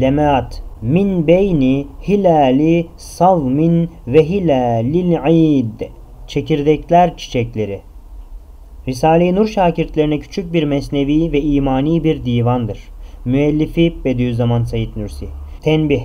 [0.00, 5.80] lemat min beyni hilali savmin ve hilalil id.
[6.26, 7.80] Çekirdekler çiçekleri.
[8.88, 12.78] Risale-i Nur şakirtlerine küçük bir mesnevi ve imani bir divandır.
[13.24, 15.26] Müellifi Bediüzzaman Said Nursi.
[15.62, 16.02] Tenbih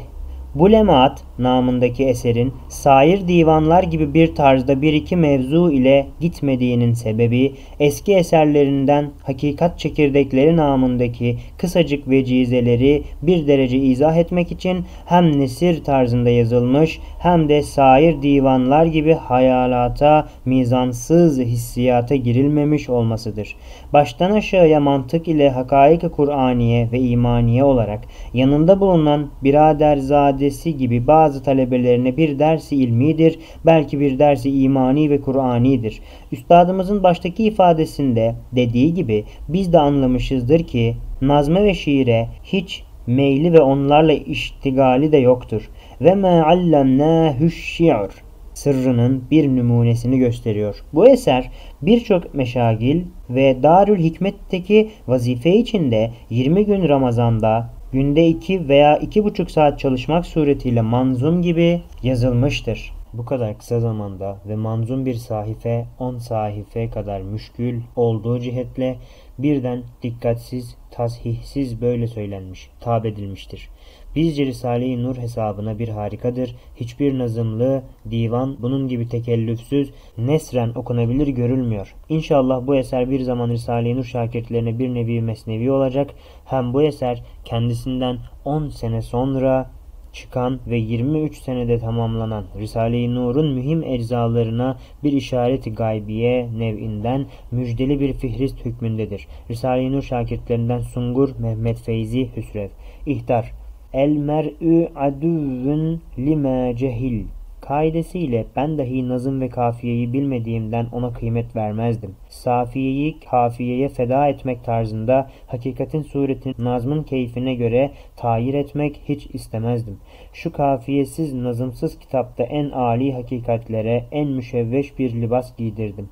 [0.55, 7.53] bu lemaat namındaki eserin sair divanlar gibi bir tarzda bir iki mevzu ile gitmediğinin sebebi
[7.79, 16.29] eski eserlerinden hakikat çekirdekleri namındaki kısacık vecizeleri bir derece izah etmek için hem nesir tarzında
[16.29, 23.55] yazılmış hem de sair divanlar gibi hayalata, mizansız hissiyata girilmemiş olmasıdır.
[23.93, 28.01] Baştan aşağıya mantık ile hakaik-i Kur'aniye ve imaniye olarak
[28.33, 35.99] yanında bulunan biraderzadesi gibi bazı talebelerine bir dersi ilmidir, belki bir dersi imani ve Kur'anidir.
[36.31, 43.61] Üstadımızın baştaki ifadesinde dediği gibi biz de anlamışızdır ki nazme ve şiire hiç meyli ve
[43.61, 45.69] onlarla iştigali de yoktur.
[46.01, 48.11] Ve me allemnâhüş şi'r
[48.53, 50.75] sırrının bir numunesini gösteriyor.
[50.93, 51.49] Bu eser
[51.81, 59.79] birçok meşagil ve Darül Hikmet'teki vazife içinde 20 gün Ramazan'da günde 2 veya 2,5 saat
[59.79, 62.93] çalışmak suretiyle manzum gibi yazılmıştır.
[63.13, 68.97] Bu kadar kısa zamanda ve manzum bir sahife 10 sahife kadar müşkül olduğu cihetle
[69.37, 73.69] birden dikkatsiz, tasihsiz böyle söylenmiş, tab edilmiştir.
[74.15, 76.55] Bizce Risale-i Nur hesabına bir harikadır.
[76.75, 81.95] Hiçbir nazımlı, divan bunun gibi tekellüfsüz, nesren okunabilir görülmüyor.
[82.09, 86.09] İnşallah bu eser bir zaman Risale-i Nur şakirtlerine bir nevi mesnevi olacak.
[86.45, 89.71] Hem bu eser kendisinden 10 sene sonra
[90.13, 98.13] çıkan ve 23 senede tamamlanan Risale-i Nur'un mühim eczalarına bir işareti gaybiye nev'inden müjdeli bir
[98.13, 99.27] fihrist hükmündedir.
[99.49, 102.69] Risale-i Nur şakirtlerinden Sungur Mehmet Feyzi Hüsrev
[103.05, 103.60] İhtar
[103.93, 107.25] El mer'ü adüvün lime cehil
[107.61, 112.15] kaidesiyle ben dahi nazım ve kafiyeyi bilmediğimden ona kıymet vermezdim.
[112.29, 119.97] Safiyeyi kafiyeye feda etmek tarzında hakikatin suretini nazmın keyfine göre tayir etmek hiç istemezdim.
[120.33, 126.09] Şu kafiyesiz nazımsız kitapta en âli hakikatlere en müşevveş bir libas giydirdim.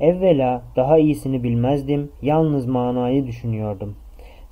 [0.00, 3.96] Evvela daha iyisini bilmezdim, yalnız manayı düşünüyordum.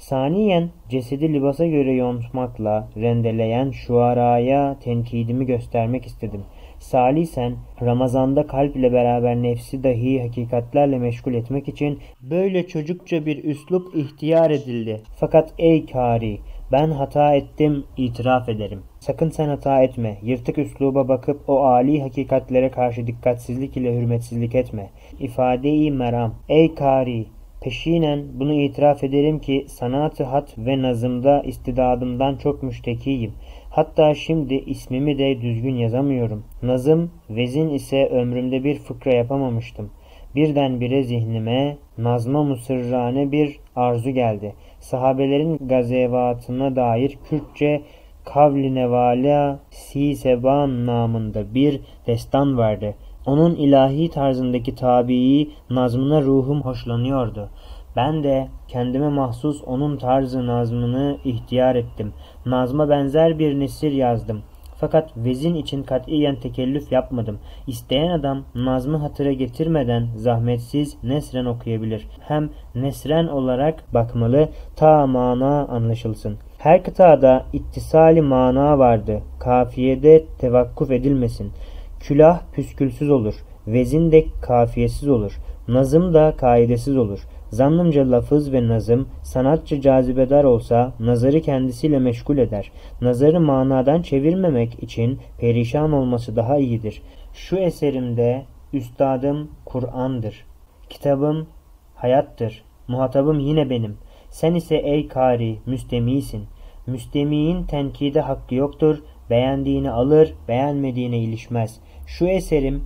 [0.01, 6.41] Saniyen cesedi libasa göre yontmakla rendeleyen şuaraya tenkidimi göstermek istedim.
[6.79, 13.97] Salisen Ramazan'da kalp ile beraber nefsi dahi hakikatlerle meşgul etmek için böyle çocukça bir üslup
[13.97, 15.03] ihtiyar edildi.
[15.17, 16.39] Fakat ey kari
[16.73, 18.83] ben hata ettim itiraf ederim.
[19.01, 20.19] Sakın sen hata etme.
[20.23, 24.91] Yırtık üsluba bakıp o âli hakikatlere karşı dikkatsizlik ile hürmetsizlik etme.
[25.21, 26.35] İfade-i meram.
[26.49, 27.27] Ey kari
[27.61, 33.33] Peşinen bunu itiraf ederim ki sanatı hat ve nazımda istidadımdan çok müştekiyim.
[33.71, 36.45] Hatta şimdi ismimi de düzgün yazamıyorum.
[36.63, 39.91] Nazım, vezin ise ömrümde bir fıkra yapamamıştım.
[40.35, 44.55] Birdenbire zihnime nazma musırrane bir arzu geldi.
[44.79, 47.83] Sahabelerin gazevatına dair Kürtçe
[48.25, 52.95] Kavli Nevala Si Seban namında bir destan vardı.
[53.27, 57.49] Onun ilahi tarzındaki tabii nazmına ruhum hoşlanıyordu.
[57.97, 62.13] Ben de kendime mahsus onun tarzı nazmını ihtiyar ettim.
[62.47, 64.43] Nazma benzer bir nesir yazdım.
[64.81, 67.39] Fakat vezin için katiyen tekellüf yapmadım.
[67.67, 72.07] İsteyen adam nazmı hatıra getirmeden zahmetsiz nesren okuyabilir.
[72.21, 76.39] Hem nesren olarak bakmalı ta mana anlaşılsın.
[76.59, 79.23] Her kıtada ittisali mana vardı.
[79.41, 81.53] Kafiyede tevakkuf edilmesin.
[82.01, 83.35] Külah püskülsüz olur.
[83.67, 85.39] Vezin de kafiyesiz olur.
[85.69, 87.21] Nazım da kaidesiz olur.
[87.51, 92.73] Zannımca lafız ve nazım sanatçı cazibedar olsa nazarı kendisiyle meşgul eder.
[93.01, 97.03] Nazarı manadan çevirmemek için perişan olması daha iyidir.
[97.35, 100.45] Şu eserimde üstadım Kur'an'dır.
[100.91, 101.47] Kitabım
[101.95, 102.65] hayattır.
[102.89, 103.97] Muhatabım yine benim.
[104.31, 106.45] Sen ise ey kari müstemisin.
[106.87, 108.99] Müstemiğin tenkide hakkı yoktur.
[109.31, 111.81] Beğendiğini alır, beğenmediğine ilişmez.
[112.07, 112.85] Şu eserim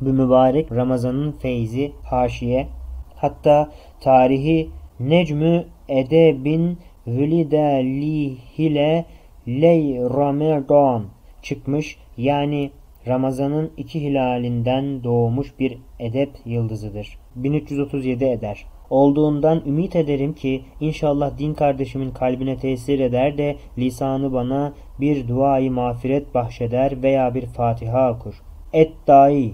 [0.00, 2.68] bu mübarek Ramazan'ın feyzi haşiye
[3.16, 3.70] hatta
[4.00, 4.70] tarihi
[5.00, 9.04] Necmü Edebin Vülidellihile
[9.48, 11.04] Ley Ramadan
[11.42, 12.70] çıkmış yani
[13.08, 17.18] Ramazan'ın iki hilalinden doğmuş bir edep yıldızıdır.
[17.36, 18.66] 1337 eder.
[18.90, 25.72] Olduğundan ümit ederim ki inşallah din kardeşimin kalbine tesir eder de lisanı bana bir duayı
[25.72, 28.42] mağfiret bahşeder veya bir Fatiha okur.
[28.72, 29.52] Et dai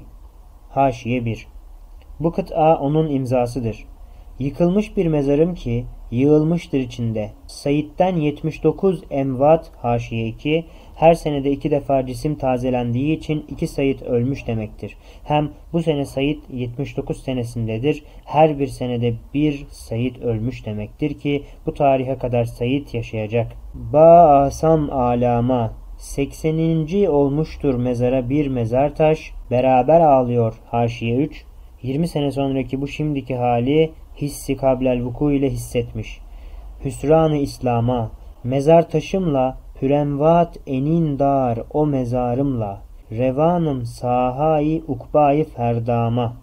[0.70, 1.46] Haşiye 1
[2.20, 3.84] Bu kıta onun imzasıdır.
[4.38, 7.30] Yıkılmış bir mezarım ki yığılmıştır içinde.
[7.46, 10.64] Said'den 79 emvat haşiye 2
[10.96, 14.96] her senede iki defa cisim tazelendiği için iki Said ölmüş demektir.
[15.24, 18.04] Hem bu sene Said 79 senesindedir.
[18.24, 23.52] Her bir senede bir Said ölmüş demektir ki bu tarihe kadar Said yaşayacak.
[23.92, 27.06] Ba-asam alama 80.
[27.06, 29.32] olmuştur mezara bir mezar taş.
[29.50, 31.44] Beraber ağlıyor haşiye 3.
[31.82, 36.20] 20 sene sonraki bu şimdiki hali hissi kablel vuku ile hissetmiş.
[36.84, 38.10] Hüsranı İslam'a,
[38.44, 42.80] mezar taşımla pürenvat enin dar o mezarımla,
[43.10, 46.36] revanım sahayı ukbayı ferdama.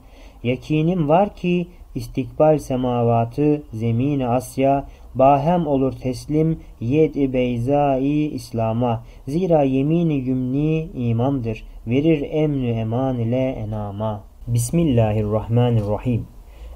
[0.44, 4.86] Yakinim var ki istikbal semavatı zemin Asya
[5.16, 9.04] bahem olur teslim yed-i beyzai İslam'a.
[9.28, 11.64] Zira yemini yümni imamdır.
[11.88, 14.24] Verir emnü eman ile enama.
[14.48, 16.28] Bismillahirrahmanirrahim.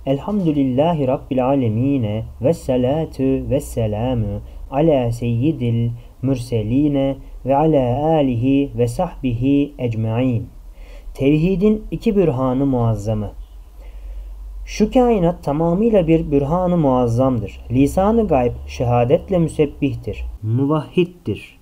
[0.05, 4.41] Elhamdülillahi Rabbil alemine ve salatu ve selamu
[4.71, 5.89] ala seyyidil
[6.25, 10.47] mürseline ve ala alihi ve sahbihi ecmain.
[11.13, 13.31] Tevhidin iki bürhanı muazzamı.
[14.65, 17.59] Şu kainat tamamıyla bir bürhanı muazzamdır.
[17.71, 20.25] Lisanı gayb şehadetle müsebbihtir.
[20.41, 21.59] Muvahhiddir.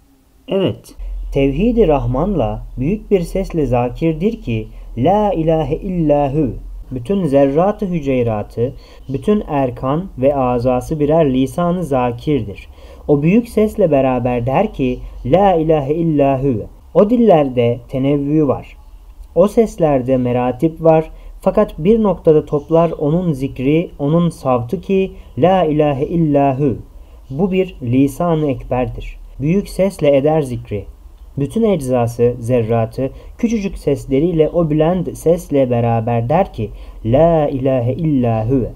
[0.47, 0.95] Evet,
[1.33, 4.67] tevhidi Rahman'la büyük bir sesle zakirdir ki
[4.97, 6.53] La ilahe illahu
[6.91, 8.73] bütün zerratı hüceyratı,
[9.09, 12.67] bütün erkan ve azası birer lisanı zakirdir.
[13.07, 16.53] O büyük sesle beraber der ki La ilahe illahu.
[16.93, 18.77] O dillerde tenevvü var.
[19.35, 21.11] O seslerde meratip var.
[21.41, 26.77] Fakat bir noktada toplar onun zikri, onun savtı ki La ilahe illahu.
[27.29, 29.17] Bu bir lisan-ı ekberdir.
[29.39, 30.85] Büyük sesle eder zikri.
[31.37, 36.69] Bütün eczası, zerratı küçücük sesleriyle o bülend sesle beraber der ki
[37.05, 38.69] La ilahe illa huve.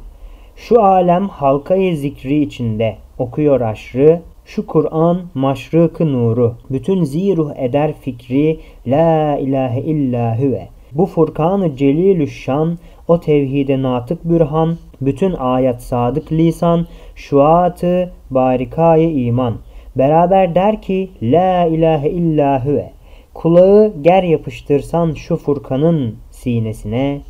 [0.55, 6.55] Şu alem halkayı zikri içinde okuyor aşrı, şu Kur'an maşrıkı nuru.
[6.69, 10.67] Bütün ziruh eder fikri La ilahe illa huve.
[10.91, 12.77] Bu Furkan-ı Celilü Şan,
[13.07, 19.53] o tevhide natık bürhan, bütün ayet sadık lisan, şuatı barikayı iman.
[19.95, 22.91] Beraber der ki La ilahe illa huve.
[23.33, 27.21] Kulağı ger yapıştırsan şu Furkan'ın sinesine,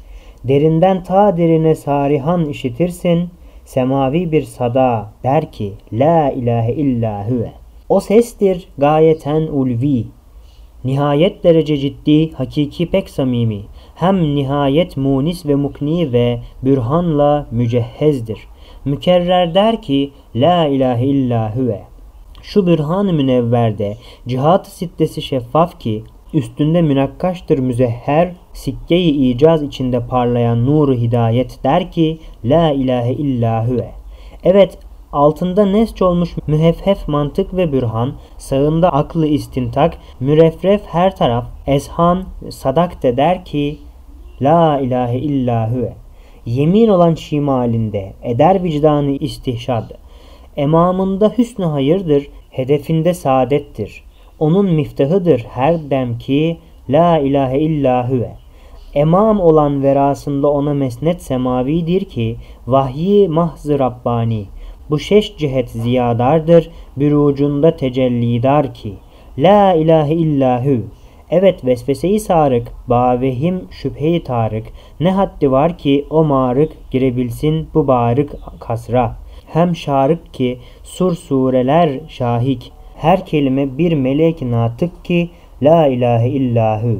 [0.44, 3.30] derinden ta derine sarihan işitirsin,
[3.68, 7.52] semavi bir sada der ki La ilahe illa huve.
[7.90, 10.06] O sestir gayeten ulvi,
[10.84, 13.62] nihayet derece ciddi, hakiki pek samimi,
[13.96, 18.40] hem nihayet munis ve mukni ve bürhanla mücehhezdir.
[18.86, 21.81] Mükerrer der ki La ilahe illa huve.
[22.42, 23.98] Şu bürhan-ı münevverde
[24.28, 26.04] cihat-ı sittesi şeffaf ki
[26.34, 33.92] üstünde münakkaştır müzehher sikke-i icaz içinde parlayan nuru hidayet der ki La ilahe illa huve.
[34.44, 34.77] Evet
[35.12, 43.04] altında nesç olmuş müheffef mantık ve bürhan, sağında aklı istintak, müreffref her taraf, ezhan, sadak
[43.04, 43.77] de der ki
[44.42, 45.94] La ilahe illa huve.
[46.45, 49.92] Yemin olan şimalinde eder vicdanı istihşad.
[50.57, 54.03] Emamında hüsnü hayırdır, hedefinde saadettir.
[54.39, 56.57] Onun miftahıdır her dem ki
[56.89, 58.47] La ilahe illa huve.
[58.94, 62.36] Emam olan verasında ona mesnet semavidir ki
[62.68, 64.45] vahyi mahzı Rabbani.
[64.89, 68.94] Bu şeş cihet ziyadardır, bir ucunda tecellidar ki.
[69.38, 70.77] La ilahe illahu.
[71.29, 74.67] Evet vesveseyi sarık, bavehim şüpheyi tarık.
[75.00, 79.15] Ne haddi var ki o marık girebilsin bu barık kasra.
[79.48, 82.72] Hem şarık ki sur sureler şahik.
[82.96, 85.29] Her kelime bir melek natık ki
[85.62, 86.98] la ilahe illahu.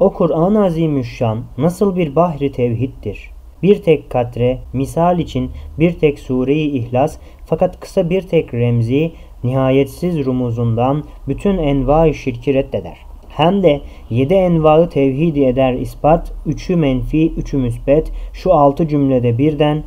[0.00, 3.30] O Kur'an-ı Azimüşşan nasıl bir bahri tevhiddir.
[3.62, 9.12] Bir tek katre, misal için bir tek sureyi ihlas fakat kısa bir tek remzi,
[9.44, 12.96] nihayetsiz rumuzundan bütün enva-i şirki reddeder.
[13.28, 13.80] Hem de
[14.10, 19.82] yedi envaı tevhid eder ispat, üçü menfi, üçü müsbet, şu altı cümlede birden,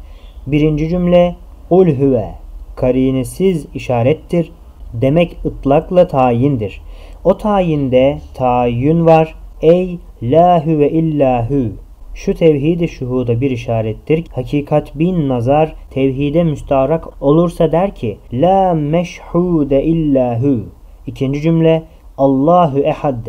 [0.48, 1.36] birinci cümle,
[1.70, 2.30] ul huve,
[2.76, 4.52] karinesiz işarettir,
[4.94, 6.82] demek ıtlakla tayindir.
[7.24, 11.72] O tayinde tayin var, ey la huve illahu,
[12.14, 14.24] şu tevhid-i şuhuda bir işarettir.
[14.32, 20.66] Hakikat bin nazar tevhide müstarak olursa der ki La meşhude illahu.
[21.08, 21.84] İkinci cümle
[22.18, 23.28] Allahu ehad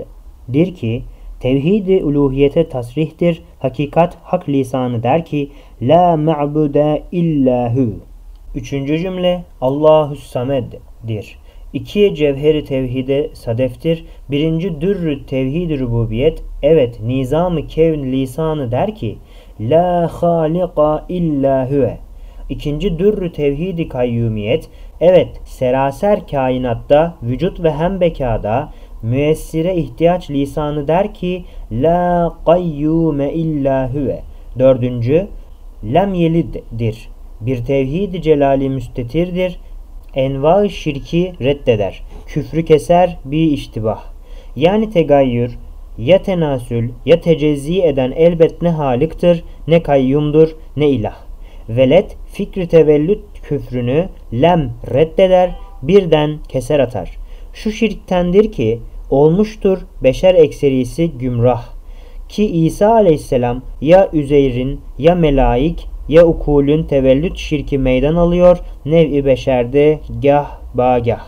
[0.53, 1.03] dir ki
[1.41, 3.43] tevhid-i uluhiyete tasrihtir.
[3.59, 5.51] Hakikat hak lisanı der ki
[5.83, 7.93] La ma'bude illahu.
[8.55, 11.39] Üçüncü cümle Allahu sameddir.
[11.75, 14.05] İki cevheri tevhide sadeftir.
[14.31, 16.43] Birinci dürrü tevhid rububiyet.
[16.63, 19.19] Evet nizam-ı kevn lisanı der ki
[19.61, 21.99] La halika illa huve.
[22.49, 24.69] İkinci dürrü tevhidi kayyumiyet,
[25.01, 33.95] evet seraser kainatta, vücut ve hem bekada müessire ihtiyaç lisanı der ki La kayyume illa
[33.95, 34.21] huve.
[34.59, 35.27] Dördüncü,
[35.95, 37.09] lem yeliddir.
[37.41, 39.59] Bir tevhid-i celali müstetirdir.
[40.17, 42.03] Enva şirki reddeder.
[42.27, 44.05] Küfrü keser bir iştibah.
[44.57, 45.59] Yani tegayyür,
[45.99, 51.17] ya tenasül ya tecezzi eden elbet ne haliktir, ne kayyumdur, ne ilah.
[51.69, 55.51] Velet fikri tevellüt küfrünü lem reddeder,
[55.83, 57.11] birden keser atar.
[57.53, 58.81] Şu şirktendir ki
[59.11, 61.65] olmuştur beşer ekserisi gümrah.
[62.29, 70.01] Ki İsa aleyhisselam ya Üzeyr'in ya melaik ya ukulün tevellüt şirki meydan alıyor nev-i beşerde
[70.23, 71.27] gah bagah.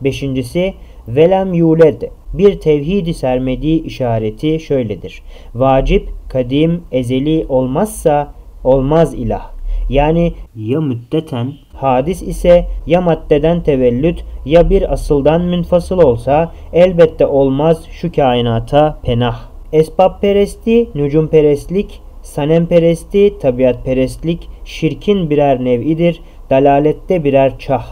[0.00, 0.74] Beşincisi
[1.08, 2.02] velem yuled
[2.34, 5.22] bir tevhidi sermedi işareti şöyledir.
[5.54, 9.50] Vacip, kadim, ezeli olmazsa olmaz ilah.
[9.90, 17.84] Yani ya müddeten hadis ise ya maddeden tevellüt ya bir asıldan münfasıl olsa elbette olmaz
[17.90, 19.40] şu kainata penah.
[19.72, 27.86] Esbab peresti, nücum perestlik, sanem peresti, tabiat perestlik, şirkin birer nev'idir, dalalette birer çah.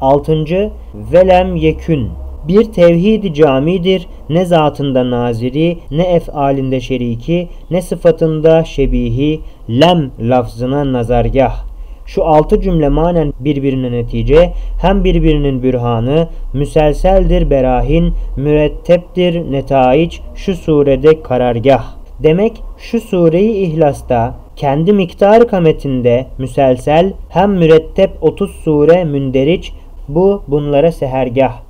[0.00, 0.70] Altıncı,
[1.12, 2.08] velem yekün
[2.48, 4.06] bir tevhid camidir.
[4.28, 9.40] Ne zatında naziri, ne efalinde şeriki, ne sıfatında şebihi,
[9.70, 11.64] lem lafzına nazargah.
[12.06, 21.22] Şu altı cümle manen birbirine netice, hem birbirinin bürhanı, müselseldir berahin, müretteptir netaiç, şu surede
[21.22, 21.97] karargah.
[22.22, 29.72] Demek şu sureyi ihlasta kendi miktar kametinde müselsel hem mürettep 30 sure münderiç
[30.08, 31.60] bu bunlara sehergah.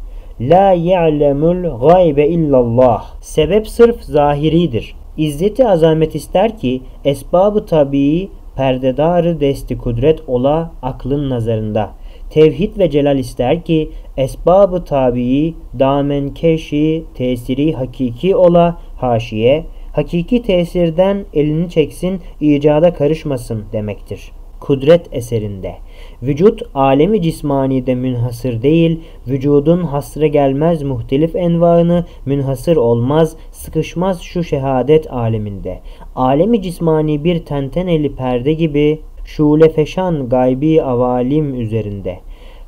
[0.41, 3.05] La ya'lemul gaybe illallah.
[3.21, 4.95] Sebep sırf zahiridir.
[5.17, 11.91] İzzeti azamet ister ki esbabı tabii perdedarı desti kudret ola aklın nazarında.
[12.31, 19.65] Tevhid ve celal ister ki esbabı tabii damen keşi tesiri hakiki ola haşiye.
[19.99, 24.33] Hakiki tesirden elini çeksin icada karışmasın demektir.
[24.61, 25.75] Kudret eserinde.
[26.23, 35.13] Vücut alemi cismanide münhasır değil, vücudun hasre gelmez muhtelif envaını münhasır olmaz, sıkışmaz şu şehadet
[35.13, 35.81] aleminde.
[36.17, 42.19] Alemi cismani bir tenteneli perde gibi şule feşan gaybi avalim üzerinde.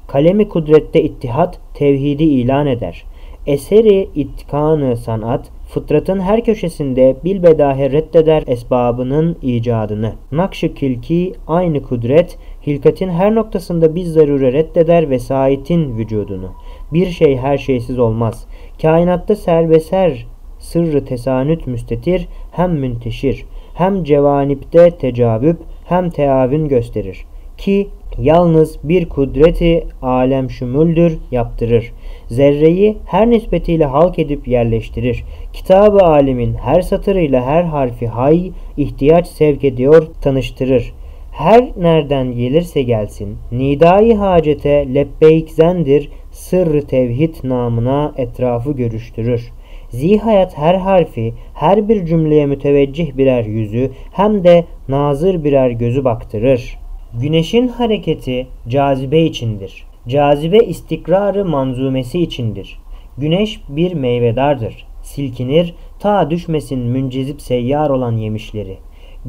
[0.09, 3.05] Kalemi kudrette ittihat tevhidi ilan eder.
[3.47, 10.13] Eseri ittikanı sanat fıtratın her köşesinde bilbedahe reddeder esbabının icadını.
[10.33, 16.53] Nakş-ı kilki aynı kudret, hilkatin her noktasında biz zarure reddeder vesayetin vücudunu.
[16.93, 18.47] Bir şey her şeysiz olmaz.
[18.83, 20.27] Kainatta serbeser
[20.59, 27.25] sırrı tesanüt müstetir, hem münteşir, hem cevanipte tecavüp, hem teavün gösterir.
[27.59, 31.93] Ki yalnız bir kudreti alem şümüldür yaptırır.
[32.31, 35.25] Zerreyi her nispetiyle halk edip yerleştirir.
[35.53, 40.93] Kitab-ı alimin her satırıyla her harfi hay, ihtiyaç sevk ediyor, tanıştırır.
[41.33, 49.53] Her nereden gelirse gelsin, nidai hacete lebbeykzendir, sırrı tevhid namına etrafı görüştürür.
[49.89, 56.79] Zihayat her harfi, her bir cümleye müteveccih birer yüzü, hem de nazır birer gözü baktırır.
[57.21, 59.90] Güneşin hareketi cazibe içindir.
[60.09, 62.79] Cazibe istikrarı manzumesi içindir.
[63.19, 64.87] Güneş bir meyvedardır.
[65.03, 68.79] Silkinir, ta düşmesin müncezip seyyar olan yemişleri.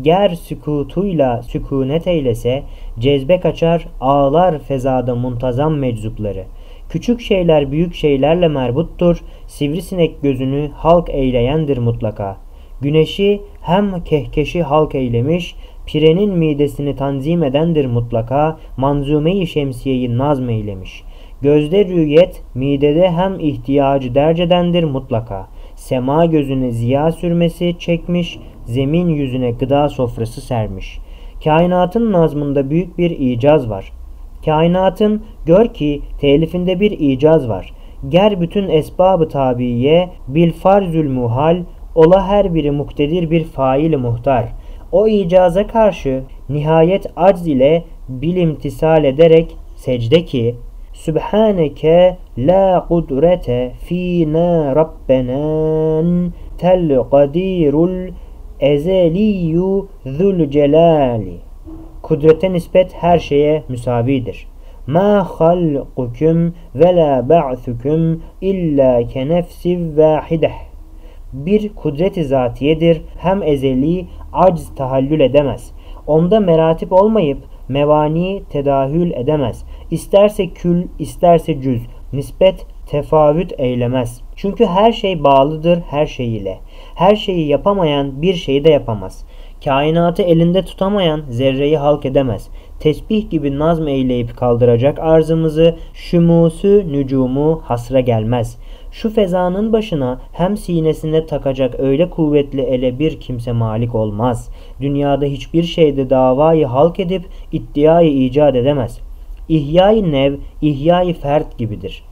[0.02, 2.64] Ger sükutuyla sükunet eylese,
[3.00, 6.44] cezbe kaçar, ağlar fezada muntazam meczupları.
[6.90, 12.38] Küçük şeyler büyük şeylerle merbuttur, sivrisinek gözünü halk eyleyendir mutlaka.
[12.82, 15.56] Güneşi hem kehkeşi halk eylemiş,
[15.92, 21.04] pirenin midesini tanzim edendir mutlaka, manzume-i şemsiyeyi nazm eylemiş.
[21.42, 25.48] Gözde rüyet, midede hem ihtiyacı dercedendir mutlaka.
[25.76, 31.00] Sema gözüne ziya sürmesi çekmiş, zemin yüzüne gıda sofrası sermiş.
[31.44, 33.92] Kainatın nazmında büyük bir icaz var.
[34.46, 37.74] Kainatın gör ki telifinde bir icaz var.
[38.10, 41.58] Ger bütün esbabı tabiye bil farzül muhal
[41.96, 44.61] ola her biri muktedir bir fail muhtar.
[44.92, 50.56] O icaza karşı nihayet acz ile bilimtisal ederek secde ki
[50.94, 58.10] Sübhaneke la kudrete fina rabbenan tel kadirul
[58.60, 61.38] ezeliyu zul celali.
[62.02, 64.48] Kudrete nispet her şeye müsavidir.
[64.88, 70.71] Ma halqukum ve la ba'thukum illa ke nefsi vahideh.
[71.34, 73.02] Bir kudret-i zatiyedir.
[73.18, 75.72] Hem ezeli acz tahallül edemez.
[76.08, 77.38] Onda meratip olmayıp
[77.70, 79.66] Mevani tedahül edemez.
[79.92, 81.82] İsterse kül, isterse cüz.
[82.14, 84.22] Nispet tefavüt eylemez.
[84.36, 86.60] Çünkü her şey bağlıdır her şey ile.
[86.96, 89.26] Her şeyi yapamayan bir şeyi de yapamaz.
[89.64, 92.50] Kainatı elinde tutamayan zerreyi halk edemez.
[92.80, 98.58] Tesbih gibi nazm eyleyip kaldıracak arzımızı, şümusü nücumu hasra gelmez.
[98.92, 104.50] Şu fezanın başına hem sinesine takacak öyle kuvvetli ele bir kimse malik olmaz.
[104.82, 109.00] Dünyada hiçbir şeyde davayı halk edip iddiayı icat edemez.
[109.50, 112.12] İhyai nev, ihyai fert gibidir.''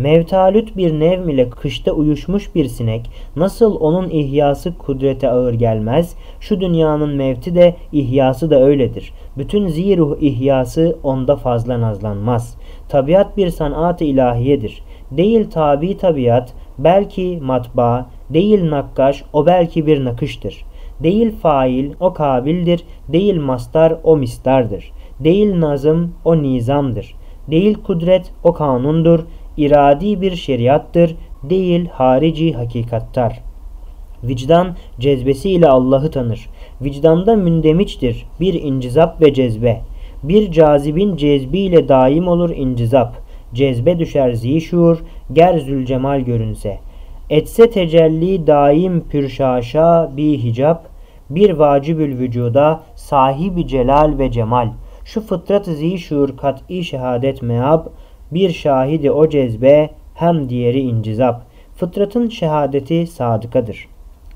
[0.00, 6.60] Mevtalüt bir nevm ile kışta uyuşmuş bir sinek nasıl onun ihyası kudrete ağır gelmez, şu
[6.60, 9.12] dünyanın mevti de ihyası da öyledir.
[9.38, 12.56] Bütün ziruh ihyası onda fazla nazlanmaz.
[12.88, 14.82] Tabiat bir sanat-ı ilahiyedir.
[15.10, 20.64] Değil tabi tabiat, belki matbaa, değil nakkaş, o belki bir nakıştır.
[21.02, 24.92] Değil fail, o kabildir, değil mastar, o mistardır.
[25.20, 27.14] Değil nazım, o nizamdır.
[27.50, 29.20] Değil kudret, o kanundur
[29.56, 33.42] iradi bir şeriattır, değil harici hakikattar.
[34.24, 36.46] Vicdan cezbesiyle Allah'ı tanır.
[36.80, 39.80] Vicdanda mündemiçtir bir incizap ve cezbe.
[40.22, 43.29] Bir cazibin cezbiyle daim olur incizap.
[43.54, 44.98] Cezbe düşer zişur,
[45.32, 46.78] ger zülcemal görünse.
[47.30, 50.88] Etse tecelli daim pürşaşa bi hicap,
[51.30, 54.68] bir vacibül vücuda sahibi celal ve cemal.
[55.04, 57.86] Şu fıtrat-ı zişur kat'i şehadet meab,
[58.32, 61.42] bir şahidi o cezbe hem diğeri incizap.
[61.76, 63.88] Fıtratın şehadeti sadıkadır.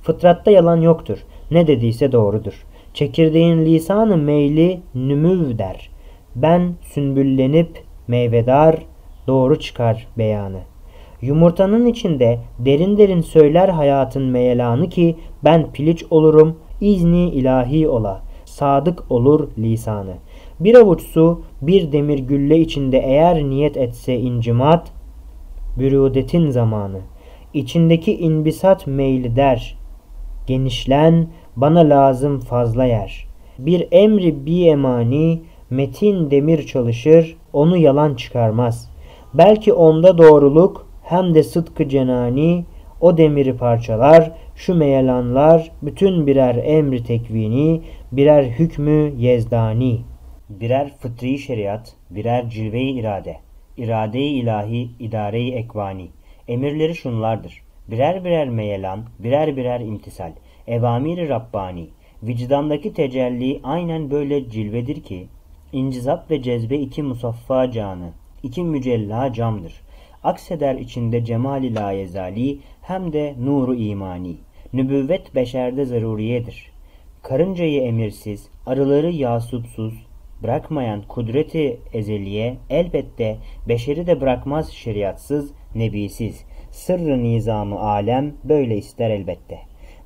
[0.03, 1.19] Fıtratta yalan yoktur.
[1.51, 2.65] Ne dediyse doğrudur.
[2.95, 5.91] Çekirdeğin lisanı meyli nümüv der.
[6.37, 8.77] Ben sünbüllenip meyvedar
[9.27, 10.61] doğru çıkar beyanı.
[11.23, 18.23] Yumurtanın içinde derin derin söyler hayatın meyelanı ki ben piliç olurum izni ilahi ola.
[18.45, 20.15] Sadık olur lisanı.
[20.61, 24.93] Bir avuç su bir demir gülle içinde eğer niyet etse incimat,
[25.79, 27.01] bürüdetin zamanı.
[27.55, 29.79] İçindeki inbisat meyli der.
[30.47, 33.27] Genişlen, bana lazım fazla yer.
[33.59, 38.94] Bir emri bir emani, metin demir çalışır, onu yalan çıkarmaz.
[39.35, 42.65] Belki onda doğruluk, hem de sıdkı cenani,
[43.01, 47.81] o demiri parçalar, şu meyelanlar, bütün birer emri tekvini,
[48.13, 50.15] birer hükmü yezdani.''
[50.61, 53.37] birer fıtri şeriat, birer cilve-i irade,
[53.77, 56.09] irade-i ilahi, idare-i ekvani.
[56.49, 57.63] Emirleri şunlardır.
[57.89, 60.33] Birer birer meyelan, birer birer imtisal,
[60.67, 61.89] evamiri Rabbani.
[62.23, 65.27] Vicdandaki tecelli aynen böyle cilvedir ki,
[65.73, 68.13] incizap ve cezbe iki musaffa canı,
[68.45, 69.81] iki mücella camdır.
[70.25, 74.37] Akseder içinde cemali layezali hem de nuru imani.
[74.73, 76.71] Nübüvvet beşerde zaruriyedir.
[77.23, 79.95] Karıncayı emirsiz, arıları yasupsuz,
[80.43, 83.37] bırakmayan kudreti ezeliye elbette
[83.69, 86.45] beşeri de bırakmaz şeriatsız, nebisiz.
[86.71, 89.59] Sırrı nizamı alem böyle ister elbette.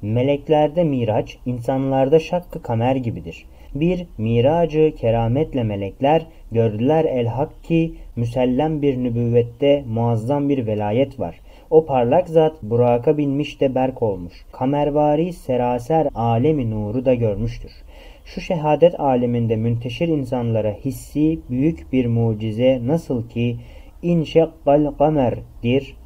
[0.03, 3.47] Meleklerde miraç, insanlarda şakkı kamer gibidir.
[3.75, 11.41] Bir miracı kerametle melekler gördüler el hak ki müsellem bir nübüvvette muazzam bir velayet var.
[11.71, 14.33] O parlak zat Burak'a binmiş de berk olmuş.
[14.53, 17.73] Kamervari seraser alemi nuru da görmüştür.
[18.25, 23.57] Şu şehadet aleminde münteşir insanlara hissi büyük bir mucize nasıl ki
[24.03, 25.97] inşakkal kamerdir.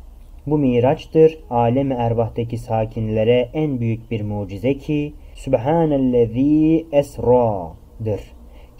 [0.46, 1.38] Bu miraçtır.
[1.50, 8.20] Alemi ervahtaki sakinlere en büyük bir mucize ki Sübhanellezî esra'dır.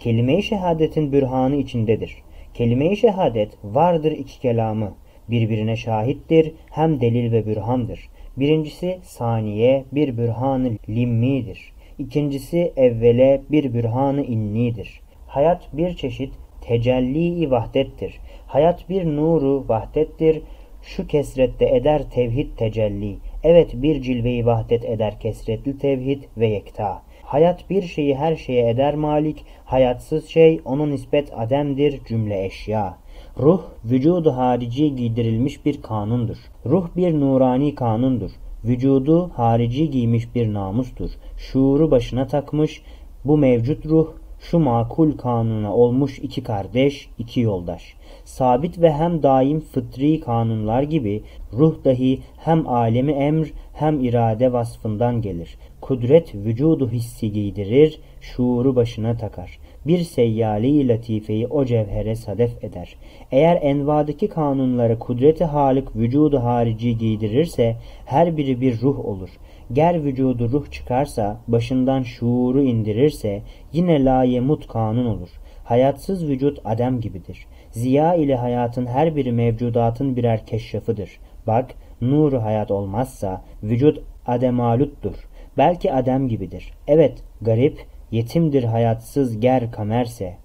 [0.03, 2.17] Kelime-i şehadetin bürhanı içindedir.
[2.53, 4.95] Kelime-i şehadet vardır iki kelamı.
[5.29, 8.09] Birbirine şahittir hem delil ve bürhandır.
[8.37, 11.73] Birincisi saniye bir bürhanı limmidir.
[11.99, 15.01] İkincisi evvele bir bürhanı innidir.
[15.27, 18.19] Hayat bir çeşit tecelli-i vahdettir.
[18.47, 20.41] Hayat bir nuru vahdettir.
[20.81, 23.15] Şu kesrette eder tevhid tecelli.
[23.43, 27.01] Evet bir cilveyi vahdet eder kesretli tevhid ve yekta.
[27.33, 29.45] Hayat bir şeyi her şeye eder malik.
[29.65, 32.97] Hayatsız şey onun nispet ademdir cümle eşya.
[33.39, 36.37] Ruh vücudu harici giydirilmiş bir kanundur.
[36.65, 38.31] Ruh bir nurani kanundur.
[38.65, 41.09] Vücudu harici giymiş bir namustur.
[41.37, 42.81] Şuuru başına takmış
[43.25, 44.07] bu mevcut ruh
[44.39, 47.93] şu makul kanuna olmuş iki kardeş, iki yoldaş.
[48.25, 55.21] Sabit ve hem daim fıtri kanunlar gibi ruh dahi hem alemi emr hem irade vasfından
[55.21, 55.57] gelir.
[55.83, 62.95] Kudret vücudu hissi giydirir, şuuru başına takar bir seyyali latifeyi o cevhere sadef eder.
[63.31, 69.29] Eğer envadaki kanunları kudreti halik vücudu harici giydirirse her biri bir ruh olur.
[69.73, 73.41] Ger vücudu ruh çıkarsa, başından şuuru indirirse
[73.73, 75.29] yine layemut kanun olur.
[75.63, 77.45] Hayatsız vücut adem gibidir.
[77.71, 81.09] Ziya ile hayatın her biri mevcudatın birer keşrafıdır.
[81.47, 85.15] Bak, nuru hayat olmazsa vücut ademaluttur.
[85.57, 86.71] Belki adem gibidir.
[86.87, 90.37] Evet, garip, yetimdir hayatsız ger kamerse.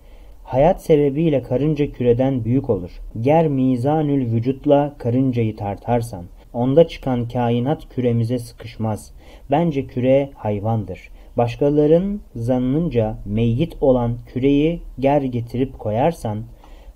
[0.44, 2.90] Hayat sebebiyle karınca küreden büyük olur.
[3.20, 9.12] Ger mizanül vücutla karıncayı tartarsan, onda çıkan kainat küremize sıkışmaz.
[9.50, 11.10] Bence küre hayvandır.
[11.36, 16.44] Başkaların zannınca meyyit olan küreyi ger getirip koyarsan,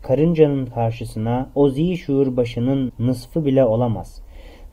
[0.03, 4.23] karıncanın karşısına o zişur başının nısfı bile olamaz.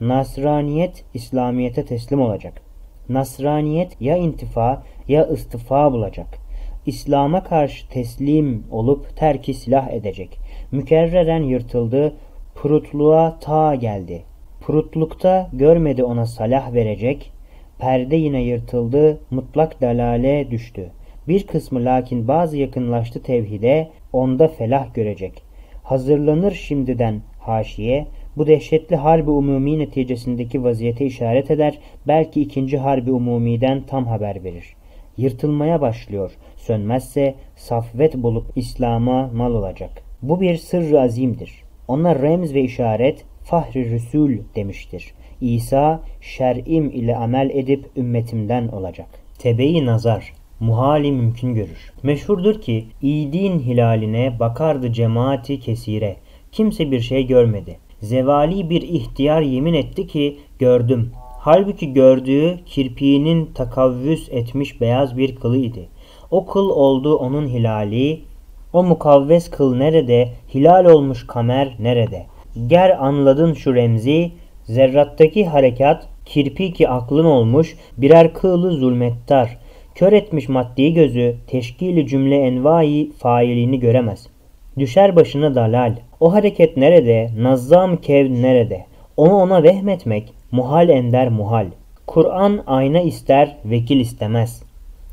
[0.01, 2.68] Nasraniyet İslamiyete teslim olacak.
[3.09, 6.27] Nasraniyet ya intifa ya istifa bulacak.
[6.85, 10.39] İslam'a karşı teslim olup terki silah edecek.
[10.71, 12.13] Mükerreren yırtıldı,
[12.55, 14.23] purutluğa ta geldi.
[14.61, 17.31] Purutlukta görmedi ona salah verecek,
[17.79, 20.91] perde yine yırtıldı, mutlak dalale düştü.
[21.27, 25.43] Bir kısmı lakin bazı yakınlaştı tevhide, onda felah görecek.
[25.83, 28.07] Hazırlanır şimdiden haşiye,
[28.39, 34.73] bu dehşetli harbi umumi neticesindeki vaziyete işaret eder, belki ikinci harbi umumiden tam haber verir.
[35.17, 39.89] Yırtılmaya başlıyor, sönmezse safvet bulup İslam'a mal olacak.
[40.21, 41.63] Bu bir sırrı azimdir.
[41.87, 45.13] Ona remz ve işaret fahri rüsul demiştir.
[45.41, 49.07] İsa şer'im ile amel edip ümmetimden olacak.
[49.39, 51.93] Tebeyi nazar muhali mümkün görür.
[52.03, 56.15] Meşhurdur ki İdin hilaline bakardı cemaati kesire.
[56.51, 57.88] Kimse bir şey görmedi.
[58.01, 61.11] Zevali bir ihtiyar yemin etti ki gördüm.
[61.39, 65.89] Halbuki gördüğü kirpiğinin takavvüs etmiş beyaz bir kılı idi.
[66.31, 68.19] O kıl oldu onun hilali,
[68.73, 72.25] o mukavves kıl nerede, hilal olmuş kamer nerede?
[72.67, 74.31] Ger anladın şu remzi,
[74.63, 79.57] zerrattaki harekat, kirpi ki aklın olmuş, birer kığlı zulmettar.
[79.95, 84.27] Kör etmiş maddi gözü, teşkili cümle envai failini göremez.
[84.77, 85.95] Düşer başına dalal.
[86.19, 88.85] O hareket nerede, nazzam kev nerede?
[89.17, 91.67] Onu ona vehmetmek, muhal ender muhal.
[92.07, 94.63] Kur'an ayna ister, vekil istemez.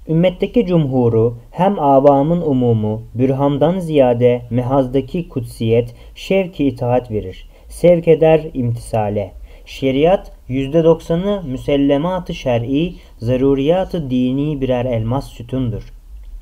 [0.08, 7.48] Ümmetteki cumhuru hem avamın umumu, bürhamdan ziyade mehazdaki kutsiyet, şevki itaat verir.
[7.68, 9.32] Sevk eder imtisale.
[9.66, 15.92] Şeriat %90'ı müsellemat-ı şer'i, zaruriyat-ı dini birer elmas sütundur.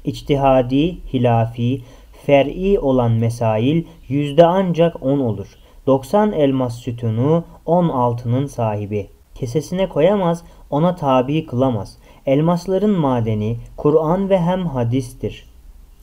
[0.04, 1.80] İçtihadi, hilafi,
[2.26, 5.46] fer'i olan mesail yüzde ancak 10 olur.
[5.86, 9.06] 90 elmas sütunu 10 altının sahibi.
[9.34, 11.98] Kesesine koyamaz, ona tabi kılamaz.
[12.26, 15.48] Elmasların madeni Kur'an ve hem hadistir.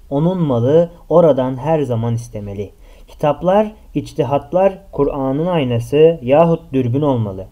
[0.10, 2.72] Onun malı oradan her zaman istemeli.
[3.08, 7.48] Kitaplar, içtihatlar Kur'an'ın aynası yahut dürbün olmalı.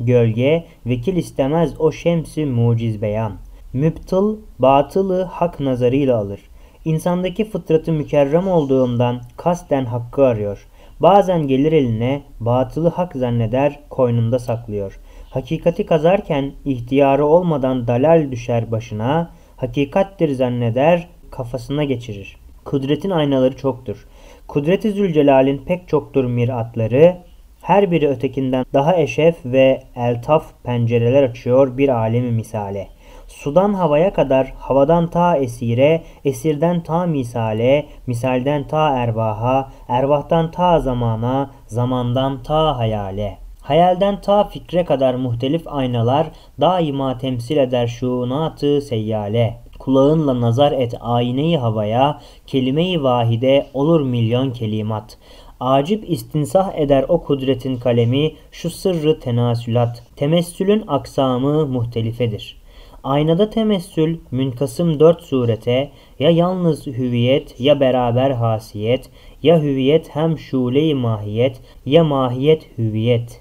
[0.00, 3.32] Gölge, vekil istemez o şemsi muciz beyan.
[3.72, 6.40] Müptıl, batılı hak nazarıyla alır.
[6.86, 10.66] İnsandaki fıtratı mükerrem olduğundan kasten hakkı arıyor.
[11.00, 15.00] Bazen gelir eline batılı hak zanneder koynunda saklıyor.
[15.30, 22.36] Hakikati kazarken ihtiyarı olmadan dalal düşer başına, hakikattir zanneder kafasına geçirir.
[22.64, 24.06] Kudretin aynaları çoktur.
[24.48, 27.16] Kudret-i Zülcelal'in pek çoktur miratları,
[27.62, 32.95] her biri ötekinden daha eşef ve eltaf pencereler açıyor bir alemi misale.
[33.28, 41.50] Sudan havaya kadar, havadan ta esire, esirden ta misale, misalden ta ervaha, ervahtan ta zamana,
[41.66, 43.38] zamandan ta hayale.
[43.62, 46.26] Hayalden ta fikre kadar muhtelif aynalar
[46.60, 49.58] daima temsil eder şuunatı seyyale.
[49.78, 55.18] Kulağınla nazar et ayneyi havaya, kelime-i vahide olur milyon kelimat.
[55.60, 60.02] Acip istinsah eder o kudretin kalemi, şu sırrı tenasülat.
[60.16, 62.65] Temessülün aksamı muhtelifedir.
[63.06, 69.10] Aynada temessül münkasım dört surete ya yalnız hüviyet ya beraber hasiyet
[69.42, 73.40] ya hüviyet hem şule-i mahiyet ya mahiyet hüviyet.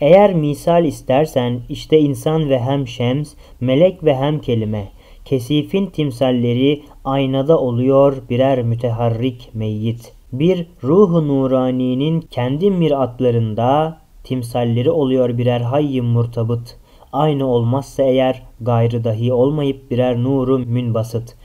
[0.00, 4.88] Eğer misal istersen işte insan ve hem şems, melek ve hem kelime.
[5.24, 10.12] Kesifin timsalleri aynada oluyor birer müteharrik meyyit.
[10.32, 16.79] Bir ruhu nuraninin kendi miratlarında timsalleri oluyor birer hayy murtabıt.
[17.12, 21.36] Aynı olmazsa eğer gayrı dahi olmayıp birer nuru münbasıt.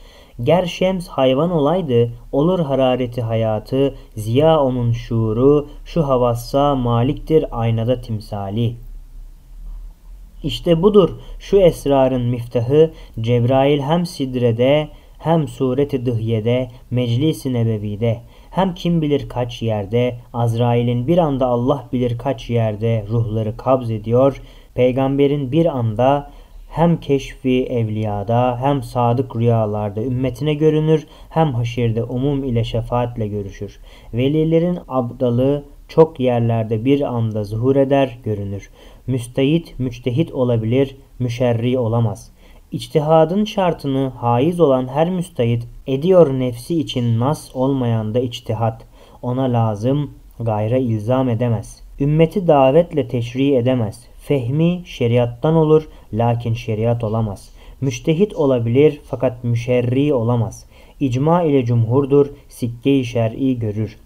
[0.42, 8.76] Ger şems hayvan olaydı, olur harareti hayatı, ziya onun şuuru, şu havassa maliktir aynada timsali.
[10.42, 19.02] İşte budur şu esrarın miftahı, Cebrail hem sidrede, hem sureti dıhyede, meclis-i nebevide, hem kim
[19.02, 24.42] bilir kaç yerde, Azrail'in bir anda Allah bilir kaç yerde ruhları kabz ediyor,
[24.76, 26.30] peygamberin bir anda
[26.68, 33.80] hem keşfi evliyada hem sadık rüyalarda ümmetine görünür hem haşirde umum ile şefaatle görüşür.
[34.14, 38.70] Velilerin abdalı çok yerlerde bir anda zuhur eder, görünür.
[39.06, 42.30] Müstehit, müçtehit olabilir, müşerri olamaz.
[42.72, 48.84] İçtihadın şartını haiz olan her müstehit ediyor nefsi için nas olmayan da içtihat.
[49.22, 50.10] Ona lazım,
[50.40, 51.82] gayra ilzam edemez.
[52.00, 54.06] Ümmeti davetle teşri edemez.
[54.26, 57.50] Fehmi şeriattan olur lakin şeriat olamaz.
[57.80, 60.66] Müştehit olabilir fakat müşerri olamaz.
[61.00, 63.96] İcma ile cumhurdur, sikke-i şer'i görür.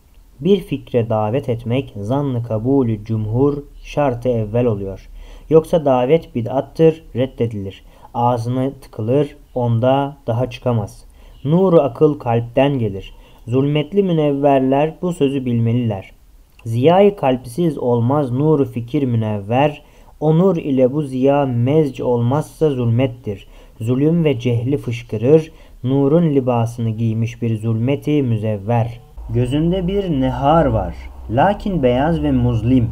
[0.40, 5.08] Bir fikre davet etmek zannı kabulü cumhur şartı evvel oluyor.
[5.50, 7.84] Yoksa davet bid'attır, reddedilir.
[8.14, 11.04] Ağzına tıkılır, onda daha çıkamaz.
[11.44, 13.14] Nuru akıl kalpten gelir.
[13.46, 16.12] Zulmetli münevverler bu sözü bilmeliler.
[16.64, 19.82] Ziyayı kalpsiz olmaz nuru fikir münevver,
[20.20, 23.46] o nur ile bu ziya mezc olmazsa zulmettir.
[23.80, 25.52] Zulüm ve cehli fışkırır,
[25.84, 29.00] nurun libasını giymiş bir zulmeti müzevver.
[29.34, 30.94] Gözünde bir nehar var,
[31.30, 32.90] lakin beyaz ve muzlim.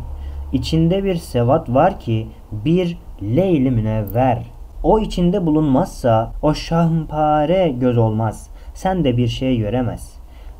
[0.52, 4.42] İçinde bir sevat var ki bir leyli münevver.
[4.82, 8.50] O içinde bulunmazsa o şahmpare göz olmaz.
[8.74, 10.14] Sen de bir şey göremez.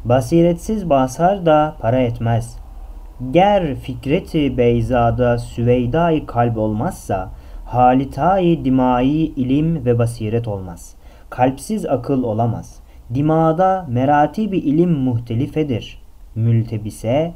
[0.05, 2.58] Basiretsiz basar da para etmez.
[3.33, 7.31] Ger fikreti beyzada süveydai kalp olmazsa
[7.65, 10.95] halitayı dimai ilim ve basiret olmaz.
[11.31, 12.81] Kalpsiz akıl olamaz.
[13.15, 16.03] Dimada merati bir ilim muhtelifedir.
[16.35, 17.35] Mültebise,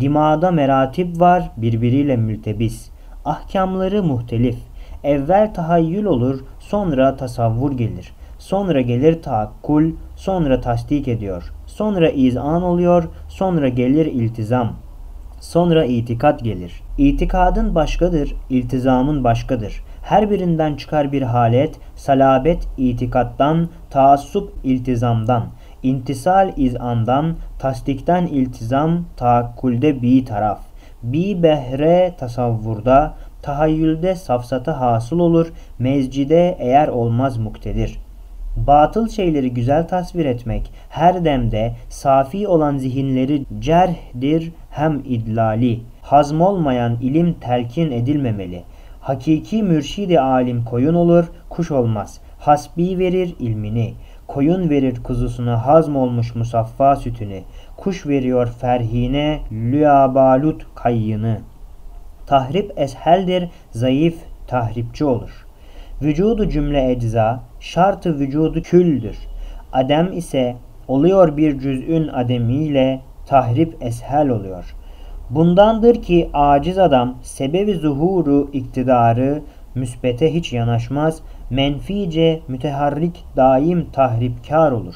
[0.00, 2.90] dimada meratip var birbiriyle mültebis.
[3.24, 4.58] Ahkamları muhtelif.
[5.04, 8.12] Evvel tahayyül olur, sonra tasavvur gelir.
[8.38, 11.52] Sonra gelir taakkul, sonra tasdik ediyor.
[11.66, 14.72] Sonra izan oluyor, sonra gelir iltizam.
[15.40, 16.82] Sonra itikat gelir.
[16.98, 19.82] İtikadın başkadır, iltizamın başkadır.
[20.02, 25.46] Her birinden çıkar bir halet, salabet itikattan, taassup iltizamdan,
[25.82, 30.60] intisal izandan, tasdikten iltizam, taakkulde bir taraf.
[31.02, 37.98] Bir behre tasavvurda, tahayyülde safsata hasıl olur, mezcide eğer olmaz muktedir.
[38.56, 45.80] Batıl şeyleri güzel tasvir etmek her demde safi olan zihinleri cerhdir hem idlali.
[46.02, 48.62] Hazm olmayan ilim telkin edilmemeli.
[49.00, 52.20] Hakiki mürşidi alim koyun olur, kuş olmaz.
[52.38, 53.94] Hasbi verir ilmini.
[54.26, 57.40] Koyun verir kuzusuna hazm olmuş musaffa sütünü.
[57.76, 61.38] Kuş veriyor ferhine lüabalut kayyını.
[62.26, 64.14] Tahrip esheldir, zayıf
[64.46, 65.46] tahripçi olur.
[66.02, 69.16] Vücudu cümle ecza, şartı vücudu küldür.
[69.72, 70.56] Adem ise
[70.88, 74.74] oluyor bir cüz'ün ademiyle tahrip eshel oluyor.
[75.30, 79.42] Bundandır ki aciz adam sebebi zuhuru iktidarı
[79.74, 84.94] müsbete hiç yanaşmaz, menfice müteharrik daim tahripkar olur.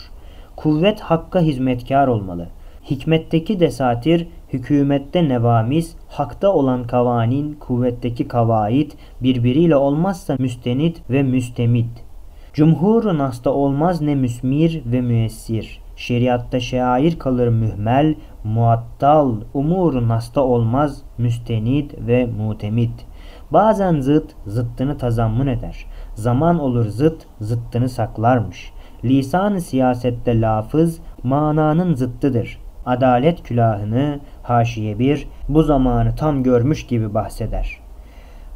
[0.56, 2.48] Kuvvet hakka hizmetkar olmalı.
[2.90, 12.04] Hikmetteki desatir, hükümette nevamiz, hakta olan kavanin, kuvvetteki kavait birbiriyle olmazsa müstenit ve müstemit.
[12.52, 15.83] Cumhur nasta olmaz ne müsmir ve müessir.
[15.96, 23.06] Şeriatta şair kalır mühmel, muattal, umur nasta olmaz müstenid ve mutemit.
[23.50, 25.86] Bazen zıt zıttını tazammun eder.
[26.14, 28.72] Zaman olur zıt zıttını saklarmış.
[29.04, 32.58] Lisan-ı siyasette lafız mananın zıttıdır.
[32.86, 37.78] Adalet külahını haşiye bir bu zamanı tam görmüş gibi bahseder.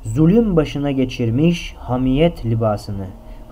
[0.03, 3.07] Zulüm başına geçirmiş hamiyet libasını.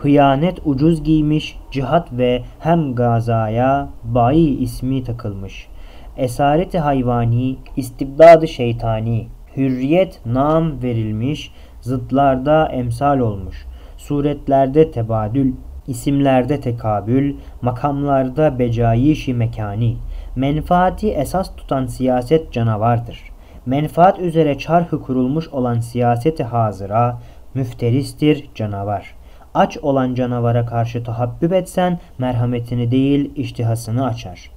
[0.06, 5.68] Hıyanet ucuz giymiş, cihat ve hem gazaya bayi ismi takılmış.
[6.16, 13.66] Esareti hayvani, istibdadı şeytani, hürriyet nam verilmiş, zıtlarda emsal olmuş.
[13.96, 15.52] Suretlerde tebadül,
[15.86, 19.96] isimlerde tekabül, makamlarda becayişi mekani.
[20.36, 23.22] Menfaati esas tutan siyaset canavardır.
[23.66, 27.18] Menfaat üzere çarhı kurulmuş olan siyaseti hazıra,
[27.54, 29.15] müfteristir canavar.
[29.56, 34.50] Aç olan canavara karşı tahabbüp etsen merhametini değil iştihasını açar.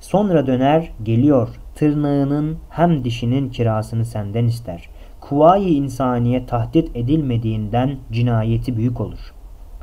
[0.00, 4.88] Sonra döner geliyor tırnağının hem dişinin kirasını senden ister.
[5.20, 9.34] Kuvayi insaniye tahdit edilmediğinden cinayeti büyük olur.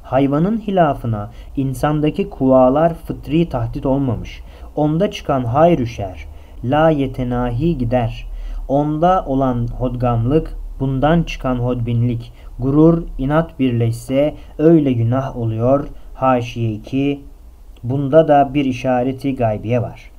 [0.03, 4.41] Hayvanın hilafına insandaki kuvalar fıtri tahdit olmamış.
[4.75, 6.25] Onda çıkan hayr şer,
[6.63, 8.27] la yetenahi gider.
[8.67, 15.87] Onda olan hodgamlık, bundan çıkan hodbinlik, gurur, inat birleşse öyle günah oluyor.
[16.13, 17.21] Haşiye 2
[17.83, 20.11] Bunda da bir işareti gaybiye var.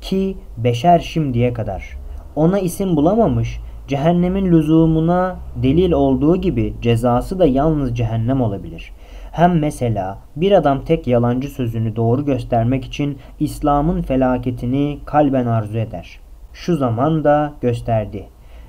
[0.00, 1.96] Ki beşer şimdiye kadar
[2.36, 8.92] ona isim bulamamış, Cehennemin lüzumuna delil olduğu gibi cezası da yalnız cehennem olabilir.
[9.32, 16.20] Hem mesela bir adam tek yalancı sözünü doğru göstermek için İslam'ın felaketini kalben arzu eder.
[16.52, 18.26] Şu zaman da gösterdi.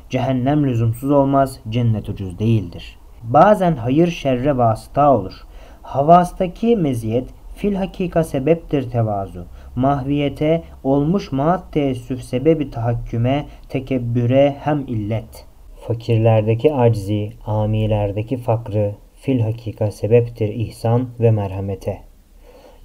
[0.10, 2.98] Cehennem lüzumsuz olmaz, cennet ucuz değildir.
[3.30, 5.34] Bazen hayır şerre vasıta olur.
[5.82, 9.46] Havastaki meziyet fil hakika sebeptir tevazu.
[9.76, 15.46] Mahviyete olmuş maat teessüf sebebi tahakküme, tekebbüre hem illet.
[15.88, 21.98] Fakirlerdeki aczi, amilerdeki fakrı, fil hakika sebeptir ihsan ve merhamete.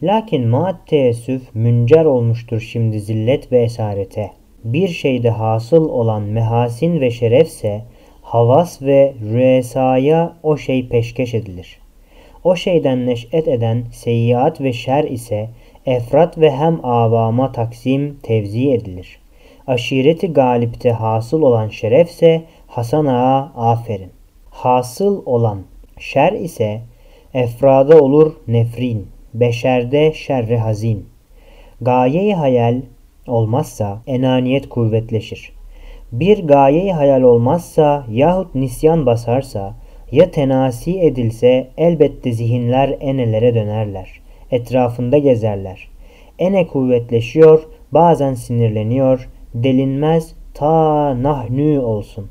[0.03, 4.31] Lakin maat teessüf müncer olmuştur şimdi zillet ve esarete.
[4.65, 7.85] Bir şeyde hasıl olan mehasin ve şerefse
[8.31, 11.79] havas ve rüesaya o şey peşkeş edilir.
[12.45, 15.49] O şeyden neş'et eden seyyiat ve şer ise
[15.87, 19.19] efrat ve hem avama taksim tevzi edilir.
[19.67, 24.11] Aşireti galipte hasıl olan şerefse Hasan Ağa aferin.
[24.51, 25.63] Hasıl olan
[25.99, 26.81] şer ise
[27.35, 31.07] efrada olur nefrin, beşerde şerre hazin.
[31.81, 32.81] Gaye-i hayal
[33.27, 35.60] olmazsa enaniyet kuvvetleşir.
[36.13, 39.75] Bir gaye hayal olmazsa yahut nisyan basarsa
[40.13, 44.21] ya tenasi edilse elbette zihinler enelere dönerler.
[44.51, 45.89] Etrafında gezerler.
[46.39, 52.31] Ene kuvvetleşiyor, bazen sinirleniyor, delinmez ta nahnü olsun.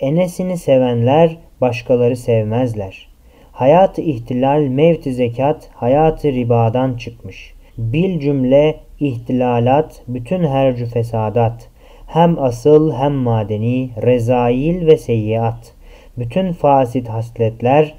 [0.00, 3.08] Enesini sevenler başkaları sevmezler.
[3.52, 7.54] Hayat-ı ihtilal mevti zekat hayatı ribadan çıkmış.
[7.78, 11.73] Bil cümle ihtilalat bütün hercü fesadat.
[12.14, 15.74] Hem asıl hem madeni, rezail ve seyyiat.
[16.18, 17.94] Bütün fasit hasletler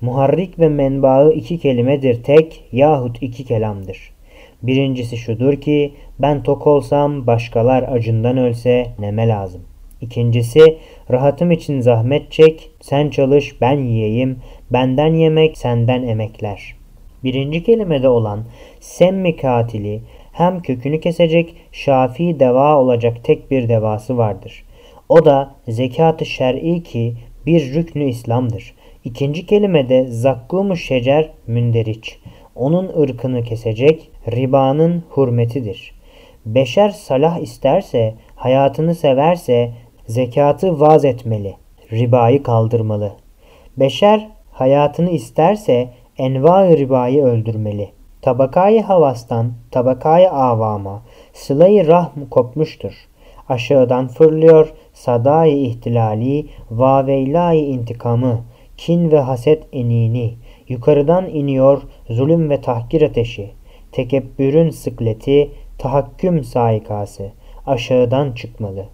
[0.00, 4.12] muharrik ve menbaı iki kelimedir tek yahut iki kelamdır.
[4.62, 9.60] Birincisi şudur ki ben tok olsam başkalar acından ölse neme lazım.
[10.00, 10.78] İkincisi
[11.10, 14.38] rahatım için zahmet çek, sen çalış ben yiyeyim,
[14.70, 16.76] benden yemek senden emekler.
[17.24, 18.44] Birinci kelimede olan
[18.80, 20.00] semmi katili
[20.36, 24.64] hem kökünü kesecek şafi deva olacak tek bir devası vardır.
[25.08, 27.14] O da zekat-ı şer'i ki
[27.46, 28.74] bir rüknü İslam'dır.
[29.04, 32.18] İkinci kelimede zakkumu şecer münderiç.
[32.54, 35.94] Onun ırkını kesecek ribanın hürmetidir.
[36.46, 39.70] Beşer salah isterse, hayatını severse
[40.06, 41.54] zekatı vaz etmeli,
[41.92, 43.12] ribayı kaldırmalı.
[43.76, 47.95] Beşer hayatını isterse enva ribayı öldürmeli.
[48.26, 53.08] Tabakayı havastan tabakayı avama sılayı rahm kopmuştur.
[53.48, 58.40] Aşağıdan fırlıyor sadayı ihtilali vaveylayı intikamı
[58.76, 60.34] kin ve haset enini
[60.68, 63.50] yukarıdan iniyor zulüm ve tahkir ateşi
[63.92, 67.32] tekebbürün sıkleti tahakküm saikası
[67.66, 68.84] aşağıdan çıkmalı.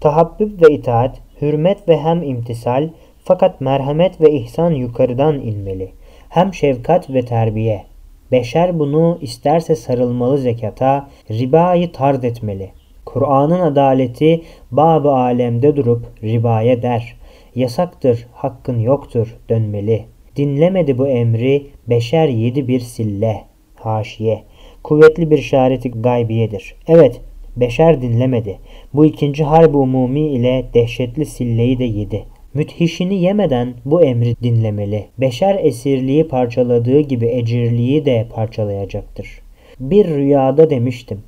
[0.00, 2.88] Tahabbüb ve itaat, hürmet ve hem imtisal
[3.24, 5.92] fakat merhamet ve ihsan yukarıdan inmeli.
[6.28, 7.89] Hem şefkat ve terbiye.
[8.32, 12.70] Beşer bunu isterse sarılmalı zekata, ribayı tard etmeli.
[13.04, 17.16] Kur'an'ın adaleti bab alemde durup ribaya der.
[17.54, 20.04] Yasaktır, hakkın yoktur, dönmeli.
[20.36, 23.44] Dinlemedi bu emri, beşer yedi bir sille.
[23.74, 24.42] Haşiye.
[24.82, 26.74] Kuvvetli bir işareti gaybiyedir.
[26.88, 27.20] Evet,
[27.56, 28.58] beşer dinlemedi.
[28.94, 32.24] Bu ikinci harbi umumi ile dehşetli silleyi de yedi.
[32.54, 35.06] Müthişini yemeden bu emri dinlemeli.
[35.18, 39.40] Beşer esirliği parçaladığı gibi ecirliği de parçalayacaktır.
[39.80, 41.22] Bir rüyada demiştim.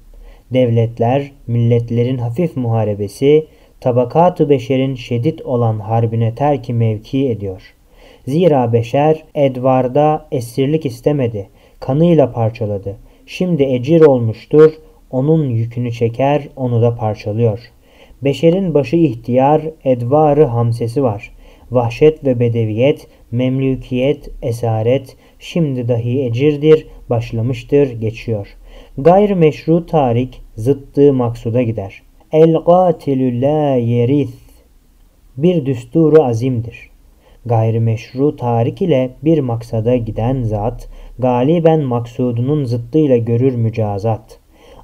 [0.52, 3.46] Devletler, milletlerin hafif muharebesi,
[3.80, 7.74] tabakat-ı beşerin şiddet olan harbine terki mevki ediyor.
[8.26, 11.48] Zira beşer Edvar'da esirlik istemedi,
[11.80, 12.96] kanıyla parçaladı.
[13.26, 14.72] Şimdi ecir olmuştur,
[15.11, 17.58] onun yükünü çeker, onu da parçalıyor.
[18.24, 21.30] Beşerin başı ihtiyar, edvarı hamsesi var.
[21.70, 28.48] Vahşet ve bedeviyet, memlükiyet, esaret, şimdi dahi ecirdir, başlamıştır, geçiyor.
[28.98, 32.02] Gayr meşru tarik, zıttığı maksuda gider.
[32.32, 34.32] El gatilü la yerith
[35.37, 36.90] bir düsturu azimdir.
[37.46, 44.38] Gayrimeşru tarik ile bir maksada giden zat, galiben maksudunun zıttıyla görür mücazat.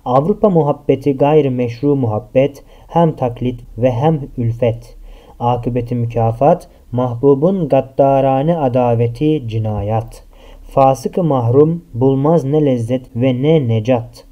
[0.05, 4.97] Avrupa muhabbeti gayri meşru muhabbet, hem taklit ve hem ülfet.
[5.41, 10.24] Akıbeti mükafat, mahbubun gaddarane adaveti cinayat.
[10.70, 14.24] Fasıkı mahrum bulmaz ne lezzet ve ne necat.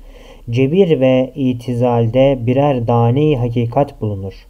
[0.50, 4.46] Cebir ve itizalde birer dane hakikat bulunur.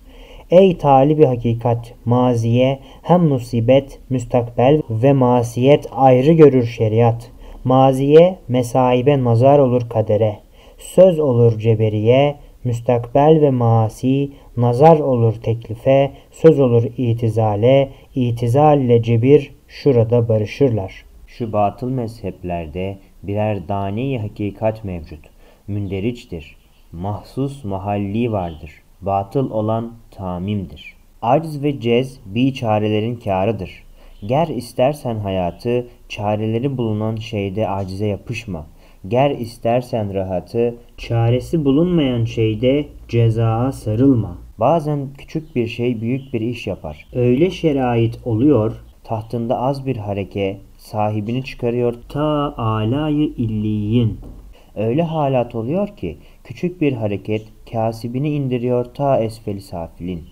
[0.50, 7.30] Ey talibi hakikat, maziye hem musibet, müstakbel ve masiyet ayrı görür şeriat.
[7.64, 10.46] Maziye mesaibe nazar olur kadere.''
[10.78, 12.36] söz olur ceberiye,
[12.66, 21.04] müstakbel ve masi, Nazar olur teklife, söz olur itizale, itizal ile cebir şurada barışırlar.
[21.26, 25.20] Şu batıl mezheplerde birer dani hakikat mevcut.
[25.66, 26.56] Münderiçtir.
[26.92, 28.70] Mahsus mahalli vardır.
[29.00, 30.96] Batıl olan tamimdir.
[31.22, 33.82] Acz ve cez bir çarelerin kârıdır.
[34.26, 38.66] Ger istersen hayatı, çareleri bulunan şeyde acize yapışma.
[39.08, 44.38] Ger istersen rahatı, çaresi bulunmayan şeyde cezaa sarılma.
[44.58, 47.06] Bazen küçük bir şey büyük bir iş yapar.
[47.12, 54.18] Öyle şerait oluyor, tahtında az bir hareke sahibini çıkarıyor ta alayı illiyin.
[54.76, 57.42] Öyle halat oluyor ki küçük bir hareket
[57.72, 60.22] kasibini indiriyor ta esfeli safilin.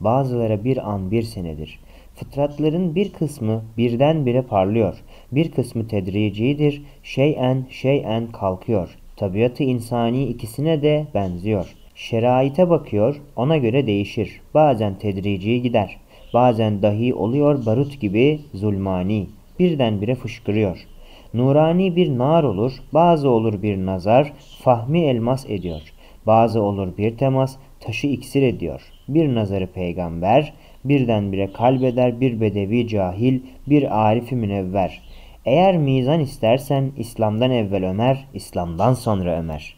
[0.00, 1.80] Bazılara bir an bir senedir.
[2.14, 5.02] Fıtratların bir kısmı birdenbire parlıyor.
[5.32, 6.82] Bir kısmı tedricidir.
[7.04, 8.98] Şeyen şeyen kalkıyor.
[9.16, 11.74] Tabiatı insani ikisine de benziyor.
[11.94, 14.40] Şeraite bakıyor, ona göre değişir.
[14.54, 15.96] Bazen tedrici gider.
[16.34, 19.26] Bazen dahi oluyor barut gibi zulmani.
[19.58, 20.86] Birdenbire fışkırıyor.
[21.34, 24.32] Nurani bir nar olur, bazı olur bir nazar,
[24.62, 25.82] fahmi elmas ediyor.
[26.26, 28.82] Bazı olur bir temas, taşı iksir ediyor.
[29.08, 30.52] Bir nazarı peygamber,
[30.84, 35.02] birdenbire kalbeder bir bedevi cahil, bir arifi münevver.
[35.46, 39.76] Eğer mizan istersen İslam'dan evvel Ömer, İslam'dan sonra Ömer.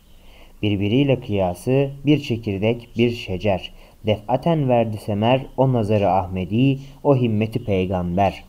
[0.62, 3.72] Birbiriyle kıyası bir çekirdek bir şecer.
[4.06, 8.44] Defaten verdi semer o nazarı Ahmedi, o himmeti peygamber.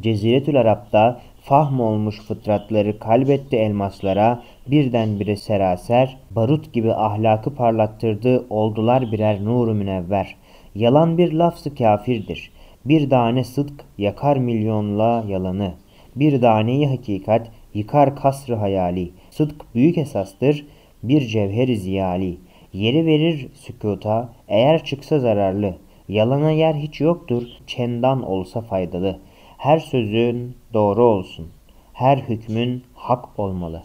[0.00, 9.44] Ceziretül Arap'ta fahm olmuş fıtratları kalbetti elmaslara, birdenbire seraser, barut gibi ahlakı parlattırdı, oldular birer
[9.44, 10.36] nuru münevver.
[10.74, 12.50] Yalan bir lafzı kafirdir.
[12.84, 15.74] Bir tane sıdk yakar milyonla yalanı.
[16.16, 19.10] Bir taneyi hakikat yıkar kasrı hayali.
[19.30, 20.66] Sıdk büyük esastır,
[21.02, 22.36] bir cevheri ziyali.
[22.72, 25.76] Yeri verir sükuta, eğer çıksa zararlı.
[26.08, 29.18] Yalana yer hiç yoktur, çendan olsa faydalı.
[29.58, 31.48] Her sözün doğru olsun.
[31.92, 33.82] Her hükmün hak olmalı.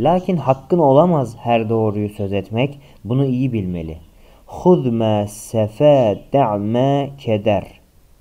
[0.00, 2.78] Lakin hakkın olamaz her doğruyu söz etmek.
[3.04, 3.98] Bunu iyi bilmeli.
[4.46, 7.64] Hud ma sefe da'me keder.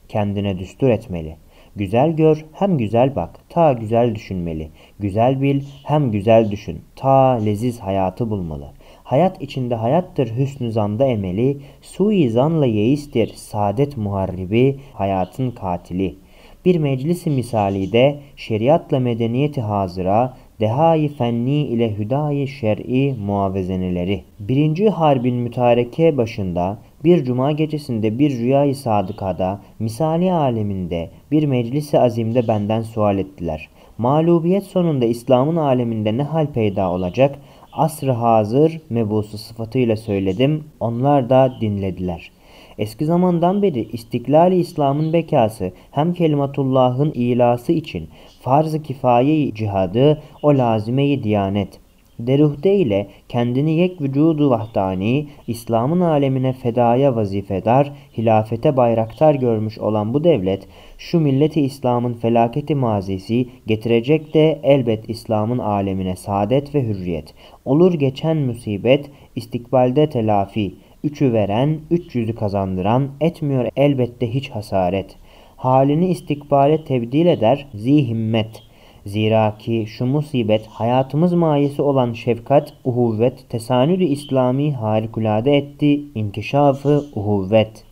[0.09, 1.35] Kendine düstur etmeli.
[1.75, 3.38] Güzel gör hem güzel bak.
[3.49, 4.69] Ta güzel düşünmeli.
[4.99, 6.81] Güzel bil hem güzel düşün.
[6.95, 8.71] Ta leziz hayatı bulmalı.
[9.03, 11.57] Hayat içinde hayattır hüsnü zanda emeli.
[11.81, 14.79] Sui zanla yeistir saadet muharribi.
[14.93, 16.29] Hayatın katili.''
[16.65, 24.23] bir meclisi misali de şeriatla medeniyeti hazıra, dehayı fenni ile hüdayi şer'i muavezeneleri.
[24.39, 32.47] Birinci harbin mütareke başında bir cuma gecesinde bir rüyayı sadıkada, misali aleminde, bir meclisi azimde
[32.47, 33.69] benden sual ettiler.
[33.97, 37.35] Mağlubiyet sonunda İslam'ın aleminde ne hal peyda olacak?
[37.73, 42.39] Asr-ı hazır mebusu sıfatıyla söyledim, onlar da dinlediler.''
[42.79, 48.09] Eski zamandan beri istiklali İslam'ın bekası hem kelimatullah'ın ilası için
[48.41, 51.79] farz-ı kifaye cihadı o lazimeyi diyanet.
[52.19, 60.23] Deruhde ile kendini yek vücudu vahdani, İslam'ın alemine fedaya vazifedar, hilafete bayraktar görmüş olan bu
[60.23, 60.67] devlet,
[60.97, 67.33] şu milleti İslam'ın felaketi mazisi getirecek de elbet İslam'ın alemine saadet ve hürriyet.
[67.65, 75.15] Olur geçen musibet, istikbalde telafi, Üçü veren, üç yüzü kazandıran, etmiyor elbette hiç hasaret.
[75.57, 78.68] Halini istikbale tebdil eder zihimmet.
[79.05, 87.83] Zira ki şu musibet hayatımız mayesi olan şefkat, uhuvvet, tesanülü İslami harikulade etti, inkişafı uhuvvet.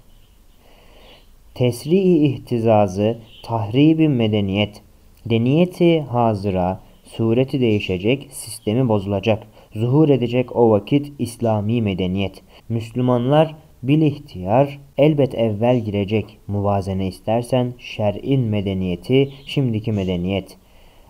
[1.56, 4.82] Tesri-i ihtizazı, tahribi medeniyet,
[5.26, 9.44] deniyeti hazıra, sureti değişecek, sistemi bozulacak,
[9.76, 12.42] zuhur edecek o vakit İslami medeniyet.
[12.70, 20.58] Müslümanlar bil ihtiyar elbet evvel girecek muvazene istersen şer'in medeniyeti şimdiki medeniyet.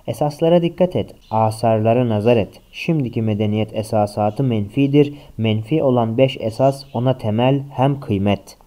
[0.08, 2.62] Esaslara dikkat et, asarlara nazar et.
[2.72, 5.14] Şimdiki medeniyet esasatı menfidir.
[5.38, 8.58] Menfi olan beş esas ona temel hem kıymet.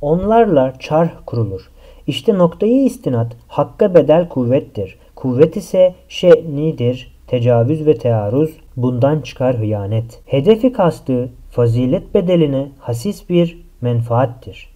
[0.00, 1.70] Onlarla çarh kurulur.
[2.06, 4.98] İşte noktayı istinat hakka bedel kuvvettir.
[5.14, 7.18] Kuvvet ise şe'nidir.
[7.26, 10.20] Tecavüz ve tearruz bundan çıkar hıyanet.
[10.26, 14.68] Hedefi kastı fazilet bedeline hasis bir menfaattir.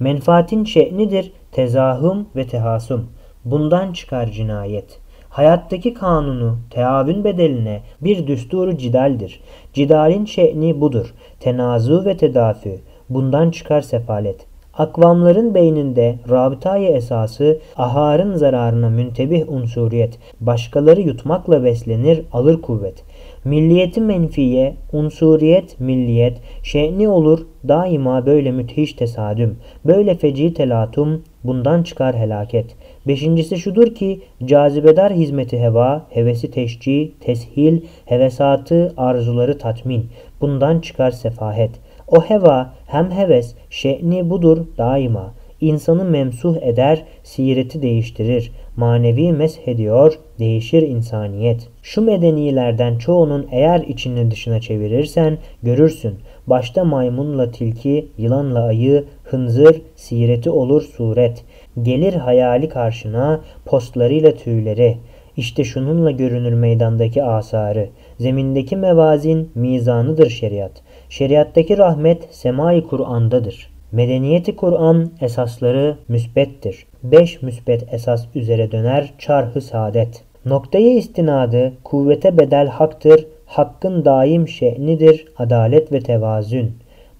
[0.00, 3.10] Menfaatin şe'nidir tezahüm ve tehasum.
[3.44, 5.00] Bundan çıkar cinayet.
[5.30, 9.40] Hayattaki kanunu teavün bedeline bir düsturu cidaldir.
[9.72, 11.14] Cidalin şe'ni budur.
[11.40, 12.80] Tenazu ve tedafi.
[13.10, 14.46] Bundan çıkar sefalet.
[14.74, 20.18] Akvamların beyninde rabıtayı esası aharın zararına müntebih unsuriyet.
[20.40, 23.04] Başkaları yutmakla beslenir alır kuvvet.
[23.44, 32.16] Milliyeti menfiye, unsuriyet, milliyet, şe'ni olur daima böyle müthiş tesadüm, böyle feci telatum, bundan çıkar
[32.16, 32.76] helaket.
[33.06, 40.06] Beşincisi şudur ki cazibedar hizmeti heva, hevesi teşci, teshil, hevesatı, arzuları tatmin.
[40.40, 41.70] Bundan çıkar sefahet.
[42.08, 45.34] O heva hem heves, şe'ni budur daima.
[45.60, 48.52] İnsanı memsuh eder, sireti değiştirir.
[48.76, 51.68] Manevi meshediyor, değişir insaniyet.
[51.82, 56.14] Şu medenilerden çoğunun eğer içini dışına çevirirsen görürsün.
[56.46, 61.44] Başta maymunla tilki, yılanla ayı, hınzır, sireti olur suret.
[61.82, 64.96] Gelir hayali karşına, postlarıyla tüyleri.
[65.36, 67.88] İşte şununla görünür meydandaki asarı.
[68.18, 70.72] Zemindeki mevazin mizanıdır şeriat.
[71.08, 73.70] Şeriattaki rahmet semai Kur'an'dadır.
[73.92, 76.86] Medeniyeti Kur'an esasları müsbettir.
[77.02, 80.22] Beş müsbet esas üzere döner çarhı saadet.
[80.44, 86.72] Noktayı istinadı kuvvete bedel haktır, hakkın daim şe'nidir adalet ve tevazün.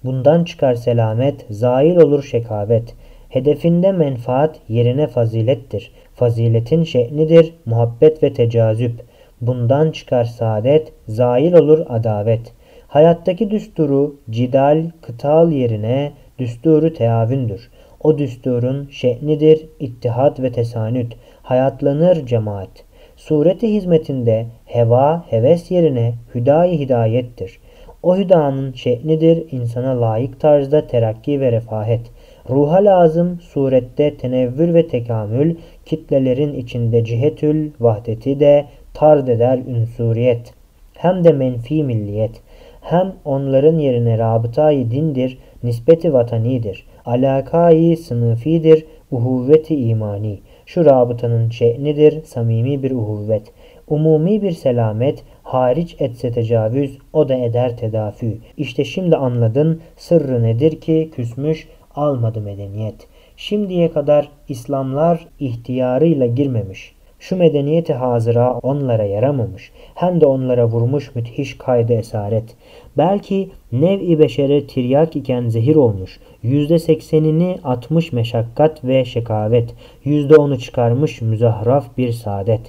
[0.03, 2.95] Bundan çıkar selamet, zail olur şekavet.
[3.31, 5.91] Hedefinde menfaat yerine fazilettir.
[6.15, 9.01] Faziletin şe'nidir muhabbet ve tecazüp.
[9.41, 12.53] Bundan çıkar saadet, zail olur adavet.
[12.87, 17.71] Hayattaki düsturu cidal, kıtal yerine düsturu teavündür.
[18.03, 21.13] O düsturun şe'nidir ittihat ve tesanüt.
[21.43, 22.83] Hayatlanır cemaat.
[23.15, 27.59] Sureti hizmetinde heva, heves yerine hüdayi hidayettir.
[28.03, 32.01] O hüdanın şe'nidir insana layık tarzda terakki ve refahet.
[32.49, 40.53] Ruha lazım surette tenevvür ve tekamül, kitlelerin içinde cihetül vahdeti de tard eder ünsuriyet.
[40.93, 42.41] Hem de menfi milliyet.
[42.81, 46.85] Hem onların yerine rabıtayı dindir, nispeti vatanidir.
[47.05, 50.39] Alakayı sınıfidir, uhuvveti imani.
[50.65, 53.43] Şu rabıtanın şe'nidir, samimi bir uhuvvet.
[53.87, 58.37] Umumi bir selamet, hariç etse tecavüz, o da eder tedafü.
[58.57, 63.07] İşte şimdi anladın, sırrı nedir ki küsmüş, almadı medeniyet.
[63.37, 66.93] Şimdiye kadar İslamlar ihtiyarıyla girmemiş.
[67.21, 69.71] Şu medeniyeti hazıra onlara yaramamış.
[69.95, 72.55] Hem de onlara vurmuş müthiş kaydı esaret.
[72.97, 76.19] Belki nev-i beşere tiryak iken zehir olmuş.
[76.43, 79.75] Yüzde seksenini atmış meşakkat ve şekavet.
[80.03, 82.61] Yüzde onu çıkarmış müzahraf bir saadet.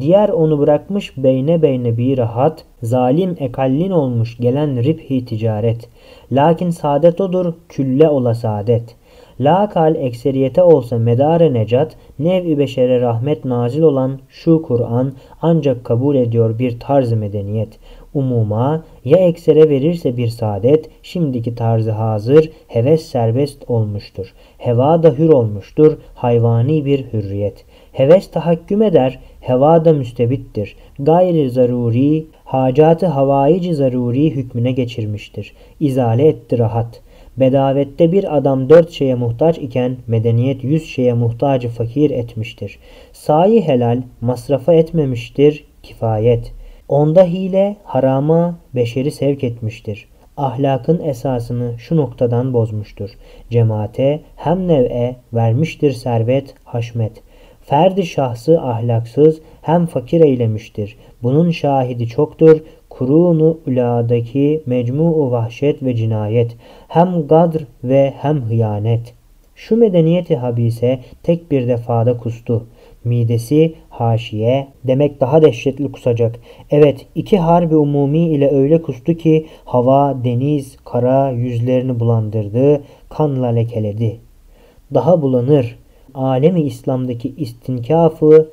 [0.00, 2.64] Diğer onu bırakmış beyne beyne bir rahat.
[2.82, 5.88] Zalim ekallin olmuş gelen ribhi ticaret.
[6.32, 8.96] Lakin saadet odur külle ola saadet.''
[9.40, 16.58] Lakal ekseriyete olsa medare necat, nev-i beşere rahmet nazil olan şu Kur'an ancak kabul ediyor
[16.58, 17.78] bir tarz medeniyet.
[18.14, 24.34] Umuma ya eksere verirse bir saadet, şimdiki tarzı hazır, heves serbest olmuştur.
[24.58, 27.64] Heva da hür olmuştur, hayvani bir hürriyet.
[27.92, 29.18] Heves tahakküm eder,
[29.48, 30.76] heva da müstebittir.
[30.98, 35.52] Gayri zaruri, hacatı havaici zaruri hükmüne geçirmiştir.
[35.80, 42.10] İzale etti rahat.'' Bedavette bir adam dört şeye muhtaç iken medeniyet yüz şeye muhtacı fakir
[42.10, 42.78] etmiştir.
[43.12, 46.52] Sayi helal masrafa etmemiştir kifayet.
[46.88, 50.08] Onda hile harama beşeri sevk etmiştir.
[50.36, 53.10] Ahlakın esasını şu noktadan bozmuştur.
[53.50, 57.12] Cemaate hem nev'e vermiştir servet, haşmet.
[57.66, 60.96] Ferdi şahsı ahlaksız hem fakir eylemiştir.
[61.22, 62.60] Bunun şahidi çoktur
[62.90, 66.56] kurunu uladaki mecmu vahşet ve cinayet,
[66.88, 69.14] hem gadr ve hem hıyanet.
[69.54, 72.66] Şu medeniyeti habise tek bir defada kustu.
[73.04, 76.38] Midesi haşiye demek daha dehşetli kusacak.
[76.70, 84.20] Evet iki harbi umumi ile öyle kustu ki hava, deniz, kara yüzlerini bulandırdı, kanla lekeledi.
[84.94, 85.76] Daha bulanır.
[86.16, 88.48] Alemi İslam'daki istinkafı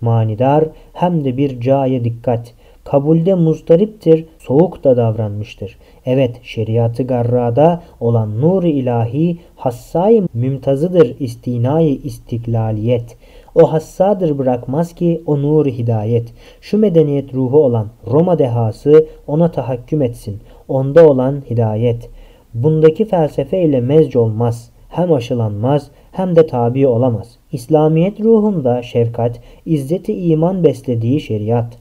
[0.00, 5.78] manidar hem de bir caya dikkat kabulde muzdariptir, soğuk da davranmıştır.
[6.06, 13.16] Evet şeriatı garrada olan nur ilahi hassay mümtazıdır istinayı istiklaliyet.
[13.54, 16.32] O hassadır bırakmaz ki o nur hidayet.
[16.60, 20.40] Şu medeniyet ruhu olan Roma dehası ona tahakküm etsin.
[20.68, 22.10] Onda olan hidayet.
[22.54, 24.70] Bundaki felsefe ile mezc olmaz.
[24.90, 27.38] Hem aşılanmaz hem de tabi olamaz.
[27.52, 31.78] İslamiyet ruhunda şefkat, izzeti iman beslediği şeriat.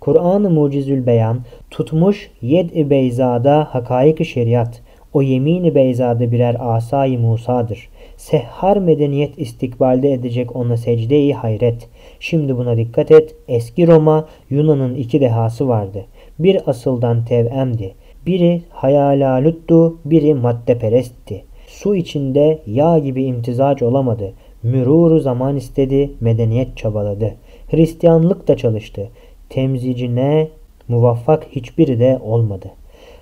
[0.00, 1.38] Kur'an-ı Mucizül Beyan
[1.70, 4.82] tutmuş yed-i beyzada hakaik şeriat.
[5.12, 7.88] O yemin-i beyzada birer asay Musa'dır.
[8.16, 11.88] Sehhar medeniyet istikbalde edecek ona secde-i hayret.
[12.20, 13.34] Şimdi buna dikkat et.
[13.48, 16.04] Eski Roma Yunan'ın iki dehası vardı.
[16.38, 17.94] Bir asıldan tevemdi.
[18.26, 21.51] Biri hayalaluttu, biri maddeperestti.
[21.82, 24.32] Su içinde yağ gibi imtizac olamadı.
[24.62, 27.34] Müruru zaman istedi, medeniyet çabaladı.
[27.70, 29.08] Hristiyanlık da çalıştı
[29.48, 30.48] temzicine
[30.88, 32.70] muvaffak hiçbiri de olmadı.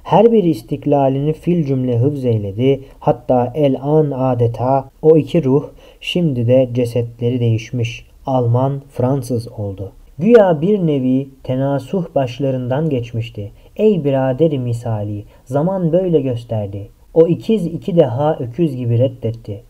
[0.03, 2.81] Her biri istiklalini fil cümle hıfz eyledi.
[3.01, 5.65] Hatta el an adeta o iki ruh
[6.01, 8.07] şimdi de cesetleri değişmiş.
[8.27, 9.93] Alman, Fransız oldu.
[10.19, 13.51] Güya bir nevi tenasuh başlarından geçmişti.
[13.77, 16.89] Ey biraderi misali, zaman böyle gösterdi.
[17.15, 19.63] O ikiz iki deha öküz gibi reddetti.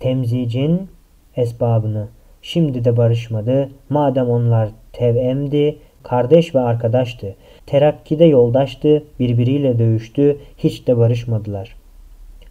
[0.00, 0.88] Temzicin
[1.36, 2.08] esbabını.
[2.42, 3.68] Şimdi de barışmadı.
[3.90, 7.34] Madem onlar tevemdi, kardeş ve arkadaştı.
[7.66, 11.76] Terakkide yoldaştı, birbiriyle dövüştü, hiç de barışmadılar.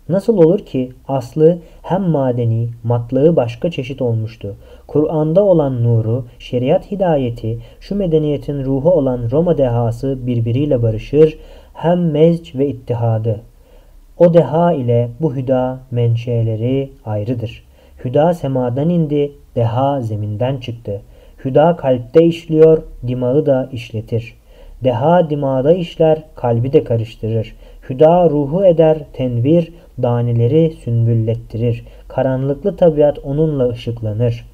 [0.10, 4.56] Nasıl olur ki aslı hem madeni, matlığı başka çeşit olmuştu.
[4.88, 11.38] Kur'an'da olan nuru, şeriat hidayeti, şu medeniyetin ruhu olan Roma dehası birbiriyle barışır,
[11.74, 13.42] hem mezc ve ittihadı.
[14.20, 17.64] O deha ile bu hüda menşeleri ayrıdır.
[18.06, 21.02] Hüda semadan indi, deha zeminden çıktı.
[21.46, 24.34] Hüda kalpte işliyor, dimağı da işletir.
[24.84, 27.56] Deha dimağda işler, kalbi de karıştırır.
[27.90, 31.86] Hüda ruhu eder, tenvir, daneleri sünbüllettirir.
[32.08, 34.46] Karanlıklı tabiat onunla ışıklanır.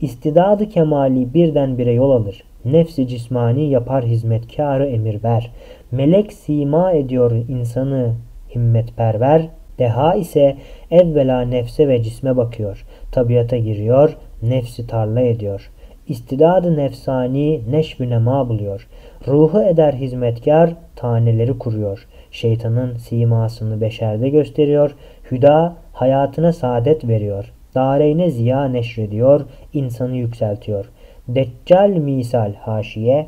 [0.00, 2.44] İstidadı kemali birdenbire yol alır.
[2.64, 5.50] Nefsi cismani yapar hizmetkarı emir ver.
[5.90, 8.12] Melek sima ediyor insanı
[8.54, 9.48] himmetperver.
[9.78, 10.56] Deha ise
[10.90, 12.84] evvela nefse ve cisme bakıyor.
[13.12, 15.70] Tabiata giriyor, nefsi tarla ediyor.
[16.08, 18.88] İstidadı nefsani neşvü nema buluyor.
[19.28, 22.06] Ruhu eder hizmetkar, taneleri kuruyor.
[22.30, 24.94] Şeytanın simasını beşerde gösteriyor.
[25.30, 27.52] Hüda hayatına saadet veriyor.
[27.74, 29.40] Dareyne ziya neşrediyor,
[29.72, 30.90] insanı yükseltiyor.
[31.28, 33.26] Deccal misal haşiye,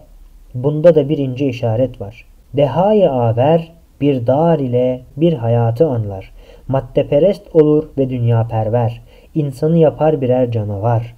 [0.55, 2.27] bunda da birinci işaret var.
[2.57, 6.33] Dehayı aver, bir dar ile bir hayatı anlar.
[6.69, 9.03] Maddeperest olur ve dünya perver.
[9.35, 11.15] İnsanı yapar birer canavar.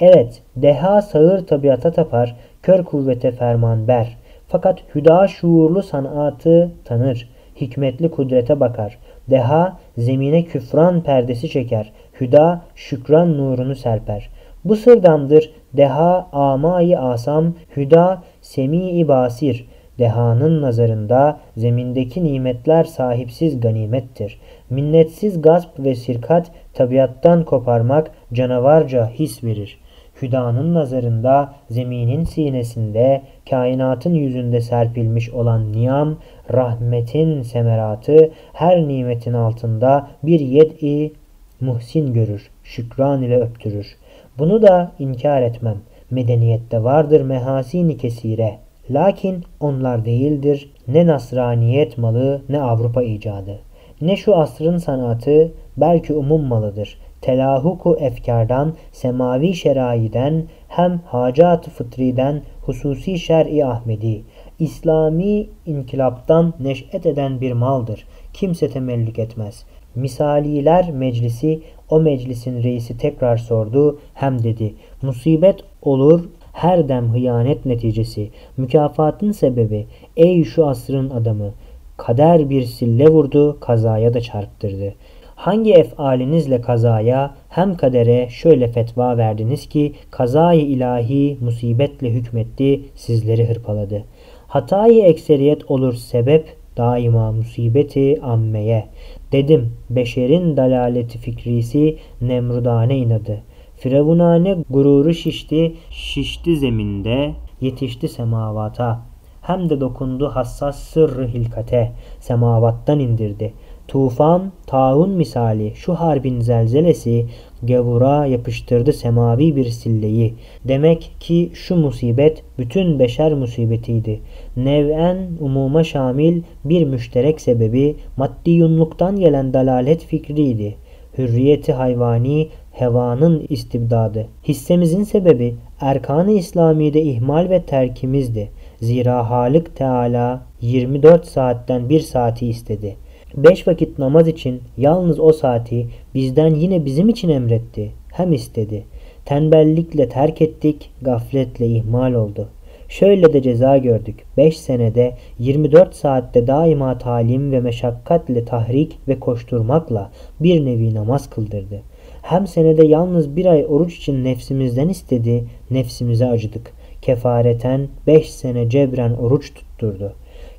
[0.00, 4.16] Evet, deha sağır tabiata tapar, kör kuvvete ferman ber.
[4.48, 7.28] Fakat hüda şuurlu sanatı tanır,
[7.60, 8.98] hikmetli kudrete bakar.
[9.30, 14.28] Deha zemine küfran perdesi çeker, hüda şükran nurunu serper.
[14.64, 19.68] Bu sırdandır deha amayı asam, hüda semi basir.
[19.98, 24.40] Dehanın nazarında zemindeki nimetler sahipsiz ganimettir.
[24.70, 29.78] Minnetsiz gasp ve sirkat tabiattan koparmak canavarca his verir.
[30.22, 36.16] Hüdanın nazarında zeminin sinesinde, kainatın yüzünde serpilmiş olan niyam,
[36.52, 41.12] rahmetin semeratı her nimetin altında bir yed'i
[41.60, 43.96] muhsin görür, şükran ile öptürür.
[44.38, 45.76] Bunu da inkar etmem.
[46.10, 48.58] Medeniyette vardır mehasini kesire.
[48.90, 53.58] Lakin onlar değildir ne Nasraniyet malı ne Avrupa icadı.
[54.00, 56.98] Ne şu asrın sanatı belki umum malıdır.
[57.20, 64.22] Telahuku efkardan, semavi şeraiden, hem hacat fıtriden, hususi şer'i Ahmedi,
[64.58, 68.06] İslami inkılaptan neş'et eden bir maldır.
[68.32, 69.64] Kimse temellük etmez.
[69.94, 71.60] Misaliler meclisi
[71.90, 74.74] o meclisin reisi tekrar sordu hem dedi.
[75.02, 76.24] Musibet olur
[76.56, 78.30] her dem hıyanet neticesi.
[78.56, 79.86] Mükafatın sebebi
[80.16, 81.54] ey şu asrın adamı.
[81.96, 84.94] Kader bir sille vurdu kazaya da çarptırdı.
[85.34, 94.04] Hangi efalinizle kazaya hem kadere şöyle fetva verdiniz ki kazayı ilahi musibetle hükmetti sizleri hırpaladı.
[94.48, 98.86] Hatayı ekseriyet olur sebep daima musibeti ammeye.
[99.32, 103.42] Dedim beşerin dalaleti fikrisi nemrudane inadı.
[103.76, 109.00] Firavunane gururu şişti, şişti zeminde, yetişti semavata.
[109.42, 113.52] Hem de dokundu hassas sırrı hilkate, semavattan indirdi.
[113.88, 117.26] Tufan, taun misali şu harbin zelzelesi
[117.62, 120.34] gavura yapıştırdı semavi bir silleyi.
[120.64, 124.20] Demek ki şu musibet bütün beşer musibetiydi.
[124.56, 130.76] Nev'en umuma şamil bir müşterek sebebi maddi yunluktan gelen dalalet fikriydi.
[131.18, 132.48] Hürriyeti hayvani
[132.78, 134.26] hevanın istibdadı.
[134.48, 138.50] Hissemizin sebebi erkan-ı İslami'de ihmal ve terkimizdi.
[138.80, 142.96] Zira Halık Teala 24 saatten bir saati istedi.
[143.36, 147.92] Beş vakit namaz için yalnız o saati bizden yine bizim için emretti.
[148.12, 148.84] Hem istedi.
[149.24, 152.48] Tembellikle terk ettik, gafletle ihmal oldu.
[152.88, 154.16] Şöyle de ceza gördük.
[154.36, 160.10] 5 senede 24 saatte daima talim ve meşakkatle tahrik ve koşturmakla
[160.40, 161.82] bir nevi namaz kıldırdı.
[162.26, 166.72] Hem senede yalnız bir ay oruç için nefsimizden istedi, nefsimize acıdık.
[167.02, 170.12] Kefareten 5 sene cebren oruç tutturdu.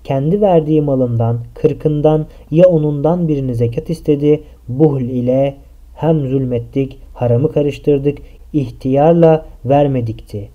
[0.04, 4.44] Kendi verdiği malından, kırkından ya onundan birini zekat istedi.
[4.68, 5.56] Buhl ile
[5.96, 8.18] hem zulmettik, haramı karıştırdık,
[8.54, 10.50] ihtiyarla vermedikti.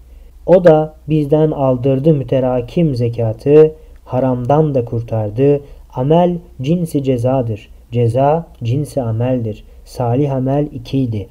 [0.47, 5.61] O da bizden aldırdı müterakim zekatı, haramdan da kurtardı.
[5.95, 7.69] Amel cinsi cezadır.
[7.91, 9.65] Ceza cinsi ameldir.
[9.93, 11.28] Salih amel ikiydi.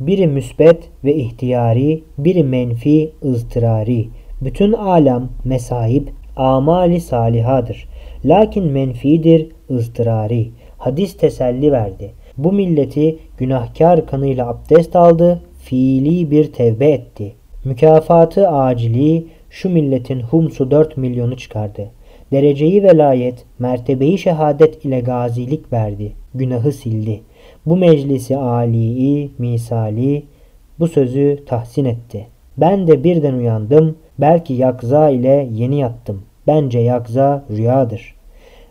[0.00, 4.08] Biri müsbet ve ihtiyari, biri menfi, ızdırari.
[4.40, 7.88] Bütün alem, mesaip, amali salihadır.
[8.24, 10.48] Lakin menfidir, ızdırari.
[10.78, 12.10] Hadis teselli verdi.
[12.36, 17.32] Bu milleti günahkar kanıyla abdest aldı, fiili bir tevbe etti.
[17.64, 21.90] Mükafatı acili şu milletin humsu 4 milyonu çıkardı.
[22.32, 26.12] Dereceyi velayet, mertebeyi şehadet ile gazilik verdi.
[26.34, 27.20] Günahı sildi.
[27.68, 30.22] Bu meclisi âliyi, misali
[30.78, 32.26] bu sözü tahsin etti.
[32.56, 33.96] Ben de birden uyandım.
[34.18, 36.22] Belki yakza ile yeni yattım.
[36.46, 38.14] Bence yakza rüyadır.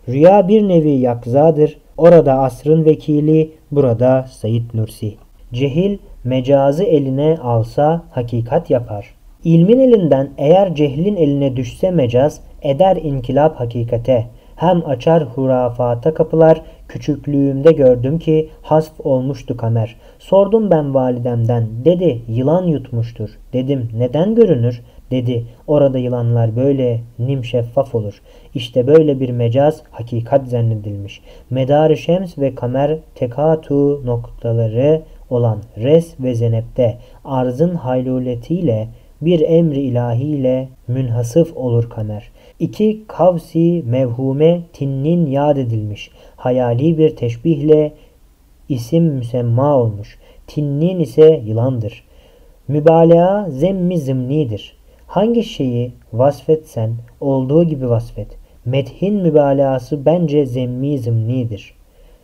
[0.08, 1.78] Rüya bir nevi yakzadır.
[1.96, 5.14] Orada asrın vekili, burada Said Nursi.
[5.52, 9.14] Cehil mecazı eline alsa hakikat yapar.
[9.44, 14.26] İlmin elinden eğer cehlin eline düşse mecaz eder inkılap hakikate.
[14.56, 16.62] Hem açar hurafata kapılar.
[16.88, 19.96] Küçüklüğümde gördüm ki hasf olmuştu kamer.
[20.18, 21.66] Sordum ben validemden.
[21.84, 23.38] Dedi yılan yutmuştur.
[23.52, 24.82] Dedim neden görünür?
[25.10, 28.22] Dedi orada yılanlar böyle nim şeffaf olur.
[28.54, 31.20] İşte böyle bir mecaz hakikat zannedilmiş.
[31.50, 38.88] Medar-ı şems ve kamer tekatu noktaları olan res ve zenepte arzın hayluletiyle
[39.20, 42.30] bir emri ilahiyle münhasıf olur kamer.
[42.58, 46.10] İki kavsi mevhume tinnin yad edilmiş.
[46.38, 47.92] Hayali bir teşbihle
[48.68, 50.18] isim müsemma olmuş.
[50.46, 52.04] Tinnin ise yılandır.
[52.68, 54.76] Mübalağa zemmi zımnidir.
[55.06, 58.28] Hangi şeyi vasfetsen olduğu gibi vasfet.
[58.64, 61.74] Methin mübalağası bence zemmi zımnidir.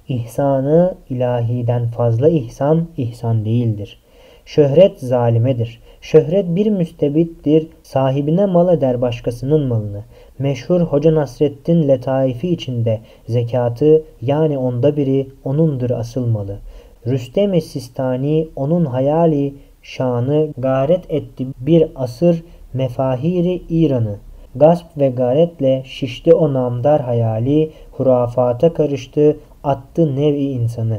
[0.09, 3.99] İhsanı ilahiden fazla ihsan, ihsan değildir.
[4.45, 5.81] Şöhret zalimedir.
[6.01, 10.05] Şöhret bir müstebittir, sahibine mal eder başkasının malını.
[10.39, 16.59] Meşhur Hoca Nasreddin letaifi içinde zekatı yani onda biri onundur asıl malı.
[17.07, 24.19] Rüstem-i Sistani onun hayali şanı garet etti bir asır mefahiri İran'ı.
[24.55, 30.99] Gasp ve garetle şişti o namdar hayali, hurafata karıştı, attı nevi insanı.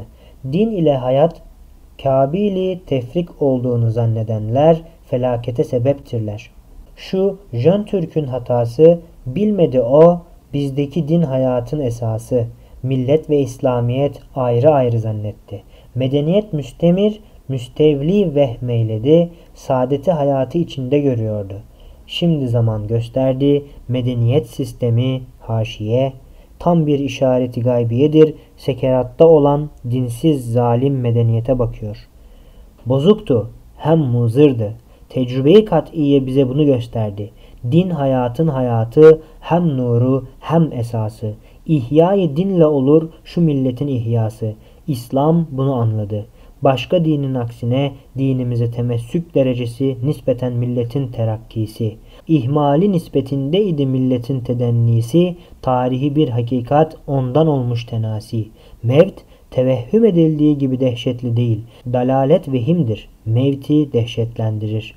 [0.52, 1.42] Din ile hayat
[2.02, 6.50] kabili tefrik olduğunu zannedenler felakete sebeptirler.
[6.96, 10.22] Şu Jön Türk'ün hatası bilmedi o
[10.52, 12.46] bizdeki din hayatın esası.
[12.82, 15.62] Millet ve İslamiyet ayrı ayrı zannetti.
[15.94, 21.54] Medeniyet müstemir, müstevli vehmeyledi, saadeti hayatı içinde görüyordu.
[22.06, 26.12] Şimdi zaman gösterdi, medeniyet sistemi haşiye,
[26.58, 32.08] tam bir işareti gaybiyedir, sekeratta olan dinsiz zalim medeniyete bakıyor.
[32.86, 34.74] Bozuktu, hem muzırdı.
[35.08, 37.30] Tecrübeyi kat'iye bize bunu gösterdi.
[37.72, 41.34] Din hayatın hayatı, hem nuru hem esası.
[41.66, 44.54] İhyayı dinle olur şu milletin ihyası.
[44.88, 46.26] İslam bunu anladı.
[46.62, 51.96] Başka dinin aksine dinimize temessük derecesi nispeten milletin terakkisi.
[52.28, 58.48] İhmali nispetindeydi milletin tedennisi, tarihi bir hakikat ondan olmuş tenasi.
[58.82, 59.14] Mevt
[59.50, 61.60] tevehhüm edildiği gibi dehşetli değil.
[61.92, 63.08] Dalalet vehimdir.
[63.26, 64.94] Mevti dehşetlendirir.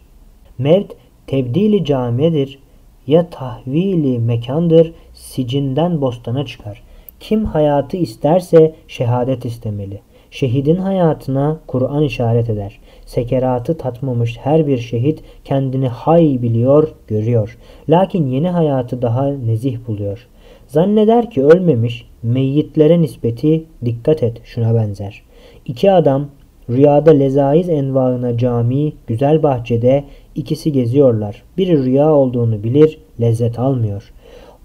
[0.57, 0.93] Mevt
[1.29, 2.59] tebdili camidir
[3.07, 6.81] ya tahvili mekandır, sicinden bostana çıkar.
[7.19, 9.99] Kim hayatı isterse şehadet istemeli.
[10.31, 12.79] Şehidin hayatına Kur'an işaret eder.
[13.05, 17.57] Sekeratı tatmamış her bir şehit kendini hay biliyor, görüyor.
[17.89, 20.27] Lakin yeni hayatı daha nezih buluyor.
[20.67, 25.21] Zanneder ki ölmemiş, meyyitlere nispeti dikkat et şuna benzer.
[25.65, 26.27] İki adam
[26.69, 30.03] rüyada lezaiz envaına cami, güzel bahçede
[30.39, 31.43] ikisi geziyorlar.
[31.57, 34.11] Biri rüya olduğunu bilir, lezzet almıyor.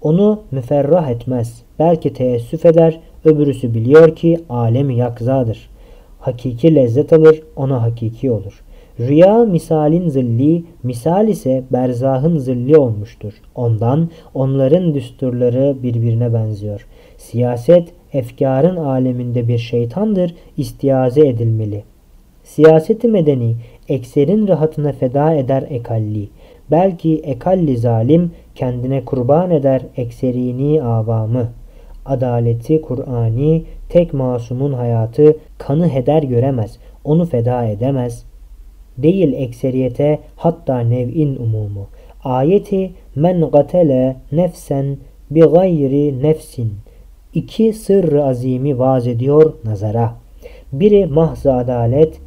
[0.01, 1.61] Onu müferrah etmez.
[1.79, 5.69] Belki teessüf eder, öbürüsü biliyor ki alemi yakzadır.
[6.19, 8.63] Hakiki lezzet alır, ona hakiki olur.
[8.99, 13.33] Rüya misalin zilli, misal ise berzahın zilli olmuştur.
[13.55, 16.87] Ondan onların düsturları birbirine benziyor.
[17.17, 21.83] Siyaset efkarın aleminde bir şeytandır, istiaze edilmeli.
[22.43, 23.55] Siyaseti medeni
[23.89, 26.29] ekserin rahatına feda eder ekalli.
[26.71, 31.47] Belki ekalli zalim kendine kurban eder ekserini avamı.
[32.05, 38.25] Adaleti Kur'ani tek masumun hayatı kanı heder göremez, onu feda edemez.
[38.97, 41.87] Değil ekseriyete hatta nev'in umumu.
[42.23, 44.97] Ayeti men gatele nefsen
[45.31, 46.73] bi gayri nefsin.
[47.33, 50.15] İki sırrı azimi vaz ediyor nazara.
[50.73, 52.19] Biri mahz adalet,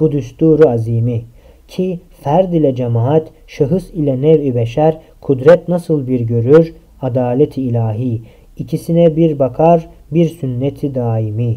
[0.00, 1.22] bu düsturu azimi.
[1.68, 8.22] Ki ferd ile cemaat, şahıs ile nev-i beşer, kudret nasıl bir görür, adalet-i ilahi.
[8.56, 11.56] İkisine bir bakar, bir sünneti daimi.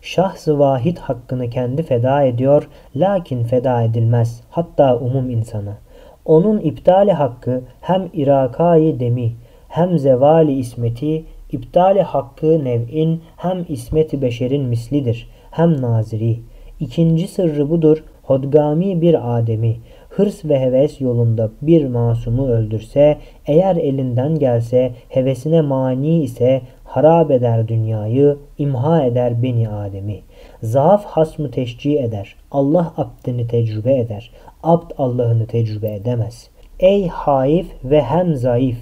[0.00, 5.78] Şahs-ı vahid hakkını kendi feda ediyor, lakin feda edilmez, hatta umum insana.
[6.24, 9.32] Onun iptali hakkı hem irakayı demi,
[9.68, 16.38] hem zevali ismeti, iptali hakkı nev'in hem ismeti beşerin mislidir, hem naziri.
[16.80, 19.76] İkinci sırrı budur, hodgami bir ademi,
[20.08, 27.68] hırs ve heves yolunda bir masumu öldürse, eğer elinden gelse, hevesine mani ise harap eder
[27.68, 30.20] dünyayı, imha eder beni Adem'i.
[30.62, 32.36] Zaaf hasmı teşcih eder.
[32.50, 34.30] Allah abdini tecrübe eder.
[34.62, 36.50] Abd Allah'ını tecrübe edemez.
[36.80, 38.78] Ey haif ve hem zayıf,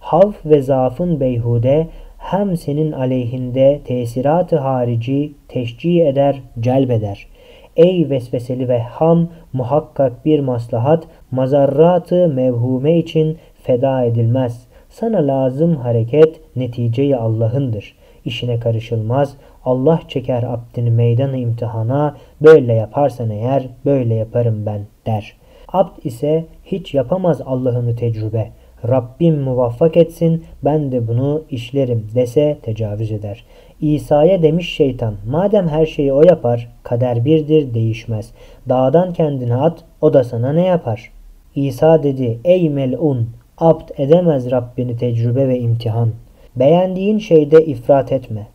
[0.00, 1.88] havf ve zaafın beyhude
[2.18, 7.26] hem senin aleyhinde tesiratı harici teşcih eder, celbeder.
[7.76, 14.66] Ey vesveseli ve ham muhakkak bir maslahat mazarratı mevhume için feda edilmez.
[14.88, 17.94] Sana lazım hareket neticeyi Allah'ındır.
[18.24, 19.36] İşine karışılmaz.
[19.64, 22.16] Allah çeker abdini meydanı imtihana.
[22.40, 25.36] Böyle yaparsan eğer böyle yaparım ben der.
[25.72, 28.50] Abd ise hiç yapamaz Allah'ını tecrübe.
[28.88, 33.44] Rabbim muvaffak etsin ben de bunu işlerim dese tecavüz eder.
[33.80, 38.30] İsa'ya demiş şeytan madem her şeyi o yapar kader birdir değişmez.
[38.68, 41.12] Dağdan kendini at o da sana ne yapar?
[41.54, 43.28] İsa dedi ey melun
[43.58, 46.10] Abd edemez Rabbini tecrübe ve imtihan.
[46.56, 48.46] Beğendiğin şeyde ifrat etme.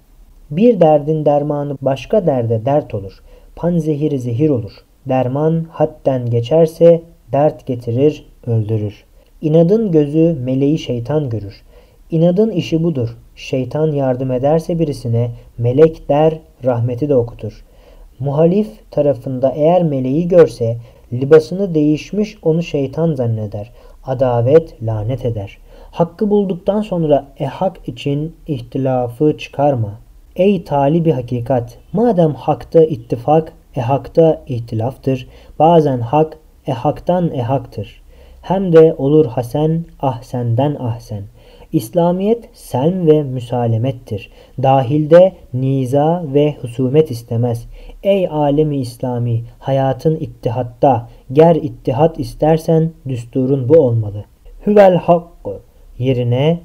[0.51, 3.23] Bir derdin dermanı başka derde dert olur.
[3.55, 4.71] Panzehiri zehir olur.
[5.09, 7.01] Derman hadden geçerse
[7.31, 9.03] dert getirir, öldürür.
[9.41, 11.63] İnadın gözü meleği şeytan görür.
[12.11, 13.17] İnadın işi budur.
[13.35, 17.65] Şeytan yardım ederse birisine melek der, rahmeti de okutur.
[18.19, 20.77] Muhalif tarafında eğer meleği görse
[21.13, 23.71] libasını değişmiş onu şeytan zanneder
[24.03, 25.57] adavet lanet eder.
[25.91, 29.99] Hakkı bulduktan sonra ehak için ihtilafı çıkarma.
[30.35, 31.77] Ey talibi hakikat!
[31.93, 35.27] Madem hakta ittifak, ehakta ihtilaftır.
[35.59, 36.37] Bazen hak,
[36.67, 38.01] ehaktan ehaktır.
[38.41, 41.23] Hem de olur hasen, ahsenden ahsen.
[41.75, 44.29] İslamiyet selm ve müsalemettir.
[44.63, 47.65] Dahilde niza ve husumet istemez.
[48.03, 54.25] Ey alemi İslami, hayatın ittihatta, ger ittihat istersen düsturun bu olmalı.
[54.67, 55.59] Hüvel hakkı
[55.99, 56.59] yerine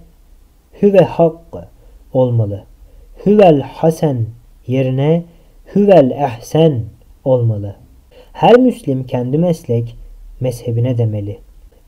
[0.83, 1.65] hüve hakkı
[2.13, 2.65] olmalı.
[3.27, 4.27] Hüvel hasen
[4.67, 5.25] yerine
[5.75, 6.85] hüvel ehsen
[7.25, 7.77] olmalı.
[8.33, 9.97] Her Müslim kendi meslek
[10.41, 11.39] mezhebine demeli.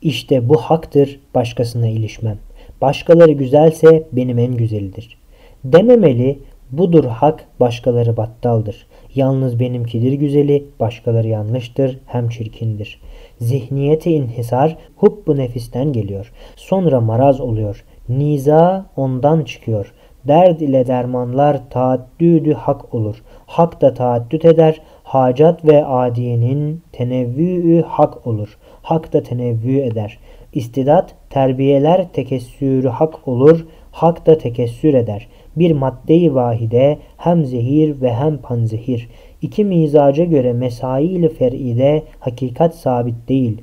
[0.03, 2.39] İşte bu haktır, başkasına ilişmem.
[2.83, 5.19] Başkaları güzelse benim en güzelidir.
[5.65, 6.39] Dememeli,
[6.71, 8.87] budur hak, başkaları battaldır.
[9.15, 13.01] Yalnız benimkidir güzeli, başkaları yanlıştır, hem çirkindir.
[13.39, 16.33] Zihniyeti inhisar, hubbu nefisten geliyor.
[16.57, 17.85] Sonra maraz oluyor.
[18.09, 19.93] Niza ondan çıkıyor.
[20.29, 23.23] Derd ile dermanlar taaddüdü hak olur.
[23.47, 24.81] Hak da taaddüt eder.
[25.03, 28.59] Hacat ve adiyenin tenevvü'ü hak olur.
[28.83, 30.19] Hak da tenevvü eder.
[30.53, 33.67] İstidat, terbiyeler tekessürü hak olur.
[33.93, 39.09] Hak da tekessür eder bir maddeyi vahide hem zehir ve hem panzehir.
[39.43, 43.63] İki mizaca göre mesail fer'ide hakikat sabit değil.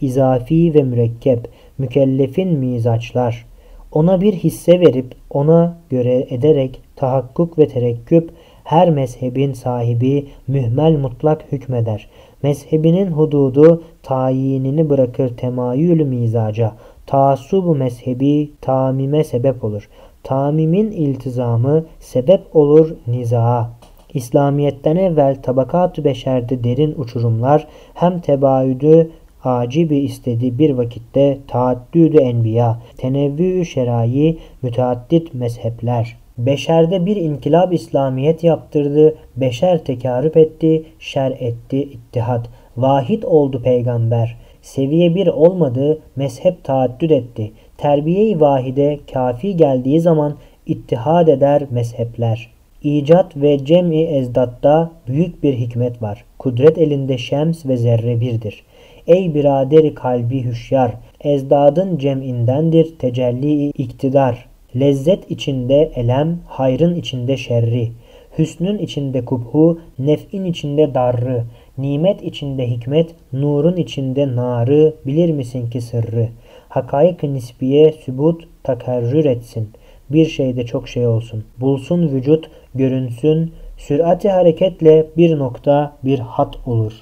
[0.00, 1.48] İzafi ve mürekkep,
[1.78, 3.46] mükellefin mizaçlar.
[3.92, 8.30] Ona bir hisse verip ona göre ederek tahakkuk ve terekküp
[8.64, 12.08] her mezhebin sahibi mühmel mutlak hükmeder.
[12.46, 16.72] Mezhebinin hududu tayinini bırakır temayülü mizaca.
[17.06, 19.88] Taassubu mezhebi tamime sebep olur
[20.26, 23.70] tamimin iltizamı sebep olur nizaa.
[24.14, 29.10] İslamiyet'ten evvel tabakat-ı beşerde derin uçurumlar hem tebaüdü
[29.44, 36.25] acibi istedi bir vakitte taaddüdü enbiya, tenevvü şerai, müteaddit mezhepler.
[36.38, 42.48] Beşerde bir inkılap İslamiyet yaptırdı, beşer tekarüp etti, şer etti ittihat.
[42.76, 44.36] Vahid oldu peygamber.
[44.62, 47.52] Seviye bir olmadı, mezhep taaddüt etti.
[47.78, 52.50] Terbiye-i vahide kafi geldiği zaman ittihad eder mezhepler.
[52.82, 56.24] İcat ve cem'i ezdatta büyük bir hikmet var.
[56.38, 58.64] Kudret elinde şems ve zerre birdir.
[59.06, 64.55] Ey biraderi kalbi hüşyar, ezdadın cem'indendir tecelli iktidar.
[64.76, 67.90] Lezzet içinde elem, hayrın içinde şerri.
[68.38, 71.44] Hüsnün içinde kubhu, nef'in içinde darrı.
[71.78, 74.94] Nimet içinde hikmet, nurun içinde narı.
[75.06, 76.30] Bilir misin ki sırrı?''
[76.76, 79.70] Hakaik-ı nisbiye sübut takarrür etsin.
[80.10, 81.44] Bir şeyde çok şey olsun.
[81.60, 83.52] Bulsun vücut, görünsün.
[83.76, 86.92] Sürati hareketle bir nokta bir hat olur.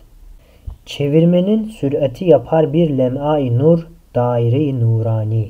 [0.86, 5.48] Çevirmenin sürati yapar bir lem'a-i nur, daire-i nurani.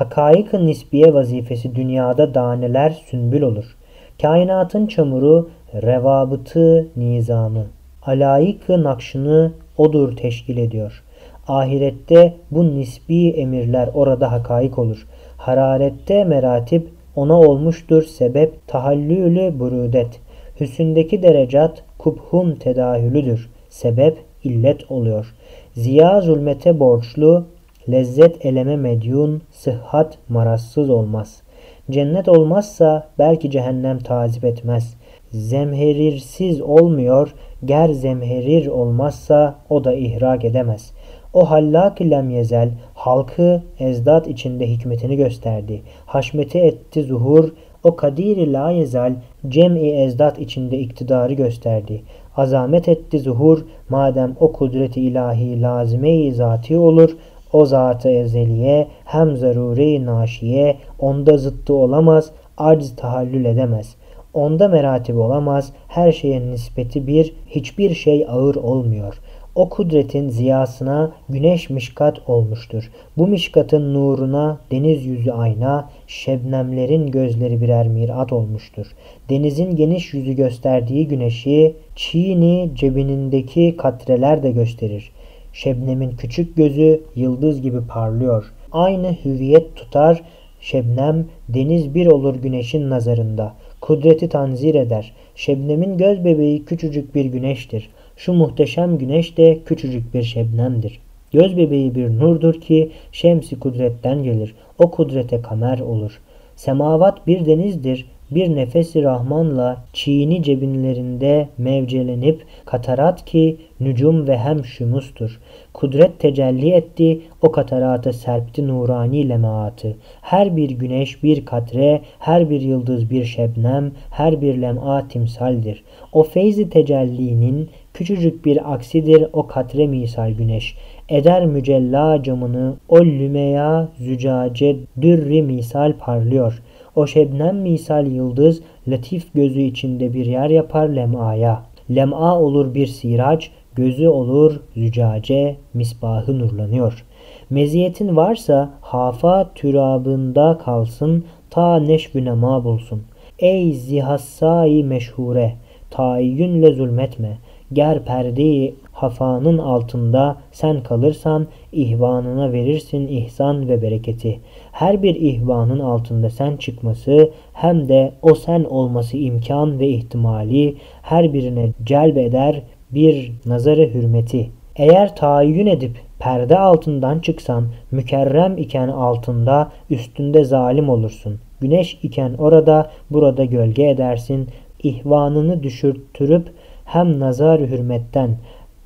[0.00, 3.76] Hakaik-ı nisbiye vazifesi dünyada daneler sünbül olur.
[4.22, 7.66] Kainatın çamuru, revabıtı nizamı.
[8.02, 11.02] Alayık-ı nakşını odur teşkil ediyor.
[11.48, 15.06] Ahirette bu nisbi emirler orada hakaik olur.
[15.36, 20.20] Hararette meratip ona olmuştur sebep tahallülü burudet.
[20.60, 23.50] Hüsündeki derecat kubhun tedahülüdür.
[23.68, 25.34] Sebep illet oluyor.
[25.74, 27.44] Ziya zulmete borçlu,
[27.90, 31.42] lezzet eleme medyun, sıhhat marazsız olmaz.
[31.90, 34.94] Cennet olmazsa belki cehennem tazip etmez.
[35.30, 37.34] Zemherirsiz olmuyor,
[37.64, 40.92] ger zemherir olmazsa o da ihrak edemez.
[41.34, 45.82] O hallak lem yezel halkı ezdat içinde hikmetini gösterdi.
[46.06, 47.52] Haşmeti etti zuhur,
[47.84, 49.14] o kadiri la yezel
[49.48, 52.02] cem'i ezdat içinde iktidarı gösterdi.
[52.36, 57.16] Azamet etti zuhur, madem o kudreti ilahi lazime-i zati olur,
[57.52, 63.94] o zat-ı ezeliye hem zarure naşiye onda zıttı olamaz, acz tahallül edemez.
[64.34, 69.20] Onda meratip olamaz, her şeye nispeti bir, hiçbir şey ağır olmuyor.
[69.54, 72.90] O kudretin ziyasına güneş mişkat olmuştur.
[73.18, 78.86] Bu mişkatın nuruna deniz yüzü ayna, şebnemlerin gözleri birer mirat olmuştur.
[79.30, 85.12] Denizin geniş yüzü gösterdiği güneşi, çiğni cebinindeki katreler de gösterir.
[85.52, 88.52] Şebnemin küçük gözü yıldız gibi parlıyor.
[88.72, 90.22] Aynı hüviyet tutar,
[90.60, 93.54] şebnem deniz bir olur güneşin nazarında.
[93.80, 95.12] Kudreti tanzir eder.
[95.34, 97.90] Şebnemin göz bebeği küçücük bir güneştir.
[98.16, 101.00] Şu muhteşem güneş de küçücük bir şebnemdir.
[101.32, 104.54] Göz bebeği bir nurdur ki şemsi kudretten gelir.
[104.78, 106.20] O kudrete kamer olur.
[106.56, 108.06] Semavat bir denizdir.
[108.30, 115.40] Bir nefesi Rahman'la çiğni cebinlerinde mevcelenip katarat ki nücum ve hem şumustur.
[115.74, 119.96] Kudret tecelli etti, o katarata serpti nurani lemaatı.
[120.22, 125.84] Her bir güneş bir katre, her bir yıldız bir şebnem, her bir lem'a timsaldir.
[126.12, 130.76] O feyzi tecellinin küçücük bir aksidir o katre misal güneş.
[131.08, 136.62] Eder mücella camını, o lümeya zücace dürri misal parlıyor.
[136.96, 141.62] O şebnem misal yıldız, latif gözü içinde bir yer yapar lem'aya.
[141.90, 147.04] Lem'a olur bir siraç, gözü olur zücace, misbahı nurlanıyor.
[147.50, 153.02] Meziyetin varsa hafa türabında kalsın, ta neşvü nema bulsun.
[153.38, 155.52] Ey zihassai meşhure,
[155.90, 157.38] tayyünle zulmetme.
[157.72, 164.40] Ger perdeyi hafanın altında sen kalırsan ihvanına verirsin ihsan ve bereketi.
[164.72, 171.32] Her bir ihvanın altında sen çıkması hem de o sen olması imkan ve ihtimali her
[171.32, 174.50] birine celbeder bir nazarı hürmeti.
[174.76, 181.40] Eğer tayin edip perde altından çıksan mükerrem iken altında üstünde zalim olursun.
[181.60, 184.48] Güneş iken orada burada gölge edersin.
[184.82, 186.52] İhvanını düşürtürüp
[186.84, 188.36] hem nazar hürmetten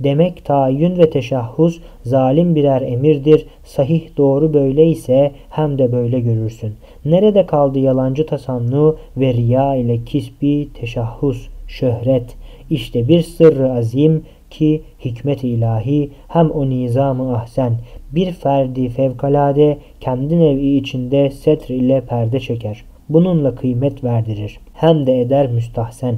[0.04, 3.46] Demek tayin ve teşahhus zalim birer emirdir.
[3.64, 6.74] Sahih doğru böyle ise hem de böyle görürsün.
[7.04, 12.36] Nerede kaldı yalancı tasannu ve riya ile kisbi teşahhus, şöhret?
[12.70, 17.72] İşte bir sırrı azim ki hikmet ilahi hem o nizamı ahsen
[18.12, 22.84] bir ferdi fevkalade kendi nevi içinde setr ile perde çeker.
[23.08, 24.58] Bununla kıymet verdirir.
[24.74, 26.16] Hem de eder müstahsen.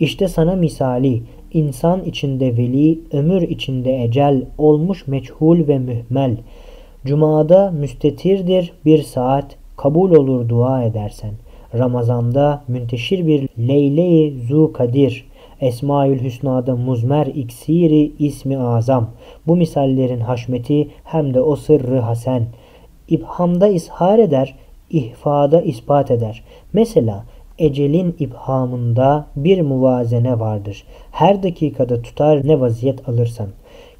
[0.00, 1.22] İşte sana misali
[1.52, 6.36] insan içinde veli, ömür içinde ecel, olmuş meçhul ve mühmel.
[7.04, 11.32] Cuma'da müstetirdir bir saat, kabul olur dua edersen.
[11.78, 14.72] Ramazanda münteşir bir leyle-i zu
[15.60, 19.10] Esmaül Hüsna'da muzmer iksiri ismi azam.
[19.46, 22.46] Bu misallerin haşmeti hem de o sırrı hasen.
[23.08, 24.54] İbhamda ishar eder,
[24.90, 26.44] ihfada ispat eder.
[26.72, 27.24] Mesela
[27.62, 30.84] ecelin ibhamında bir muvazene vardır.
[31.12, 33.48] Her dakikada tutar ne vaziyet alırsan.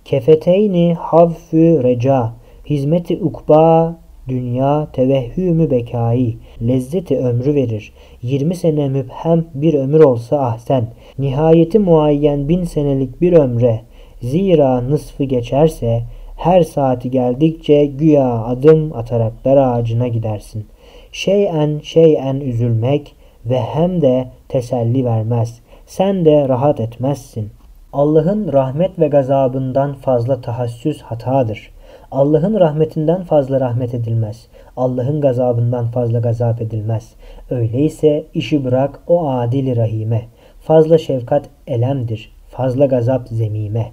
[0.04, 2.32] Kefeteyni havfü reca,
[2.66, 3.96] hizmeti ukba,
[4.28, 6.34] dünya tevehhümü bekayı,
[6.68, 7.92] lezzeti ömrü verir.
[8.22, 10.86] 20 sene müphem bir ömür olsa ahsen,
[11.18, 13.80] nihayeti muayyen bin senelik bir ömre,
[14.22, 16.02] zira nısfı geçerse,
[16.36, 20.66] her saati geldikçe güya adım atarak dar ağacına gidersin.
[21.12, 23.14] Şeyen şeyen üzülmek,
[23.46, 25.60] ve hem de teselli vermez.
[25.86, 27.50] Sen de rahat etmezsin.
[27.92, 31.70] Allah'ın rahmet ve gazabından fazla tahassüs hatadır.
[32.10, 34.46] Allah'ın rahmetinden fazla rahmet edilmez.
[34.76, 37.14] Allah'ın gazabından fazla gazap edilmez.
[37.50, 40.22] Öyleyse işi bırak o adil rahime.
[40.60, 42.32] Fazla şefkat elemdir.
[42.48, 43.92] Fazla gazap zemime.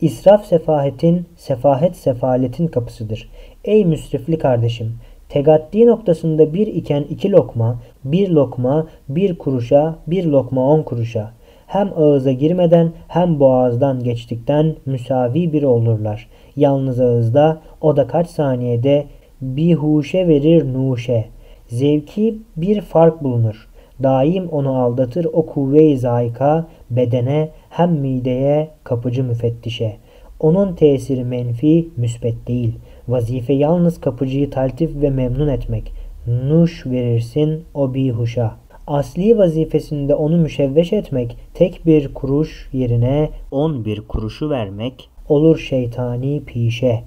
[0.00, 3.30] İsraf sefahetin, sefahet sefaletin kapısıdır.
[3.64, 4.94] Ey müsrifli kardeşim!
[5.28, 11.30] Tegaddi noktasında bir iken iki lokma, bir lokma bir kuruşa, bir lokma on kuruşa.
[11.66, 16.28] Hem ağıza girmeden hem boğazdan geçtikten müsavi bir olurlar.
[16.56, 19.06] Yalnız ağızda o da kaç saniyede
[19.40, 21.24] bihuşe verir nuşe.
[21.66, 23.68] Zevki bir fark bulunur.
[24.02, 29.96] Daim onu aldatır o kuvve-i zayika bedene hem mideye kapıcı müfettişe.
[30.40, 32.74] Onun tesiri menfi, müsbet değil.
[33.08, 35.92] Vazife yalnız kapıcıyı taltif ve memnun etmek.
[36.26, 38.56] Nuş verirsin o bihuşa.
[38.86, 46.42] Asli vazifesinde onu müşevveş etmek, tek bir kuruş yerine on bir kuruşu vermek olur şeytani
[46.44, 47.02] pişe.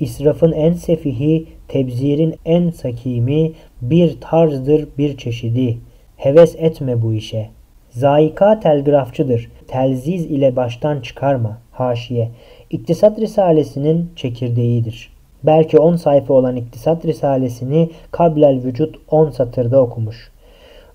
[0.00, 5.78] İsrafın en sefihi, tebzirin en sakimi bir tarzdır bir çeşidi.
[6.16, 7.48] Heves etme bu işe.
[7.90, 9.50] Zayika telgrafçıdır.
[9.68, 11.58] Telziz ile baştan çıkarma.
[11.72, 12.30] Haşiye.
[12.70, 15.13] İktisat Risalesi'nin çekirdeğidir.
[15.46, 20.30] Belki 10 sayfa olan İktisat Risalesini kablel vücut 10 satırda okumuş.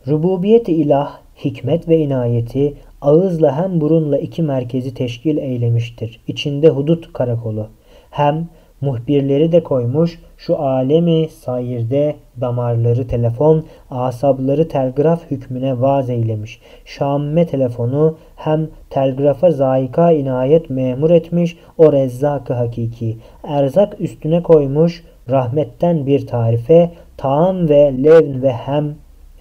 [0.08, 6.20] Rububiyeti ilah, hikmet ve inayeti ağızla hem burunla iki merkezi teşkil eylemiştir.
[6.28, 7.68] İçinde hudut karakolu.
[8.12, 8.48] Hem
[8.82, 16.62] muhbirleri de koymuş şu alemi sayirde damarları telefon, asabları telgraf hükmüne vaz eylemiş.
[16.86, 23.18] Şamme telefonu hem telgrafa zayika inayet memur etmiş o rezzak hakiki.
[23.44, 28.96] Erzak üstüne koymuş rahmetten bir tarife, taam ve levn ve hem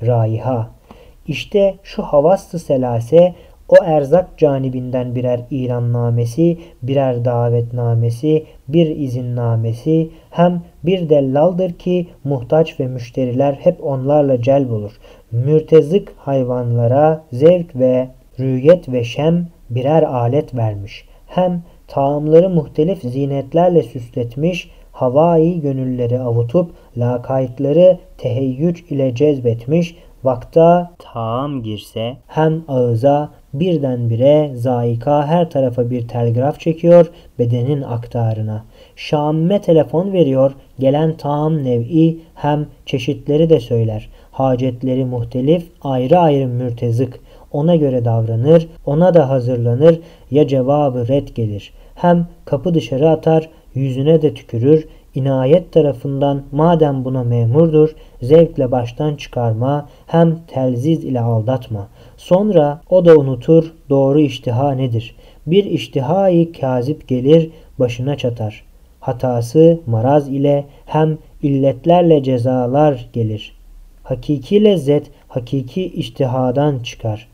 [0.07, 0.71] raiha.
[1.27, 3.35] İşte şu havastı selase
[3.69, 12.87] o erzak canibinden birer ilannamesi, birer davetnamesi, bir izinnamesi hem bir dellaldır ki muhtaç ve
[12.87, 14.93] müşteriler hep onlarla celb olur.
[15.33, 18.09] Mürtezık hayvanlara zevk ve
[18.41, 21.05] rüyet ve şem birer alet vermiş.
[21.27, 32.17] Hem taamları muhtelif zinetlerle süsletmiş, havai gönülleri avutup lakaytları teheyyüc ile cezbetmiş, vakta taam girse
[32.27, 38.65] hem ağıza birdenbire zayika her tarafa bir telgraf çekiyor bedenin aktarına.
[38.97, 44.09] Şamme telefon veriyor gelen taam nev'i hem çeşitleri de söyler.
[44.31, 47.21] Hacetleri muhtelif ayrı ayrı mürtezık.
[47.53, 51.73] Ona göre davranır, ona da hazırlanır ya cevabı red gelir.
[51.95, 59.89] Hem kapı dışarı atar, yüzüne de tükürür, inayet tarafından madem buna memurdur, zevkle baştan çıkarma,
[60.07, 61.89] hem telziz ile aldatma.
[62.19, 65.17] Sonra o da unutur doğru iştiha nedir.
[65.47, 68.65] Bir iştihayı kazip gelir, başına çatar.
[69.01, 73.53] Hatası maraz ile hem illetlerle cezalar gelir.
[74.03, 77.29] Hakiki lezzet hakiki iştihadan çıkar.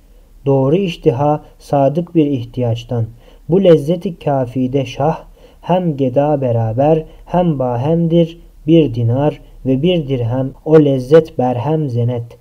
[0.46, 3.06] Doğru iştiha sadık bir ihtiyaçtan.
[3.48, 5.18] Bu lezzeti kafide şah
[5.60, 12.38] hem geda beraber hem bahemdir bir dinar ve bir dirhem o lezzet berhem zenet.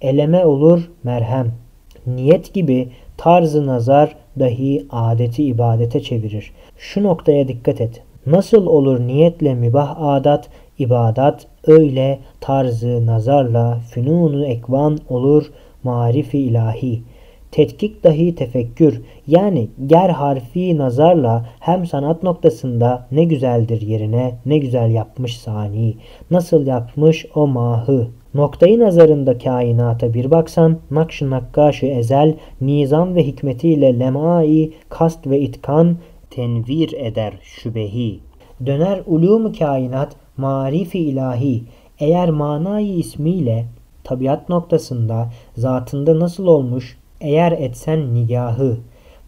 [0.00, 1.65] Eleme olur merhem.
[2.06, 6.52] Niyet gibi tarzı nazar dahi adeti ibadete çevirir.
[6.76, 8.02] Şu noktaya dikkat et.
[8.26, 10.48] Nasıl olur niyetle mübah adat,
[10.78, 15.52] ibadat öyle tarzı nazarla fünunu ekvan olur
[15.84, 17.16] marifi ilahi.''
[17.56, 24.90] tetkik dahi tefekkür yani ger harfi nazarla hem sanat noktasında ne güzeldir yerine ne güzel
[24.90, 25.94] yapmış sani,
[26.30, 28.08] nasıl yapmış o mahı.
[28.34, 35.96] Noktayı nazarında kainata bir baksan, nakş-ı nakkaş ezel, nizam ve hikmetiyle lemai, kast ve itkan
[36.30, 38.20] tenvir eder şübehi.
[38.66, 41.62] Döner ulûm kainat, marifi ilahi,
[41.98, 43.66] eğer manayı ismiyle
[44.04, 48.78] tabiat noktasında zatında nasıl olmuş eğer etsen nigahı,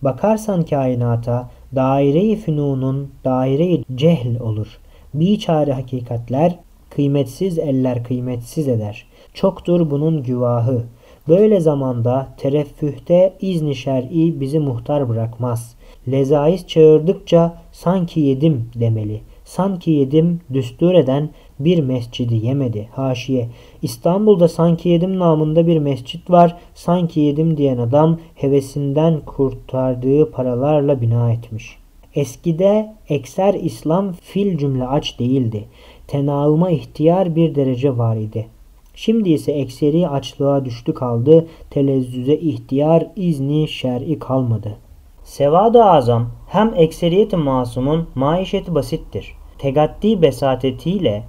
[0.03, 4.79] bakarsan kainata, daire-i fünunun daire-i cehl olur.
[5.15, 6.59] Bir çare hakikatler,
[6.99, 9.07] kıymetsiz eller kıymetsiz eder.
[9.35, 10.83] Çoktur bunun güvahı.
[11.29, 15.75] Böyle zamanda tereffühte izni şer'i bizi muhtar bırakmaz.
[16.11, 19.21] Lezaiz çağırdıkça sanki yedim demeli.
[19.45, 21.31] Sanki yedim düstur eden
[21.61, 22.89] bir mescidi yemedi.
[22.93, 23.49] Haşiye.
[23.83, 26.57] İstanbul'da sanki yedim namında bir mescit var.
[26.75, 31.79] Sanki yedim diyen adam hevesinden kurtardığı paralarla bina etmiş.
[32.15, 35.65] Eskide ekser İslam fil cümle aç değildi.
[36.09, 38.47] Tenağıma ihtiyar bir derece var idi.
[38.95, 44.77] Şimdi ise ekseri açlığa düştü kaldı, telezzüze ihtiyar izni şer'i kalmadı.
[45.25, 49.35] Sevad-ı azam hem ekseriyeti masumun maişeti basittir.
[49.59, 51.25] Tegaddi besatetiyle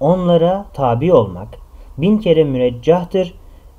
[0.00, 1.48] onlara tabi olmak
[1.98, 3.34] bin kere müreccahtır.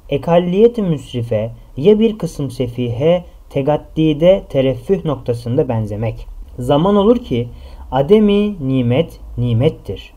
[0.10, 6.28] Ekalliyet-i müsrife ya bir kısım sefihe tegaddide tereffüh noktasında benzemek.
[6.60, 7.48] Zaman olur ki
[7.92, 10.14] ademi nimet nimettir.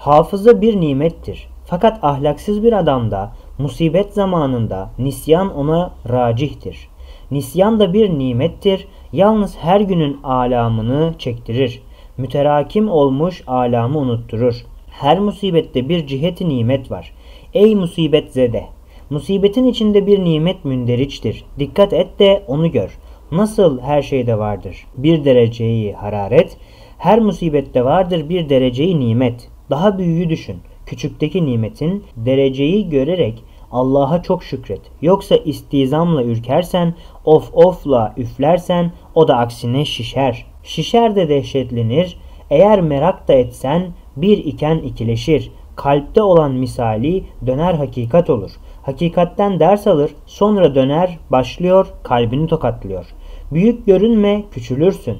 [0.00, 1.48] Hafıza bir nimettir.
[1.64, 6.88] Fakat ahlaksız bir adamda musibet zamanında nisyan ona racihtir.
[7.30, 8.86] Nisyan da bir nimettir.
[9.12, 11.82] Yalnız her günün alamını çektirir.
[12.16, 14.64] Müterakim olmuş alamı unutturur.
[14.90, 17.12] Her musibette bir ciheti nimet var.
[17.54, 18.64] Ey musibet zede!
[19.10, 21.44] Musibetin içinde bir nimet münderiçtir.
[21.58, 22.98] Dikkat et de onu gör.
[23.32, 26.56] Nasıl her şeyde vardır bir dereceyi hararet,
[26.98, 29.49] her musibette vardır bir dereceyi nimet.
[29.70, 30.56] Daha büyüğü düşün.
[30.86, 34.80] Küçükteki nimetin dereceyi görerek Allah'a çok şükret.
[35.02, 36.94] Yoksa istizamla ürkersen,
[37.24, 40.46] of ofla üflersen o da aksine şişer.
[40.62, 42.18] Şişer de dehşetlenir.
[42.50, 43.82] Eğer merak da etsen
[44.16, 45.52] bir iken ikileşir.
[45.76, 48.50] Kalpte olan misali döner hakikat olur.
[48.82, 53.06] Hakikatten ders alır, sonra döner, başlıyor, kalbini tokatlıyor.
[53.52, 55.18] Büyük görünme, küçülürsün.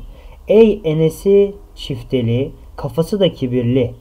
[0.49, 3.95] Ey enesi çifteli, kafası da kibirli.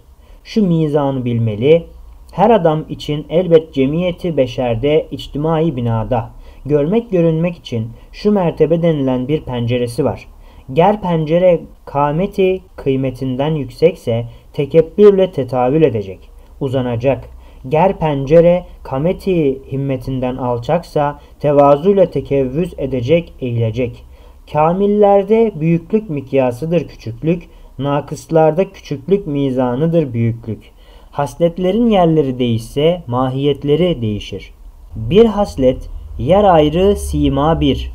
[0.49, 1.83] Şu mizanı bilmeli.
[2.31, 6.29] Her adam için elbet cemiyeti beşerde, içtimai binada.
[6.65, 10.27] Görmek görünmek için şu mertebe denilen bir penceresi var.
[10.73, 17.29] Ger pencere kâmeti kıymetinden yüksekse tekebbürle tetavül edecek, uzanacak.
[17.67, 24.03] Ger pencere kameti himmetinden alçaksa tevazuyla tekevvüz edecek, eğilecek.
[24.51, 27.49] Kamillerde büyüklük mikyasıdır küçüklük,
[27.79, 30.71] nakıslarda küçüklük mizanıdır büyüklük.
[31.11, 34.53] Hasletlerin yerleri değişse mahiyetleri değişir.
[34.95, 35.89] Bir haslet
[36.19, 37.91] yer ayrı sima bir.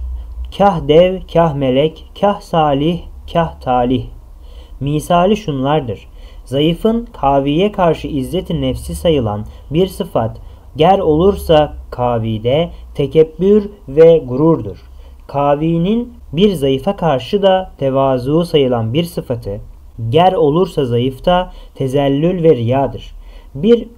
[0.59, 3.01] Kah dev, kah melek, kah salih,
[3.33, 4.05] kah talih.
[4.81, 6.09] Misali şunlardır.
[6.45, 10.41] Zayıfın kaviye karşı izzeti nefsi sayılan bir sıfat
[10.77, 14.79] ger olursa kavide tekebbür ve gururdur.
[15.27, 19.61] Kavinin bir zayıfa karşı da tevazu sayılan bir sıfatı
[20.09, 23.15] ger olursa zayıfta tezellül ve riyadır.
[23.55, 23.89] Bir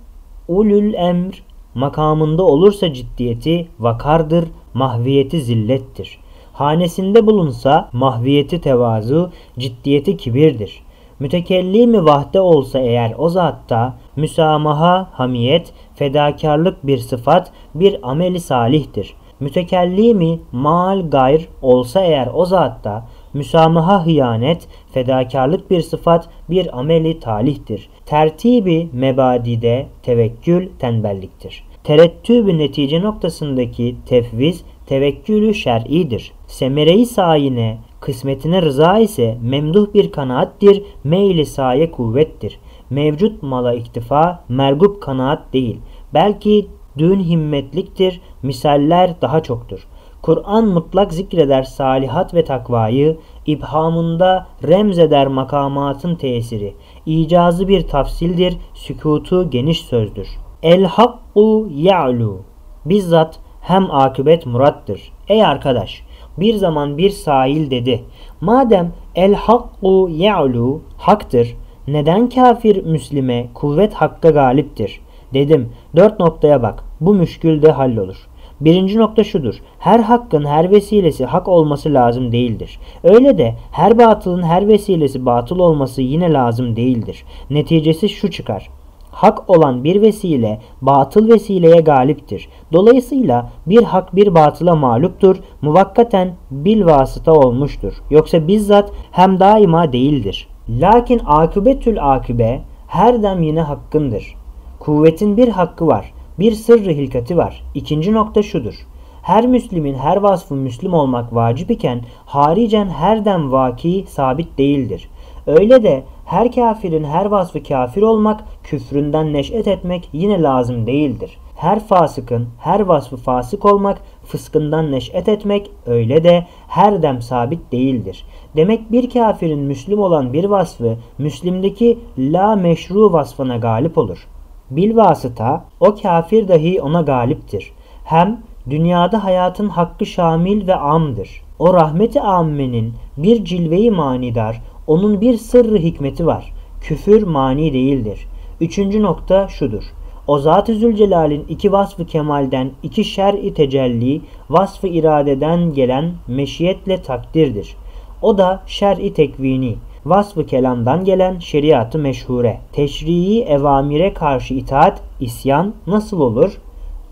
[0.48, 1.42] ulül emr
[1.74, 4.44] makamında olursa ciddiyeti vakardır,
[4.74, 6.18] mahviyeti zillettir.
[6.52, 10.82] Hanesinde bulunsa mahviyeti tevazu, ciddiyeti kibirdir.
[11.20, 19.14] Mütekellimi vahde olsa eğer o zatta müsamaha, hamiyet, fedakarlık bir sıfat, bir ameli salihtir.
[19.40, 27.88] Mütekellimi mal gayr olsa eğer o zatta müsamaha hıyanet, fedakarlık bir sıfat, bir ameli talihtir.
[28.06, 31.64] Tertibi mebadide tevekkül tembelliktir.
[31.84, 36.32] Terettübü netice noktasındaki tefviz tevekkülü şer'idir.
[36.46, 42.58] Semere-i sayine kısmetine rıza ise memduh bir kanaattir, meyli saye kuvvettir.
[42.90, 45.80] Mevcut mala iktifa mergup kanaat değil.
[46.14, 46.66] Belki
[46.98, 49.86] dün himmetliktir, misaller daha çoktur.
[50.22, 53.16] Kur'an mutlak zikreder salihat ve takvayı,
[53.46, 56.74] ibhamında remzeder makamatın tesiri.
[57.06, 60.28] İcazı bir tafsildir, sükutu geniş sözdür.
[60.62, 62.40] El hakku ya'lu.
[62.84, 65.12] Bizzat hem akıbet murattır.
[65.28, 66.02] Ey arkadaş,
[66.38, 68.04] bir zaman bir sahil dedi.
[68.40, 71.56] Madem el hakku ya'lu haktır,
[71.88, 75.00] neden kafir Müslime kuvvet hakka galiptir?
[75.34, 78.28] Dedim dört noktaya bak bu müşkül de hallolur.
[78.60, 79.54] Birinci nokta şudur.
[79.78, 82.78] Her hakkın her vesilesi hak olması lazım değildir.
[83.04, 87.24] Öyle de her batılın her vesilesi batıl olması yine lazım değildir.
[87.50, 88.68] Neticesi şu çıkar
[89.16, 92.48] hak olan bir vesile batıl vesileye galiptir.
[92.72, 97.92] Dolayısıyla bir hak bir batıla mağluptur, muvakkaten bil vasıta olmuştur.
[98.10, 100.48] Yoksa bizzat hem daima değildir.
[100.68, 104.34] Lakin akıbetül akıbe her dem yine hakkındır.
[104.78, 107.62] Kuvvetin bir hakkı var, bir sırrı hilkati var.
[107.74, 108.74] İkinci nokta şudur.
[109.22, 115.08] Her Müslimin her vasfı Müslüm olmak vacip iken haricen her dem vaki sabit değildir.
[115.46, 121.38] Öyle de her kafirin her vasfı kafir olmak, küfründen neş'et etmek yine lazım değildir.
[121.56, 128.24] Her fasıkın her vasfı fasık olmak, fıskından neş'et etmek öyle de her dem sabit değildir.
[128.56, 134.26] Demek bir kafirin Müslüm olan bir vasfı, Müslim'deki la meşru vasfına galip olur.
[134.70, 137.72] Bilvasıta o kafir dahi ona galiptir.
[138.04, 138.40] Hem
[138.70, 141.42] dünyada hayatın hakkı şamil ve amdır.
[141.58, 146.52] O rahmeti ammenin bir cilveyi manidar, onun bir sırrı hikmeti var.
[146.80, 148.26] Küfür mani değildir.
[148.60, 149.84] Üçüncü nokta şudur.
[150.26, 154.20] O Zat-ı Zülcelal'in iki vasfı kemalden, iki şer-i tecelli,
[154.50, 157.76] vasfı iradeden gelen meşiyetle takdirdir.
[158.22, 159.76] O da şer-i tekvini,
[160.08, 162.58] vasfı kelamdan gelen şeriatı meşhure.
[162.72, 166.60] Teşrii evamire karşı itaat, isyan nasıl olur?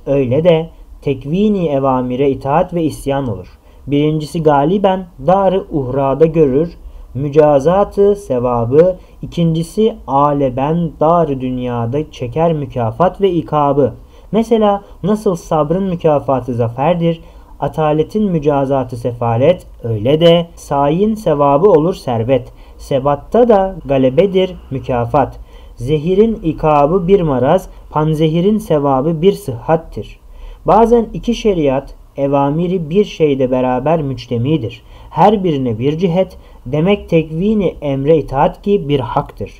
[0.06, 0.70] Öyle de
[1.02, 3.58] tekvini evamire itaat ve isyan olur.
[3.86, 6.76] Birincisi galiben dar-ı uhrada görür,
[7.14, 13.94] mücazatı sevabı, ikincisi aleben dar dünyada çeker mükafat ve ikabı.
[14.32, 17.20] Mesela nasıl sabrın mükafatı zaferdir,
[17.60, 22.52] ataletin mücazatı sefalet, öyle de sayin sevabı olur servet.
[22.84, 25.40] Sebatta da galebedir mükafat.
[25.76, 30.18] Zehirin ikabı bir maraz, panzehirin sevabı bir sıhhattir.
[30.66, 34.82] Bazen iki şeriat, evamiri bir şeyde beraber müçtemidir.
[35.10, 39.50] Her birine bir cihet, demek tekvini emre itaat ki bir haktır.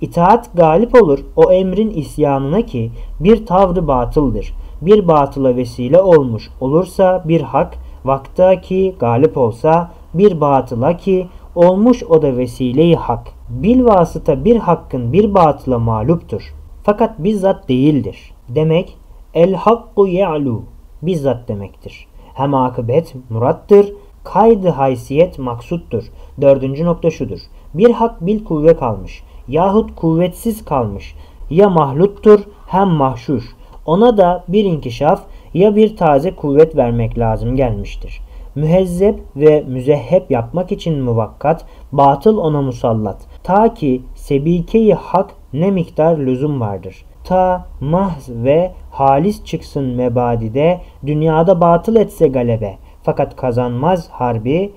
[0.00, 2.90] İtaat galip olur o emrin isyanına ki
[3.20, 4.54] bir tavrı batıldır.
[4.80, 12.02] Bir batıla vesile olmuş olursa bir hak, vakta ki galip olsa bir batıla ki olmuş
[12.02, 13.28] o da vesileyi hak.
[13.48, 16.54] Bil vasıta bir hakkın bir batıla mağluptur.
[16.82, 18.34] Fakat bizzat değildir.
[18.48, 18.96] Demek
[19.34, 20.62] el hakku ya'lu
[21.02, 22.06] bizzat demektir.
[22.34, 23.92] Hem akıbet murattır,
[24.24, 26.04] kaydı haysiyet maksuttur.
[26.40, 27.40] Dördüncü nokta şudur.
[27.74, 31.14] Bir hak bil kuvve kalmış yahut kuvvetsiz kalmış.
[31.50, 33.44] Ya mahluttur hem mahşuş.
[33.86, 35.22] Ona da bir inkişaf
[35.54, 38.20] ya bir taze kuvvet vermek lazım gelmiştir.
[38.54, 43.16] Mühezzep ve müzehhep yapmak için muvakkat, batıl ona musallat.
[43.42, 47.04] Ta ki sebikeyi hak ne miktar lüzum vardır.
[47.24, 52.78] Ta mahz ve halis çıksın mebadide, dünyada batıl etse galebe.
[53.02, 54.72] Fakat kazanmaz harbi,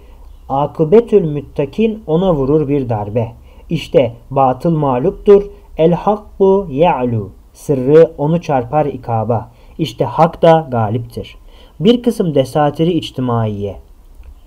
[0.50, 5.44] akıbetül müttakin ona vurur bir darbe.'' İşte batıl mağluptur.
[5.78, 7.30] El hakku ya'lu.
[7.54, 9.52] Sırrı onu çarpar ikaba.
[9.78, 11.38] İşte hak da galiptir.
[11.80, 13.76] Bir kısım desatiri içtimaiye.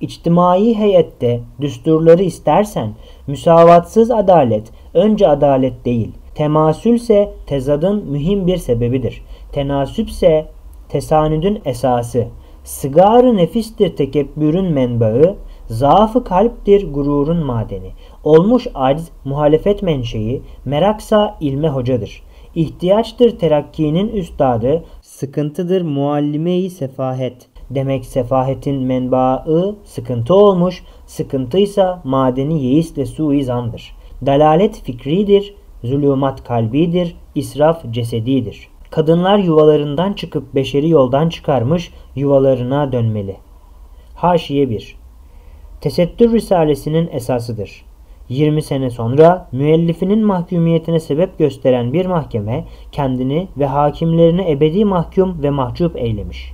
[0.00, 2.94] İçtimai heyette düsturları istersen
[3.26, 6.12] müsavatsız adalet önce adalet değil.
[6.34, 9.22] Temasülse tezadın mühim bir sebebidir.
[9.52, 10.46] Tenasüpse
[10.88, 12.26] tesanüdün esası.
[12.64, 15.34] Sıgarı nefistir tekebbürün menbaı,
[15.66, 17.90] zaafı kalptir gururun madeni.
[18.24, 22.22] Olmuş aciz muhalefet menşei, meraksa ilme hocadır.
[22.55, 24.84] İhtiyaçtır terakkinin üstadı,
[25.19, 27.49] sıkıntıdır muallime-i sefahet.
[27.70, 33.97] Demek sefahetin menbaı sıkıntı olmuş, sıkıntıysa madeni yeisle suizandır.
[34.27, 35.55] Dalalet fikridir,
[35.85, 38.69] zulümat kalbidir, israf cesedidir.
[38.90, 43.36] Kadınlar yuvalarından çıkıp beşeri yoldan çıkarmış, yuvalarına dönmeli.
[44.15, 44.97] Haşiye 1
[45.81, 47.85] Tesettür Risalesinin esasıdır.
[48.28, 55.50] 20 sene sonra müellifinin mahkumiyetine sebep gösteren bir mahkeme kendini ve hakimlerini ebedi mahkum ve
[55.50, 56.52] mahcup eylemiş.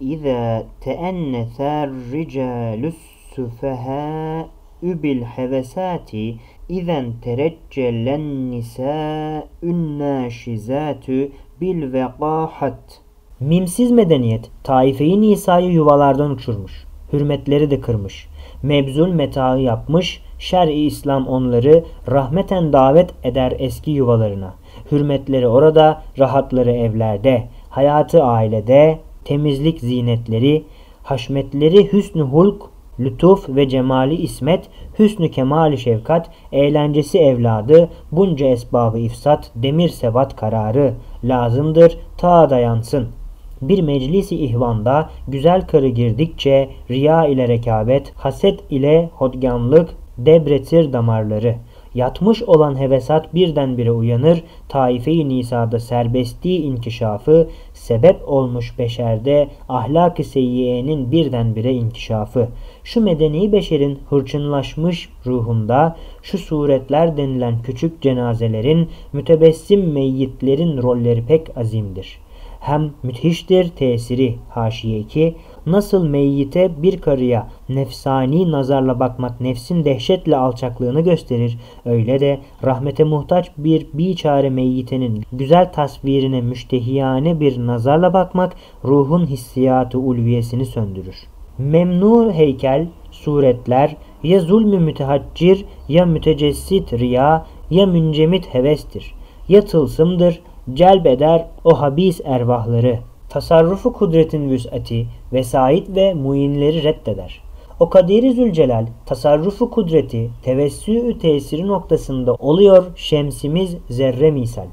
[0.00, 2.96] İza teennether ricalus
[3.34, 4.46] sufeha
[4.82, 6.36] bil hevesati
[6.68, 13.00] izen tereccelen nisa'ün naşizatü bil vekahat.
[13.40, 16.86] Mimsiz medeniyet taifeyi Nisa'yı yuvalardan uçurmuş.
[17.12, 18.28] Hürmetleri de kırmış.
[18.62, 24.54] Mebzul metaı yapmış, şer-i İslam onları rahmeten davet eder eski yuvalarına.
[24.92, 30.64] Hürmetleri orada, rahatları evlerde, hayatı ailede, temizlik zinetleri,
[31.02, 32.62] haşmetleri hüsnü hulk,
[33.00, 34.68] lütuf ve cemali ismet,
[34.98, 40.94] hüsnü kemali şefkat, eğlencesi evladı, bunca esbabı ifsat, demir sebat kararı
[41.24, 43.08] lazımdır ta dayansın.
[43.62, 49.88] Bir meclisi ihvanda güzel karı girdikçe riya ile rekabet, haset ile hodganlık
[50.18, 51.54] debretir damarları.
[51.94, 61.72] Yatmış olan hevesat birdenbire uyanır, taife-i nisada serbestliği inkişafı, sebep olmuş beşerde ahlak-ı seyyiyenin birdenbire
[61.72, 62.48] inkişafı.
[62.84, 72.26] Şu medeni beşerin hırçınlaşmış ruhunda şu suretler denilen küçük cenazelerin, mütebessim meyyitlerin rolleri pek azimdir.''
[72.66, 75.34] hem müthiştir tesiri haşiye 2
[75.66, 83.50] nasıl meyyite bir karıya nefsani nazarla bakmak nefsin dehşetle alçaklığını gösterir öyle de rahmete muhtaç
[83.58, 88.52] bir biçare meyyitenin güzel tasvirine müştehiyane bir nazarla bakmak
[88.84, 91.16] ruhun hissiyatı ulviyesini söndürür.
[91.58, 99.14] Memnu heykel, suretler ya zulmü mütehaccir ya mütecessit riya ya müncemit hevestir.
[99.48, 100.40] Ya tılsımdır
[100.74, 102.98] celbeder o habis ervahları.
[103.28, 107.42] Tasarrufu kudretin vüs'ati, vesait ve muinleri reddeder.
[107.80, 114.66] O Kadiri Zülcelal tasarrufu kudreti tevessü tesiri noktasında oluyor şemsimiz zerre misal.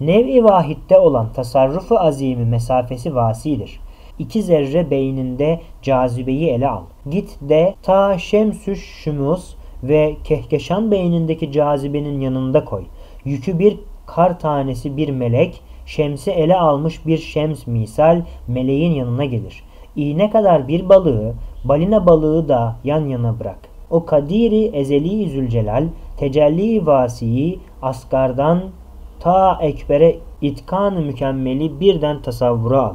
[0.00, 3.80] Nev-i vahitte olan tasarrufu azimi mesafesi vasidir.
[4.18, 6.82] İki zerre beyninde cazibeyi ele al.
[7.10, 12.84] Git de ta şemsüş şumus ve kehkeşan beynindeki cazibenin yanında koy.
[13.24, 15.60] Yükü bir kar tanesi bir melek,
[15.90, 19.64] şemsi ele almış bir şems misal meleğin yanına gelir.
[19.96, 21.34] İğne kadar bir balığı,
[21.64, 23.58] balina balığı da yan yana bırak.
[23.90, 25.84] O kadiri ezeli zülcelal,
[26.16, 28.62] tecelli vasiyi asgardan
[29.20, 32.94] ta ekbere itkan mükemmeli birden tasavvura al.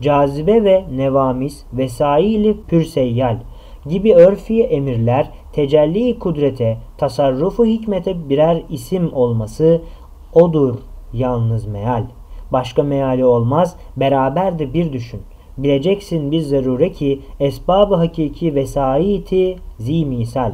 [0.00, 3.36] Cazibe ve nevamis vesaili pürseyyal
[3.88, 9.80] gibi örfi emirler tecelli kudrete, tasarrufu hikmete birer isim olması
[10.32, 10.74] odur
[11.12, 12.04] yalnız meal.
[12.52, 15.20] Başka meali olmaz, beraber de bir düşün.
[15.58, 20.52] Bileceksin biz zarure ki esbab-ı hakiki vesaiti zi misal.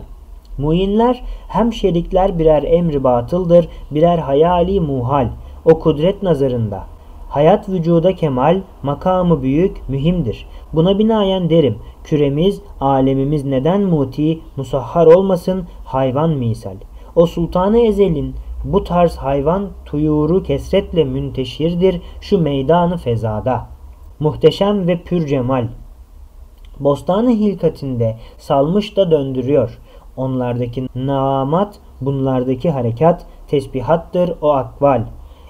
[0.58, 5.28] Muinler hem şerikler birer emri batıldır, birer hayali muhal.
[5.64, 6.84] O kudret nazarında.
[7.28, 10.46] Hayat vücuda kemal, makamı büyük, mühimdir.
[10.72, 16.76] Buna binaen derim, küremiz, alemimiz neden muti, musahhar olmasın, hayvan misal.
[17.16, 18.34] O sultanı ezelin,
[18.64, 23.66] bu tarz hayvan tuyuru kesretle münteşirdir şu meydanı fezada.
[24.20, 25.68] Muhteşem ve pür cemal.
[26.80, 29.78] Bostanı hilkatinde salmış da döndürüyor.
[30.16, 35.02] Onlardaki naamat, bunlardaki harekat, tesbihattır o akval.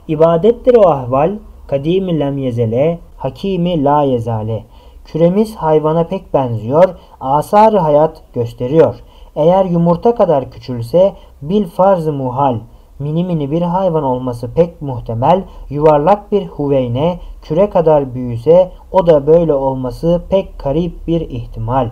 [0.09, 1.33] İbadettir o ahval,
[1.67, 4.65] kadimi lem yezele, hakimi la yezale.
[5.05, 6.85] Küremiz hayvana pek benziyor,
[7.21, 8.95] asar hayat gösteriyor.
[9.37, 12.57] Eğer yumurta kadar küçülse bil farz muhal,
[12.99, 19.27] mini mini bir hayvan olması pek muhtemel, yuvarlak bir huveyne küre kadar büyüse o da
[19.27, 21.91] böyle olması pek karip bir ihtimal.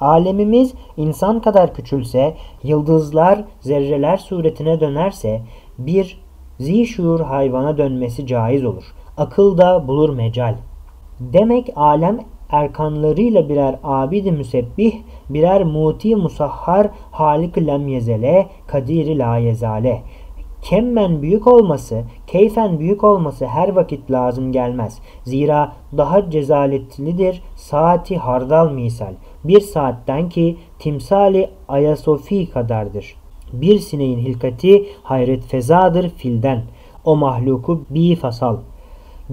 [0.00, 5.42] Alemimiz insan kadar küçülse, yıldızlar zerreler suretine dönerse
[5.78, 6.22] bir
[6.60, 8.84] zişur hayvana dönmesi caiz olur.
[9.16, 10.54] Akıl da bulur mecal.
[11.20, 12.18] Demek alem
[12.52, 14.94] erkanlarıyla birer abid müsebbih,
[15.30, 20.02] birer muti musahhar halik lem yezele, kadiri la yezale.
[20.62, 24.98] Kemmen büyük olması, keyfen büyük olması her vakit lazım gelmez.
[25.24, 29.14] Zira daha cezaletlidir saati hardal misal.
[29.44, 33.14] Bir saatten ki timsali Ayasofi kadardır.
[33.52, 36.62] Bir sineğin hilkati hayret fezadır filden.
[37.04, 38.56] O mahluku bi fasal.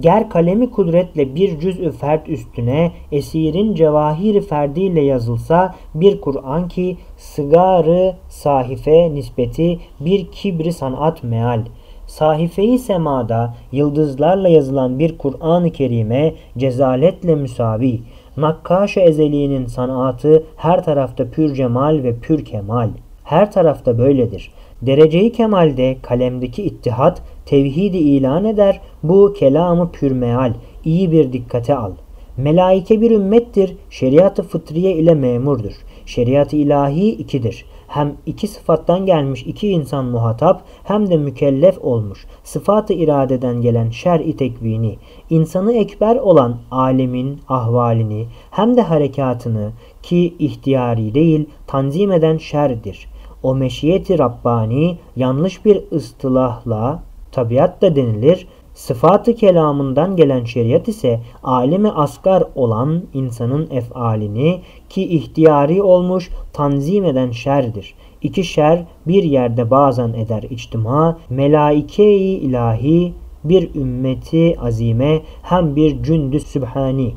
[0.00, 8.14] Ger kalemi kudretle bir cüz-ü fert üstüne esirin cevahiri ferdiyle yazılsa bir Kur'an ki sıgarı
[8.28, 11.60] sahife nispeti bir kibri sanat meal.
[12.06, 18.00] Sahifeyi semada yıldızlarla yazılan bir Kur'an-ı Kerime cezaletle müsavi.
[18.36, 22.88] Nakkaş-ı ezeliğinin sanatı her tarafta pür cemal ve pür kemal.
[23.24, 24.52] Her tarafta böyledir.
[24.82, 28.80] Dereceyi kemalde kalemdeki ittihat tevhidi ilan eder.
[29.02, 30.52] Bu kelamı pürmeal.
[30.84, 31.92] iyi bir dikkate al.
[32.36, 33.76] Melaike bir ümmettir.
[33.90, 35.72] Şeriatı fıtriye ile memurdur.
[36.06, 37.64] Şeriat-ı ilahi ikidir.
[37.88, 42.26] Hem iki sıfattan gelmiş iki insan muhatap hem de mükellef olmuş.
[42.44, 44.96] Sıfatı iradeden gelen şer-i tekvini,
[45.30, 49.70] insanı ekber olan alemin ahvalini hem de harekatını
[50.02, 53.06] ki ihtiyari değil tanzim eden şerdir.
[53.42, 58.46] O meşiyeti Rabbani yanlış bir ıstılahla tabiat da denilir.
[58.74, 67.30] Sıfatı kelamından gelen şeriat ise alemi asgar olan insanın efalini ki ihtiyari olmuş tanzim eden
[67.30, 67.94] şerdir.
[68.22, 73.12] İki şer bir yerde bazen eder içtima, melaike-i ilahi
[73.44, 77.14] bir ümmeti azime hem bir cündü sübhani.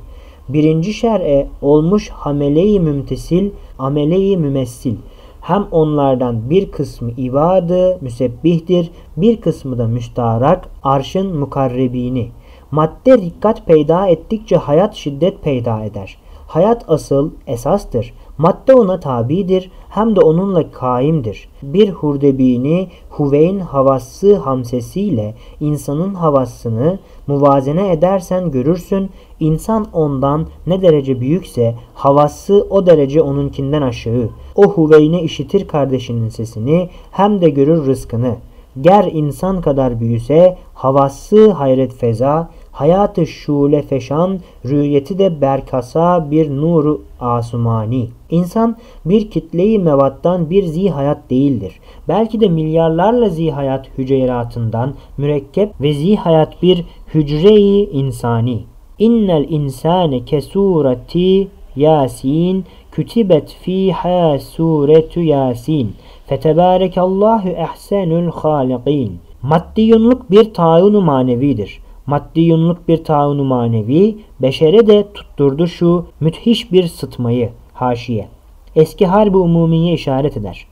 [0.49, 3.49] Birinci şer'e olmuş hamele-i mümtesil,
[3.79, 4.95] amele-i mümessil.
[5.43, 12.31] Hem onlardan bir kısmı ibadı, müsebbihtir, bir kısmı da müstarak, arşın mukarrebini.
[12.71, 16.17] Madde dikkat peyda ettikçe hayat şiddet peyda eder.
[16.47, 18.13] Hayat asıl, esastır.
[18.37, 21.49] Madde ona tabidir, hem de onunla kaimdir.
[21.63, 31.75] Bir hurdebini huveyn havası hamsesiyle insanın havasını muvazene edersen görürsün, insan ondan ne derece büyükse
[31.93, 34.29] havası o derece onunkinden aşağı.
[34.55, 38.35] O huveyne işitir kardeşinin sesini hem de görür rızkını.
[38.81, 47.01] Ger insan kadar büyüse havası hayret feza, hayatı şule feşan, rüyeti de berkasa bir nuru
[47.19, 48.07] asumani.
[48.29, 51.79] İnsan bir kitleyi mevattan bir zihayat değildir.
[52.07, 58.59] Belki de milyarlarla zihayat hücreratından mürekkep ve zihayat bir hücreyi insani.
[58.99, 65.95] İnnel insane kesureti Yasin kütibet fiha suretu Yasin.
[66.25, 69.19] Fetebarekallahu ehsenül halikin.
[69.41, 71.82] Maddiyunluk bir taunu manevidir.
[72.05, 77.49] Maddiyunluk bir taunu manevi, beşere de tutturdu şu müthiş bir sıtmayı.
[77.73, 78.27] Haşiye.
[78.75, 80.67] Eski harbi umumiye işaret eder.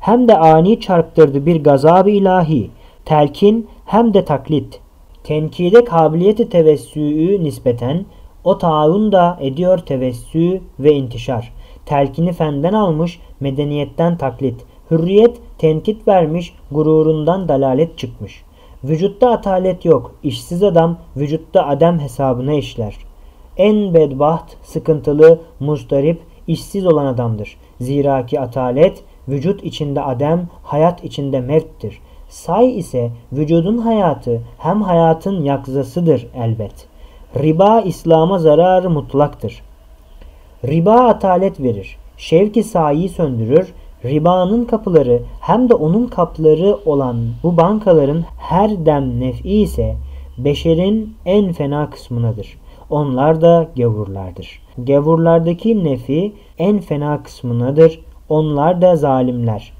[0.00, 2.70] Hem de ani çarptırdı bir gazab-ı ilahi,
[3.04, 4.80] telkin hem de taklit.
[5.24, 8.04] Tenkide kabiliyeti tevessü'ü nispeten
[8.44, 11.52] o taun da ediyor tevessü ve intişar.
[11.86, 14.64] telkini fenden almış, medeniyetten taklit.
[14.90, 18.42] Hürriyet tenkit vermiş, gururundan dalalet çıkmış.
[18.84, 22.96] Vücutta atalet yok, işsiz adam vücutta adem hesabına işler.
[23.56, 27.56] En bedbaht, sıkıntılı, muzdarip, işsiz olan adamdır.
[27.80, 32.00] Zira ki atalet, vücut içinde adem, hayat içinde mevttir.
[32.28, 36.86] Say ise vücudun hayatı hem hayatın yakzasıdır elbet.
[37.38, 39.62] Riba İslam'a zararı mutlaktır.
[40.64, 41.96] Riba atalet verir.
[42.16, 43.74] Şevki sayi söndürür.
[44.04, 49.96] Ribanın kapıları hem de onun kapları olan bu bankaların her dem nef'i ise
[50.38, 52.58] beşerin en fena kısmınadır.
[52.90, 54.62] Onlar da gavurlardır.
[54.78, 58.00] Gavurlardaki nefi en fena kısmınadır.
[58.28, 59.72] Onlar da zalimler.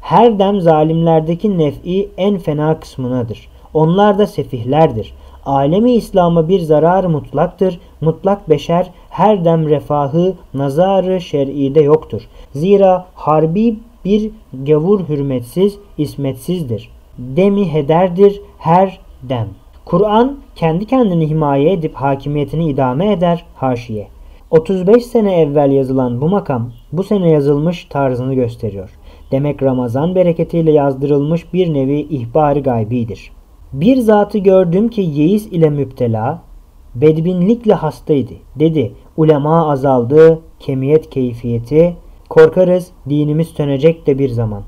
[0.00, 3.48] Her dem zalimlerdeki nef'i en fena kısmınadır.
[3.74, 5.14] Onlar da sefihlerdir.
[5.50, 7.80] Alemi İslam'a bir zarar mutlaktır.
[8.00, 12.28] Mutlak beşer her dem refahı nazarı şer'ide yoktur.
[12.54, 14.30] Zira harbi bir
[14.66, 16.90] gavur hürmetsiz, ismetsizdir.
[17.18, 19.48] Demi ederdir her dem.
[19.84, 24.08] Kur'an kendi kendini himaye edip hakimiyetini idame eder haşiye.
[24.50, 28.90] 35 sene evvel yazılan bu makam bu sene yazılmış tarzını gösteriyor.
[29.32, 33.30] Demek Ramazan bereketiyle yazdırılmış bir nevi ihbari gaybidir.
[33.72, 36.42] Bir zatı gördüm ki yeis ile müptela,
[36.94, 38.32] bedbinlikle hastaydı.
[38.56, 41.96] Dedi, ulema azaldı, kemiyet keyfiyeti,
[42.28, 44.62] korkarız dinimiz sönecek de bir zaman.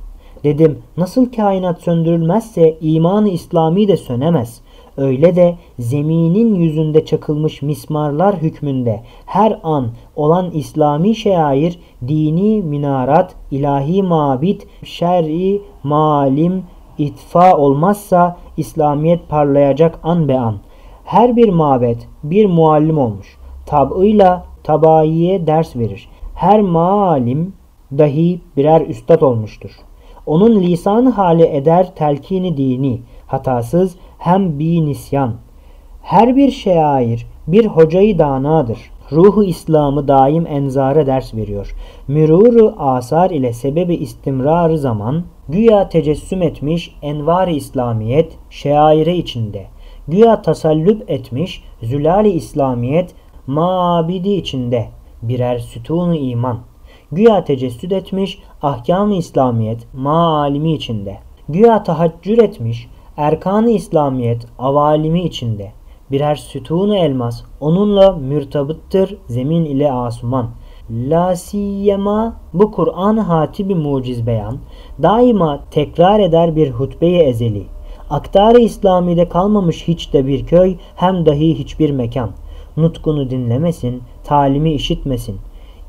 [0.45, 4.61] Dedim, nasıl kainat söndürülmezse imanı İslami de sönemez.
[4.97, 14.03] Öyle de zeminin yüzünde çakılmış mismarlar hükmünde her an olan İslami şair, dini minarat, ilahi
[14.03, 16.63] mabit, şer'i malim,
[16.99, 20.57] itfa olmazsa İslamiyet parlayacak an be an.
[21.05, 23.39] Her bir mabet bir muallim olmuş.
[23.67, 26.09] Tab'ıyla tabayiye ders verir.
[26.35, 27.53] Her malim
[27.99, 29.71] dahi birer üstad olmuştur.
[30.27, 35.33] Onun lisanı hali eder telkini dini, hatasız hem bir nisyan.
[36.03, 38.79] Her bir şair bir hocayı danadır.
[39.13, 41.75] Ruhu İslam'ı daim enzara ders veriyor.
[42.09, 49.67] Müruru asar ile sebebi istimrarı zaman güya tecessüm etmiş envar-ı İslamiyet şaire içinde.
[50.09, 53.15] Güya tasallüp etmiş zülal-i İslamiyet
[53.47, 54.89] mabidi içinde
[55.23, 56.59] birer sütunu iman.
[57.13, 61.19] Güya tecessüd etmiş ahkam-ı İslamiyet maalimi içinde.
[61.49, 65.73] Güya tahaccür etmiş erkan-ı İslamiyet avalimi içinde.
[66.13, 70.51] Birer sütunu elmas onunla mürtabıttır zemin ile asuman.
[70.91, 74.59] La siyema bu Kur'an hatibi muciz beyan
[75.03, 77.63] daima tekrar eder bir hutbeyi ezeli.
[78.11, 82.31] Aktarı İslami'de kalmamış hiç de bir köy hem dahi hiçbir mekan.
[82.77, 85.37] Nutkunu dinlemesin, talimi işitmesin.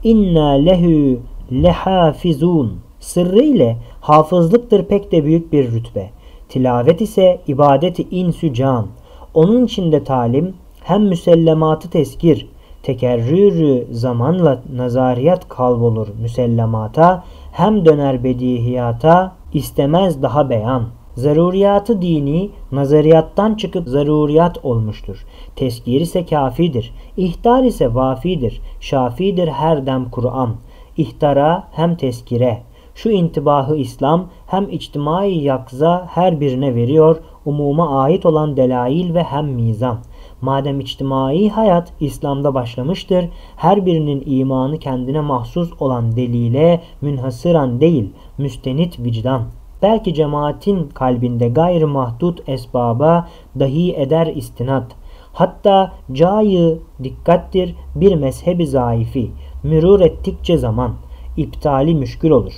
[0.03, 1.19] İnna lehu
[1.51, 2.79] lehafizun.
[2.99, 6.09] Sırrı ile hafızlıktır pek de büyük bir rütbe.
[6.49, 8.87] Tilavet ise ibadeti insü can.
[9.33, 10.53] Onun içinde talim
[10.83, 12.49] hem müsellematı teskir,
[12.83, 20.83] tekerrürü zamanla nazariyat kalbolur müsellemata, hem döner bedihiyata, istemez daha beyan.
[21.15, 25.25] Zaruriyatı dini nazariyattan çıkıp zaruriyat olmuştur.
[25.55, 26.93] Teskir ise kafidir.
[27.17, 28.61] İhtar ise vafidir.
[28.79, 30.55] Şafidir her dem Kur'an.
[30.97, 32.61] İhtara hem teskire.
[32.95, 39.45] Şu intibahı İslam hem içtimai yakza her birine veriyor, umuma ait olan delail ve hem
[39.45, 39.97] mizan.
[40.41, 43.25] Madem içtimai hayat İslam'da başlamıştır,
[43.55, 49.41] her birinin imanı kendine mahsus olan delile münhasıran değil, müstenit vicdan.
[49.81, 53.27] Belki cemaatin kalbinde gayrı mahdut esbaba
[53.59, 54.95] dahi eder istinat.
[55.33, 59.31] Hatta cayı dikkattir bir mezhebi zayıfi.
[59.63, 60.91] Mürur ettikçe zaman
[61.37, 62.53] iptali müşkül olur.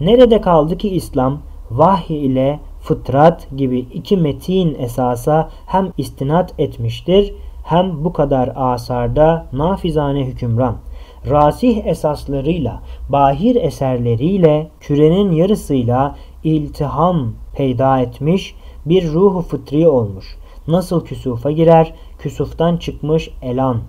[0.00, 1.38] Nerede kaldı ki İslam
[1.70, 7.34] vahiy ile fıtrat gibi iki metin esasa hem istinat etmiştir
[7.64, 10.76] hem bu kadar asarda nafizane hükümran.
[11.30, 18.54] Rasih esaslarıyla, bahir eserleriyle, kürenin yarısıyla iltiham peyda etmiş
[18.86, 20.36] bir ruhu fıtri olmuş.
[20.68, 23.80] Nasıl küsufa girer, küsuftan çıkmış elan.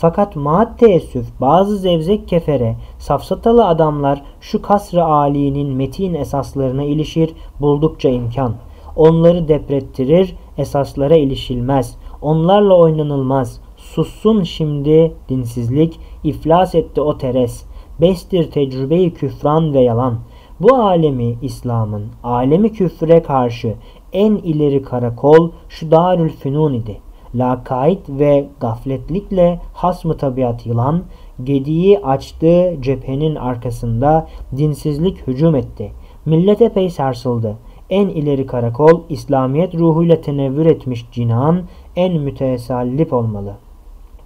[0.00, 8.08] Fakat maat teessüf bazı zevzek kefere, safsatalı adamlar şu kasr-ı âlinin metin esaslarına ilişir buldukça
[8.08, 8.54] imkan.
[8.96, 11.96] Onları deprettirir, esaslara ilişilmez.
[12.22, 13.60] Onlarla oynanılmaz.
[13.76, 17.64] Sussun şimdi dinsizlik, iflas etti o teres.
[18.00, 20.18] Bestir tecrübeyi küfran ve yalan.
[20.60, 23.74] Bu alemi İslam'ın, alemi küfre karşı
[24.12, 27.00] en ileri karakol şu Darül Fünun idi.
[27.34, 31.02] Lakayt ve gafletlikle hasmı tabiat yılan,
[31.44, 34.26] gediği açtığı cephenin arkasında
[34.56, 35.92] dinsizlik hücum etti.
[36.26, 37.56] Millet epey sarsıldı.
[37.90, 41.62] En ileri karakol İslamiyet ruhuyla tenevvür etmiş cinan
[41.96, 43.54] en mütesallip olmalı.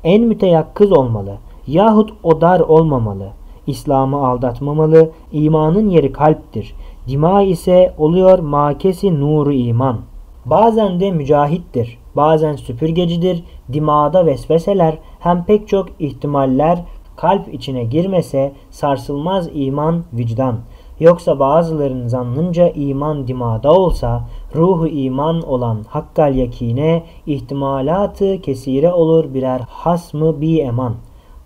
[0.05, 1.37] En müteyakkız olmalı.
[1.67, 3.29] Yahut o dar olmamalı.
[3.67, 5.11] İslam'ı aldatmamalı.
[5.33, 6.75] İmanın yeri kalptir.
[7.09, 9.99] Dima ise oluyor makesi nuru iman.
[10.47, 11.99] Bazen de mücahittir.
[12.17, 13.45] Bazen süpürgecidir.
[13.73, 16.85] Dimağda vesveseler hem pek çok ihtimaller
[17.17, 20.59] kalp içine girmese sarsılmaz iman vicdan.
[21.01, 29.61] Yoksa bazıların zannınca iman dimada olsa ruhu iman olan hakkal yakine ihtimalatı kesire olur birer
[29.61, 30.95] hasmı bi eman.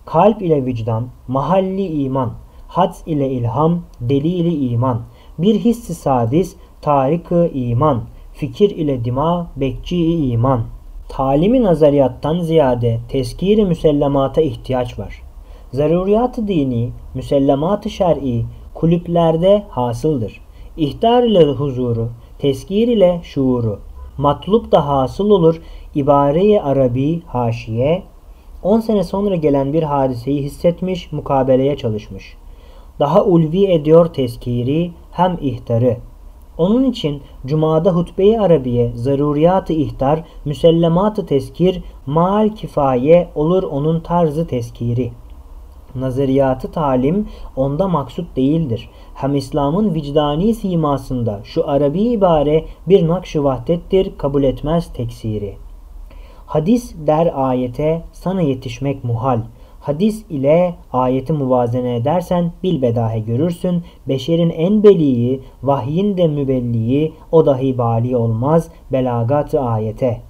[0.05, 2.31] Kalp ile vicdan, mahalli iman,
[2.67, 5.01] hadz ile ilham, delili iman.
[5.37, 8.01] Bir hissi sadis, tarikı iman,
[8.37, 10.61] fikir ile dima, bekçi iman.
[11.09, 15.21] Talimi nazariyattan ziyade teskiri müsellemata ihtiyaç var.
[15.73, 20.41] Zaruriyat-ı dini, müsellemat-ı şer'i kulüplerde hasıldır.
[20.77, 22.09] İhtar ile huzuru,
[22.39, 23.79] teskir ile şuuru.
[24.17, 25.61] Matlup da hasıl olur
[25.95, 28.03] ibare-i arabi haşiye
[28.63, 32.37] 10 sene sonra gelen bir hadiseyi hissetmiş, mukabeleye çalışmış.
[32.99, 35.97] Daha ulvi ediyor teskiri hem ihtarı.
[36.57, 45.27] Onun için Cuma'da hutbe-i arabiye, zaruriyat-ı ihtar, müsellemat-ı teskir, mal kifaye olur onun tarzı teskiri.''
[46.01, 48.89] nazariyatı talim onda maksut değildir.
[49.15, 55.57] Hem İslam'ın vicdani simasında şu Arabi ibare bir nakş-ı vahdettir, kabul etmez teksiri.
[56.45, 59.39] Hadis der ayete sana yetişmek muhal.
[59.87, 63.83] Hadis ile ayeti muvazene edersen bilbedahe görürsün.
[64.07, 70.21] Beşerin en beliği, vahyin de mübelliği o dahi bali olmaz belagat-ı ayete.''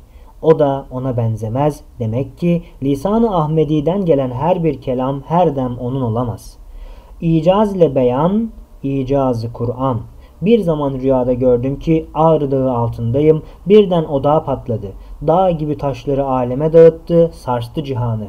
[0.42, 1.82] O da ona benzemez.
[2.00, 6.58] Demek ki lisan-ı Ahmedi'den gelen her bir kelam her dem onun olamaz.
[7.22, 8.52] İcaz ile beyan,
[8.84, 10.02] icazı Kur'an.
[10.42, 13.44] Bir zaman rüyada gördüm ki Ağrı altındayım.
[13.66, 14.88] Birden odağa patladı.
[15.28, 18.28] Dağ gibi taşları aleme dağıttı, sarstı cihanı.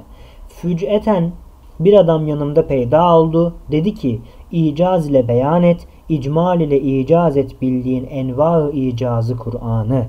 [0.62, 1.32] Füc'eten
[1.80, 3.54] bir adam yanımda peyda oldu.
[3.70, 4.20] Dedi ki
[4.52, 10.06] icaz ile beyan et, icmal ile icaz et bildiğin enva-ı icazı Kur'an'ı.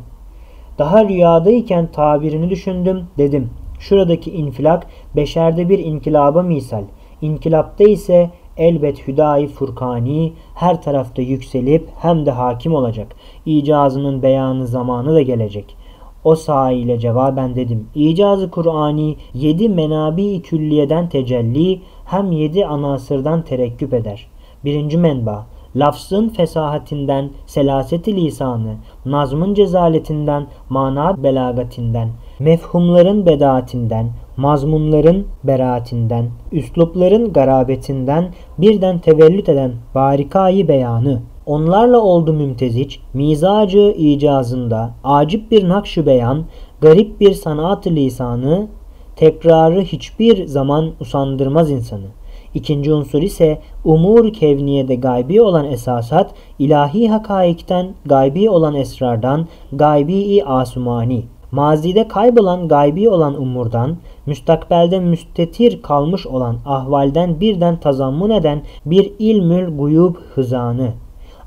[0.77, 3.49] Daha rüyadayken tabirini düşündüm dedim.
[3.79, 6.83] Şuradaki infilak beşerde bir inkılaba misal.
[7.21, 13.15] İnkılapta ise elbet hüdayi furkani her tarafta yükselip hem de hakim olacak.
[13.45, 15.75] İcazının beyanı zamanı da gelecek.
[16.23, 17.87] O sahiyle cevaben dedim.
[17.95, 24.27] İcazı Kur'ani yedi menabi külliyeden tecelli hem yedi anasırdan terekküp eder.
[24.65, 28.75] Birinci menba lafzın fesahatinden, selaseti lisanı,
[29.05, 32.09] nazmın cezaletinden, mana belagatinden,
[32.39, 43.93] mefhumların bedaatinden, mazmunların beraatinden, üslupların garabetinden birden tevellüt eden barikayı beyanı, onlarla oldu mümteziç, mizacı
[43.97, 46.43] icazında, acip bir nakş beyan,
[46.81, 48.67] garip bir sanat-ı lisanı,
[49.15, 52.05] tekrarı hiçbir zaman usandırmaz insanı.
[52.53, 61.23] İkinci unsur ise umur kevniyede gaybi olan esasat, ilahi hakaikten, gaybi olan esrardan, gaybi-i asumani.
[61.51, 69.77] Mazide kaybolan gaybi olan umurdan, müstakbelde müstetir kalmış olan ahvalden birden tazammun eden bir ilmül
[69.77, 70.93] guyub hızanı.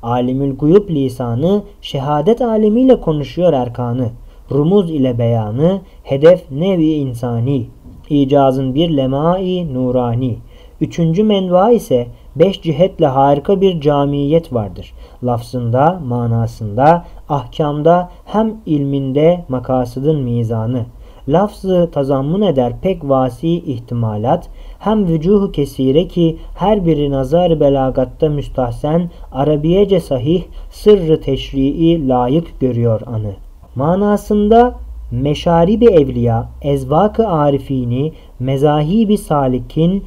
[0.03, 4.09] Alimül guyub lisanı, şehadet alemiyle konuşuyor erkanı.
[4.51, 7.67] Rumuz ile beyanı, hedef nevi insani.
[8.09, 10.37] İcazın bir lemai nurani.
[10.81, 14.93] Üçüncü menva ise beş cihetle harika bir camiyet vardır.
[15.23, 20.85] Lafzında, manasında, ahkamda hem ilminde makasıdın mizanı.
[21.27, 24.49] Lafzı tazammun eder pek vasi ihtimalat,
[24.83, 33.01] hem vücuhu kesire ki her biri nazar belagatta müstahsen, Arabiyece sahih, sırrı teşrii layık görüyor
[33.05, 33.33] anı.
[33.75, 34.75] Manasında
[35.11, 40.03] meşaribi evliya, ezvak-ı arifini, mezahibi salikin,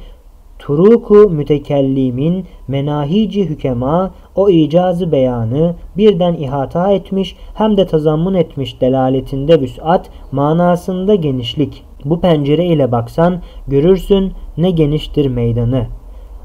[0.59, 9.61] turuku mütekellimin menahici hükema o icazı beyanı birden ihata etmiş hem de tazammun etmiş delaletinde
[9.61, 11.86] vüsat manasında genişlik.
[12.05, 15.85] Bu pencere ile baksan görürsün ne geniştir meydanı.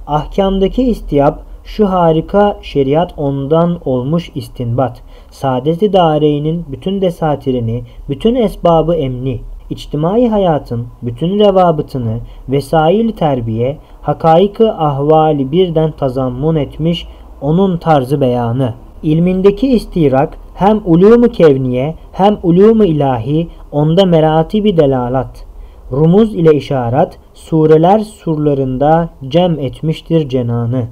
[0.06, 5.02] Ahkamdaki istiyap şu harika şeriat ondan olmuş istinbat.
[5.30, 12.18] Saadeti dareyinin bütün desatirini, bütün esbabı emni, içtimai hayatın bütün revabıtını,
[12.48, 17.08] vesail terbiye, hakaiki ahvali birden tazammun etmiş
[17.40, 18.74] onun tarzı beyanı.
[19.02, 25.46] İlmindeki istirak hem ulumu kevniye hem ulumu ilahi onda meratibi delalat.
[25.92, 30.86] Rumuz ile işaret sureler surlarında cem etmiştir cenanı.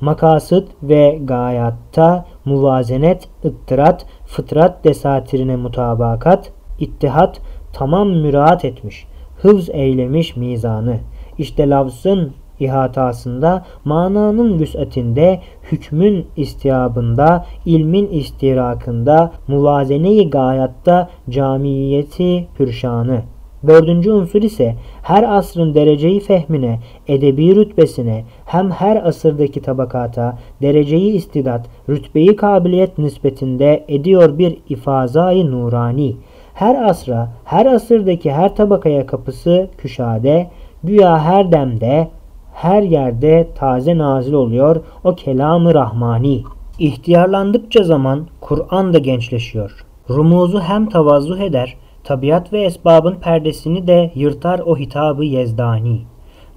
[0.00, 7.40] Makasıt ve gayatta muvazenet, ıttırat, fıtrat desatirine mutabakat, ittihat
[7.72, 9.06] tamam müraat etmiş,
[9.42, 10.96] hıfz eylemiş mizanı.
[11.38, 12.32] İşte lafzın
[12.64, 15.40] ihatasında, mananın vüs'atinde,
[15.72, 23.22] hükmün istiyabında, ilmin istirakında, muvazene-i gayatta camiyeti pürşanı.
[23.66, 31.66] Dördüncü unsur ise her asrın dereceyi fehmine, edebi rütbesine, hem her asırdaki tabakata, dereceyi istidat,
[31.88, 36.16] rütbeyi kabiliyet nispetinde ediyor bir ifazayı nurani.
[36.54, 40.50] Her asra, her asırdaki her tabakaya kapısı küşade,
[40.84, 42.08] güya her demde,
[42.52, 46.42] her yerde taze nazil oluyor o kelamı rahmani.
[46.78, 49.86] İhtiyarlandıkça zaman Kur'an da gençleşiyor.
[50.10, 56.00] Rumuzu hem tavazzuh eder, tabiat ve esbabın perdesini de yırtar o hitabı yezdani.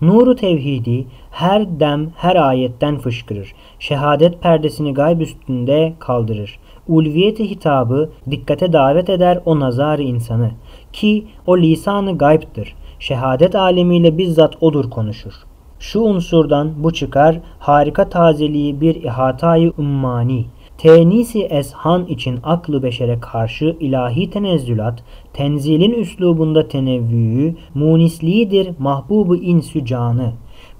[0.01, 3.53] Nuru tevhidi her dem her ayetten fışkırır.
[3.79, 6.59] Şehadet perdesini gayb üstünde kaldırır.
[6.87, 10.51] Ulviyeti hitabı dikkate davet eder o nazar insanı.
[10.93, 12.75] Ki o lisanı gaybdır.
[12.99, 15.33] Şehadet alemiyle bizzat odur konuşur.
[15.79, 20.45] Şu unsurdan bu çıkar harika tazeliği bir ihatayı ummani.
[20.77, 25.03] Tenisi eshan için aklı beşere karşı ilahi tenezzülat,
[25.33, 30.31] tenzilin üslubunda tenevvüyü, munisliğidir mahbubu insü canı.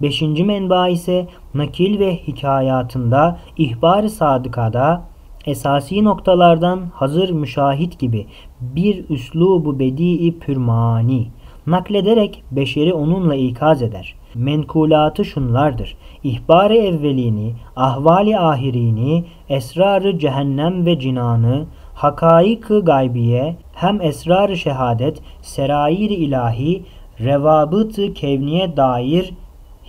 [0.02, 5.04] Beşinci menba ise nakil ve hikayatında, ihbar-ı sadıkada,
[5.46, 8.26] esasi noktalardan hazır müşahit gibi
[8.62, 11.28] bir üslubu bedii pürmani
[11.68, 14.16] naklederek beşeri onunla ikaz eder.
[14.36, 15.98] Menkulatı şunlardır.
[16.24, 26.84] İhbar-ı evvelini, ahvali ahirini, esrarı cehennem ve cinanı, hakaik-ı gaybiye, hem esrar-ı şehadet, serair ilahi,
[27.20, 29.34] revabıt-ı kevniye dair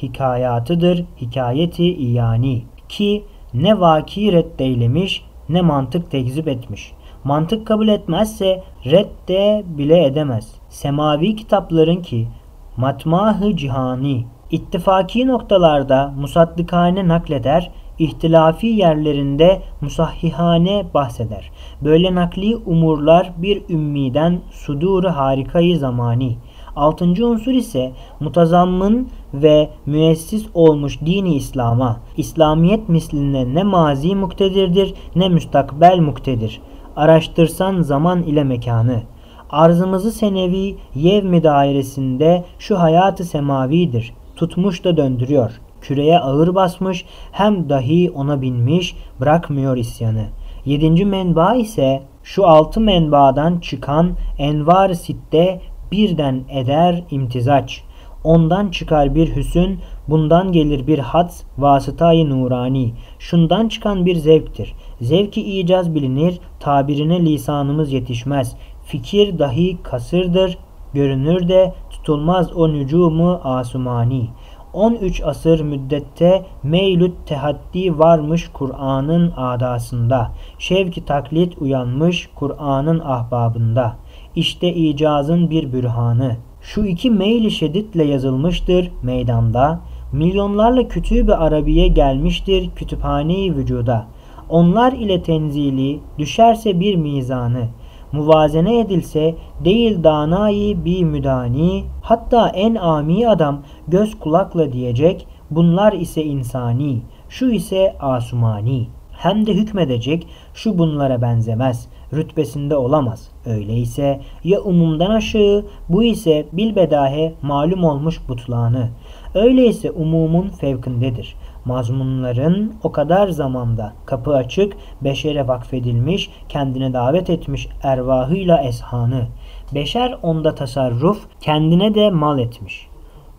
[0.02, 2.62] hikayatıdır, hikayeti iyani.
[2.88, 3.24] Ki
[3.54, 6.92] ne vaki reddeylemiş, ne mantık tekzip etmiş.
[7.24, 10.54] Mantık kabul etmezse redde bile edemez.
[10.68, 12.28] Semavi kitapların ki
[12.76, 21.50] matmahı cihani ittifaki noktalarda musaddıkane nakleder, ihtilafi yerlerinde musahhihane bahseder.
[21.84, 26.36] Böyle nakli umurlar bir ümmiden suduru harikayı zamani.
[26.76, 32.00] Altıncı unsur ise mutazammın ve müessis olmuş dini İslam'a.
[32.16, 36.60] İslamiyet misline ne mazi muktedirdir ne müstakbel muktedir.
[36.96, 39.02] Araştırsan zaman ile mekanı.
[39.50, 44.14] Arzımızı senevi yevmi dairesinde şu hayatı semavidir.
[44.36, 45.60] Tutmuş da döndürüyor.
[45.80, 50.26] Küreye ağır basmış hem dahi ona binmiş bırakmıyor isyanı.
[50.64, 55.60] Yedinci menba ise şu altı menbadan çıkan envar sitte
[55.92, 57.82] birden eder imtizaç.
[58.24, 62.92] Ondan çıkar bir hüsün, bundan gelir bir had vasıtayı nurani.
[63.18, 64.74] Şundan çıkan bir zevktir.
[65.00, 68.56] Zevki icaz bilinir, tabirine lisanımız yetişmez.
[68.84, 70.58] Fikir dahi kasırdır,
[70.94, 71.74] görünür de
[72.06, 74.28] tutulmaz o nücumu asumani.
[74.72, 80.32] 13 asır müddette meylüt tehaddi varmış Kur'an'ın adasında.
[80.58, 83.96] Şevki taklit uyanmış Kur'an'ın ahbabında.
[84.36, 86.36] İşte icazın bir bürhanı.
[86.60, 89.80] Şu iki meyli şeditle yazılmıştır meydanda.
[90.12, 94.06] Milyonlarla kütüb-i arabiye gelmiştir kütüphane-i vücuda.
[94.48, 97.68] Onlar ile tenzili düşerse bir mizanı
[98.12, 99.34] muvazene edilse
[99.64, 107.50] değil danayı bir müdani hatta en ami adam göz kulakla diyecek bunlar ise insani şu
[107.50, 113.30] ise asumani hem de hükmedecek şu bunlara benzemez rütbesinde olamaz.
[113.46, 118.88] Öyleyse ya umumdan aşağı bu ise bilbedahe malum olmuş butlanı.
[119.34, 121.34] Öyleyse umumun fevkindedir
[121.66, 129.26] mazmunların o kadar zamanda kapı açık, beşere vakfedilmiş, kendine davet etmiş ervahıyla eshanı.
[129.74, 132.88] Beşer onda tasarruf, kendine de mal etmiş.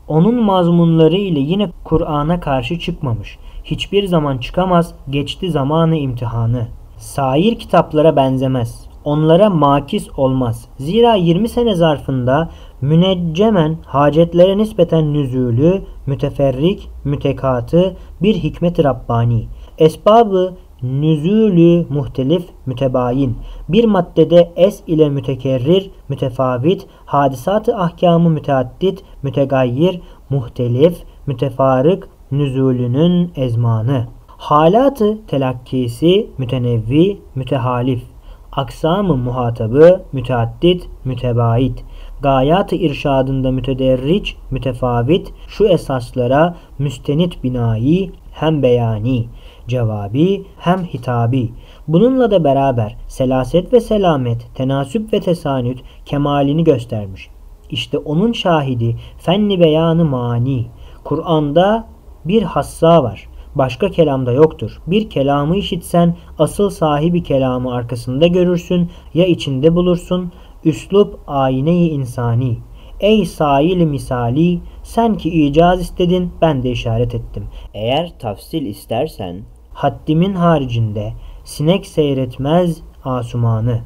[0.08, 3.38] Onun mazmunları ile yine Kur'an'a karşı çıkmamış.
[3.64, 6.68] Hiçbir zaman çıkamaz, geçti zamanı imtihanı.
[6.98, 10.66] Sair kitaplara benzemez onlara makis olmaz.
[10.78, 12.50] Zira 20 sene zarfında
[12.82, 19.48] müneccemen hacetlere nispeten nüzülü, müteferrik, mütekatı bir hikmet Rabbani.
[19.78, 23.38] Esbabı nüzülü muhtelif mütebayin.
[23.70, 30.98] Bir maddede es ile mütekerrir, mütefavit, hadisatı ahkamı müteaddit, mütegayyir, muhtelif,
[31.28, 34.08] mütefarık, nüzulünün ezmanı.
[34.28, 38.04] Halatı telakkisi mütenevvi, mütehalif
[38.52, 41.84] aksamı muhatabı müteaddit, mütebait.
[42.22, 49.26] Gayat-ı irşadında mütederriç, mütefavit, şu esaslara müstenit binayi hem beyani,
[49.68, 51.50] cevabi hem hitabi.
[51.88, 57.30] Bununla da beraber selaset ve selamet, tenasüp ve tesanüt kemalini göstermiş.
[57.70, 60.66] İşte onun şahidi fenni beyanı mani.
[61.04, 61.88] Kur'an'da
[62.26, 63.28] bir hassa var.
[63.56, 64.82] Başka kelamda yoktur.
[64.88, 70.32] Bir kelamı işitsen asıl sahibi kelamı arkasında görürsün ya içinde bulursun.
[70.68, 72.58] Üslup ayine-i insani.
[73.00, 77.44] Ey sail misali sen ki icaz istedin ben de işaret ettim.
[77.74, 79.42] Eğer tafsil istersen
[79.74, 81.14] haddimin haricinde
[81.44, 83.80] sinek seyretmez asumanı.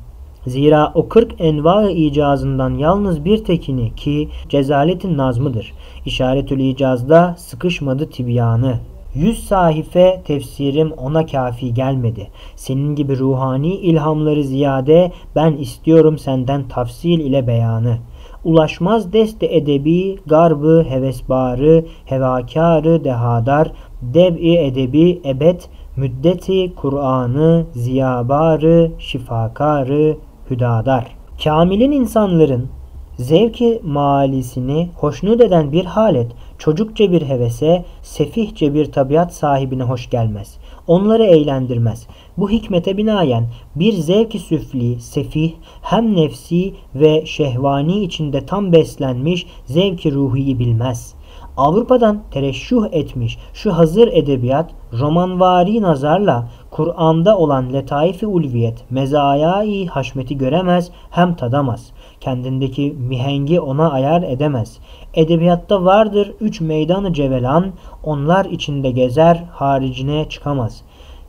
[0.48, 5.74] Zira o kırk enva icazından yalnız bir tekini ki cezaletin nazmıdır.
[6.06, 8.80] İşaretül icazda sıkışmadı tibyanı.
[9.16, 12.28] Yüz sahife tefsirim ona kafi gelmedi.
[12.56, 17.98] Senin gibi ruhani ilhamları ziyade ben istiyorum senden tafsil ile beyanı.
[18.44, 23.72] Ulaşmaz deste edebi, garbı, hevesbarı, hevakarı, dehadar,
[24.02, 25.62] deb'i edebi, ebed,
[25.96, 30.18] müddeti, Kur'an'ı, ziyabarı, şifakarı,
[30.50, 31.08] hüdadar.
[31.44, 32.70] Kamilin insanların
[33.18, 36.32] zevki malisini hoşnut eden bir halet,
[36.62, 40.58] çocukça bir hevese, sefihçe bir tabiat sahibine hoş gelmez.
[40.88, 42.08] Onları eğlendirmez.
[42.38, 45.52] Bu hikmete binaen bir zevki süfli, sefih,
[45.82, 51.22] hem nefsi ve şehvani içinde tam beslenmiş zevki ruhiyi bilmez.''
[51.58, 60.92] Avrupa'dan tereşşuh etmiş şu hazır edebiyat romanvari nazarla Kur'an'da olan letaif-i ulviyet, mezayai haşmeti göremez
[61.10, 61.92] hem tadamaz.
[62.22, 64.78] Kendindeki mihengi ona ayar edemez.
[65.14, 67.72] Edebiyatta vardır üç meydanı cevelan,
[68.04, 70.82] onlar içinde gezer, haricine çıkamaz.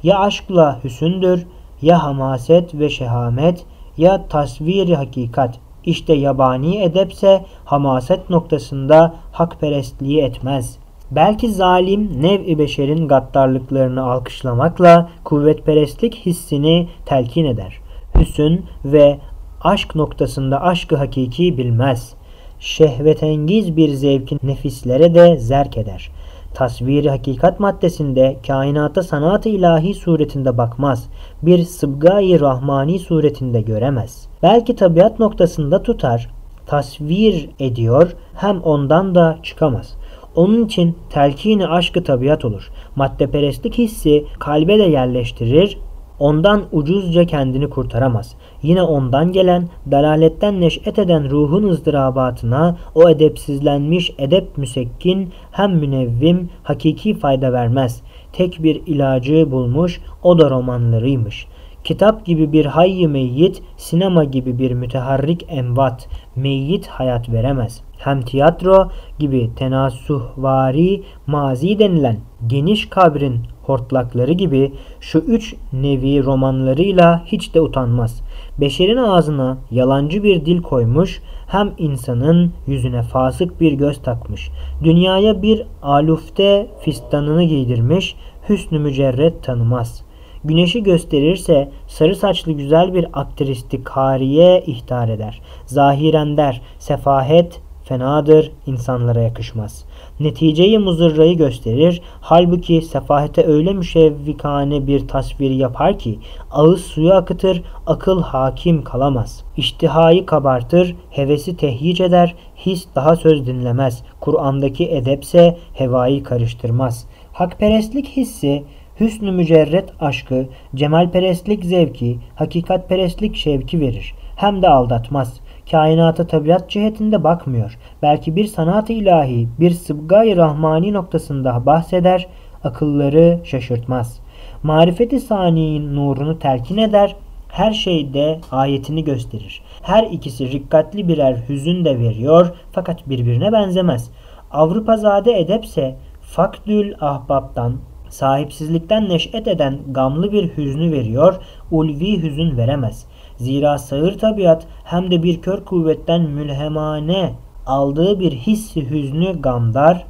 [0.03, 1.47] Ya aşkla hüsündür,
[1.83, 3.65] ya hamaset ve şehamet,
[3.97, 5.59] ya tasviri hakikat.
[5.85, 10.79] İşte yabani edepse hamaset noktasında hakperestliği etmez.
[11.11, 17.79] Belki zalim nev-i beşerin gaddarlıklarını alkışlamakla kuvvetperestlik hissini telkin eder.
[18.19, 19.19] Hüsün ve
[19.65, 22.15] aşk noktasında aşkı hakiki bilmez.
[22.61, 26.11] Şehvetengiz bir zevkin nefislere de zerk eder.
[26.55, 31.09] Tasviri hakikat maddesinde kainata sanat-ı ilahi suretinde bakmaz.
[31.43, 34.29] Bir sıbgayı rahmani suretinde göremez.
[34.43, 36.31] Belki tabiat noktasında tutar,
[36.67, 39.95] tasvir ediyor hem ondan da çıkamaz.
[40.37, 42.71] Onun için telkini aşkı tabiat olur.
[42.97, 45.79] Maddeperestlik hissi kalbe de yerleştirir,
[46.19, 48.37] ondan ucuzca kendini kurtaramaz.
[48.63, 57.15] Yine ondan gelen, dalaletten neş'et eden ruhun ızdırabatına o edepsizlenmiş edep müsekkin hem münevvim hakiki
[57.15, 58.03] fayda vermez.
[58.33, 61.47] Tek bir ilacı bulmuş o da romanlarıymış.
[61.85, 67.81] Kitap gibi bir hayy meyyit, sinema gibi bir müteharrik envat, meyyit hayat veremez.
[67.99, 72.17] Hem tiyatro gibi tenasuhvari mazi denilen
[72.47, 78.23] geniş kabrin hortlakları gibi şu üç nevi romanlarıyla hiç de utanmaz.
[78.61, 84.51] Beşerin ağzına yalancı bir dil koymuş, hem insanın yüzüne fasık bir göz takmış.
[84.85, 88.17] Dünyaya bir alufte fistanını giydirmiş,
[88.49, 90.13] hüsnü mücerret tanımaz.''
[90.45, 95.41] Güneşi gösterirse sarı saçlı güzel bir aktristi kariye ihtar eder.
[95.67, 99.85] Zahiren der, sefahet fenadır, insanlara yakışmaz.
[100.23, 106.19] Neticeyi muzırrayı gösterir, halbuki sefahete öyle müşevvikane bir tasviri yapar ki
[106.51, 109.45] ağız suyu akıtır, akıl hakim kalamaz.
[109.57, 114.03] İştihayı kabartır, hevesi tehyic eder, his daha söz dinlemez.
[114.21, 117.07] Kur'an'daki edepse hevayı karıştırmaz.
[117.33, 118.65] Hakperestlik hissi
[119.01, 124.15] hüsnü mücerret aşkı, cemalperestlik zevki, hakikatperestlik şevki verir.
[124.37, 125.41] Hem de aldatmaz.
[125.71, 127.79] Kainata tabiat cihetinde bakmıyor.
[128.03, 132.29] Belki bir sanat-ı ilahi, bir sıbgay rahmani noktasında bahseder,
[132.65, 134.21] akılları şaşırtmaz.
[134.63, 137.17] Marifeti saniyin nurunu telkin eder,
[137.49, 139.63] her şeyde ayetini gösterir.
[139.83, 144.11] Her ikisi rikkatli birer hüzün de veriyor fakat birbirine benzemez.
[144.51, 147.77] Avrupa zade edepse Fakdül Ahbap'tan
[148.09, 151.41] sahipsizlikten neş'et eden gamlı bir hüznü veriyor,
[151.71, 153.07] ulvi hüzün veremez.
[153.43, 157.35] Zira sağır tabiat hem de bir kör kuvvetten mülhemane
[157.67, 160.05] aldığı bir hissi hüznü gamdar,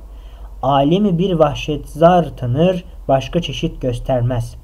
[0.63, 4.57] alemi bir vahşetzar tanır, başka çeşit göstermez.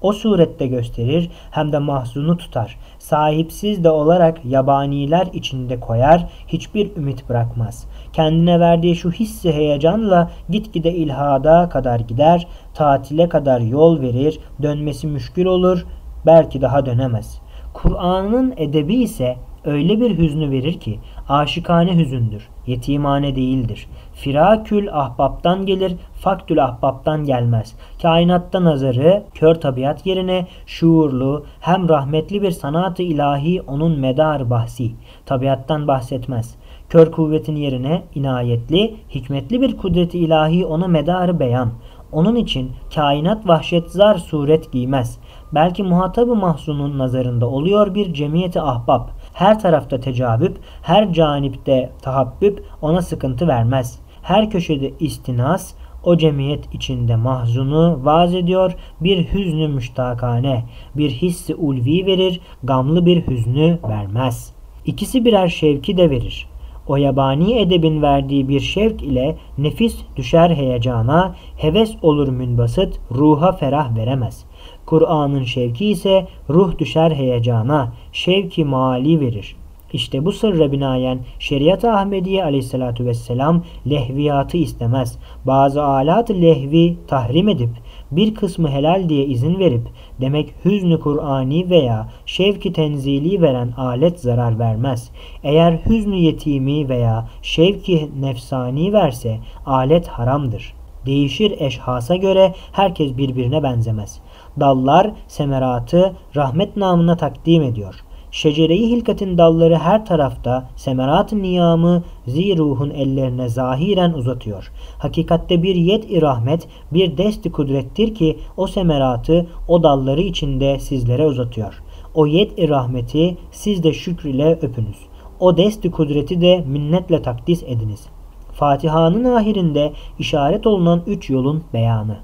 [0.00, 2.78] O surette gösterir hem de mahzunu tutar.
[2.98, 7.86] Sahipsiz de olarak yabaniler içinde koyar, hiçbir ümit bırakmaz.
[8.12, 15.46] Kendine verdiği şu hissi heyecanla gitgide ilhada kadar gider, tatile kadar yol verir, dönmesi müşkül
[15.46, 15.86] olur,
[16.26, 17.43] belki daha dönemez.
[17.84, 20.98] Kur'an'ın edebi ise Öyle bir hüznü verir ki
[21.28, 23.86] aşikane hüzündür, yetimane değildir.
[24.14, 27.74] Firakül ahbaptan gelir, faktül ahbaptan gelmez.
[28.02, 34.90] Kainatta nazarı kör tabiat yerine şuurlu hem rahmetli bir sanatı ilahi onun medar bahsi.
[35.26, 36.54] Tabiattan bahsetmez.
[36.88, 41.70] Kör kuvvetin yerine inayetli, hikmetli bir kudreti ilahi ona medarı beyan.
[42.12, 45.18] Onun için kainat vahşet zar suret giymez.
[45.54, 49.10] Belki muhatabı mahzunun nazarında oluyor bir cemiyeti ahbap.
[49.34, 53.98] Her tarafta tecavüp, her canipte tahabbüp ona sıkıntı vermez.
[54.22, 55.74] Her köşede istinas,
[56.04, 60.64] o cemiyet içinde mahzunu vaz ediyor, bir hüznü müştakane,
[60.96, 64.52] bir hissi ulvi verir, gamlı bir hüznü vermez.
[64.86, 66.48] İkisi birer şevki de verir.
[66.86, 73.96] O yabani edebin verdiği bir şevk ile nefis düşer heyecana, heves olur münbasıt, ruha ferah
[73.96, 74.44] veremez.
[74.86, 79.56] Kur'an'ın şevki ise ruh düşer heyecana, şevki mali verir.
[79.94, 85.18] İşte bu sırra binaen şeriat-ı Ahmediye aleyhissalatu vesselam lehviyatı istemez.
[85.46, 87.68] Bazı alat lehvi tahrim edip
[88.10, 89.82] bir kısmı helal diye izin verip
[90.20, 95.10] demek hüznü Kur'ani veya şevki tenzili veren alet zarar vermez.
[95.44, 100.74] Eğer hüznü yetimi veya şevki nefsani verse alet haramdır.
[101.06, 104.20] Değişir eşhasa göre herkes birbirine benzemez.
[104.60, 108.04] Dallar semeratı rahmet namına takdim ediyor.
[108.30, 114.72] Şecere-i hilkatin dalları her tarafta semerat-ı niyamı ziruhun ellerine zahiren uzatıyor.
[114.98, 121.82] Hakikatte bir yet-i rahmet, bir desti kudrettir ki o semeratı o dalları içinde sizlere uzatıyor.
[122.14, 124.98] O yet-i rahmeti siz de şükür ile öpünüz.
[125.40, 128.06] O desti kudreti de minnetle takdis ediniz.
[128.52, 132.16] Fatiha'nın ahirinde işaret olunan üç yolun beyanı.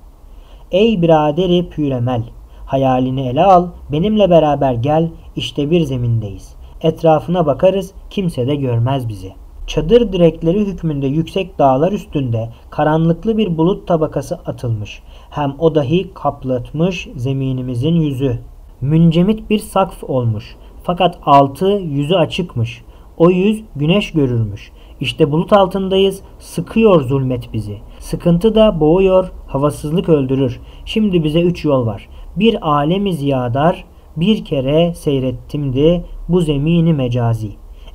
[0.73, 2.23] Ey biraderi püremel!
[2.67, 6.55] Hayalini ele al, benimle beraber gel, işte bir zemindeyiz.
[6.83, 9.33] Etrafına bakarız, kimse de görmez bizi.
[9.67, 15.03] Çadır direkleri hükmünde yüksek dağlar üstünde karanlıklı bir bulut tabakası atılmış.
[15.31, 18.39] Hem o dahi kaplatmış zeminimizin yüzü.
[18.81, 20.57] Müncemit bir sakf olmuş.
[20.83, 22.85] Fakat altı yüzü açıkmış.
[23.19, 24.73] O yüz güneş görürmüş.
[25.01, 27.79] İşte bulut altındayız, sıkıyor zulmet bizi.
[27.99, 30.61] Sıkıntı da boğuyor, havasızlık öldürür.
[30.85, 32.09] Şimdi bize üç yol var.
[32.37, 33.85] Bir alemi ziyadar,
[34.17, 37.51] bir kere seyrettimdi bu zemini mecazi.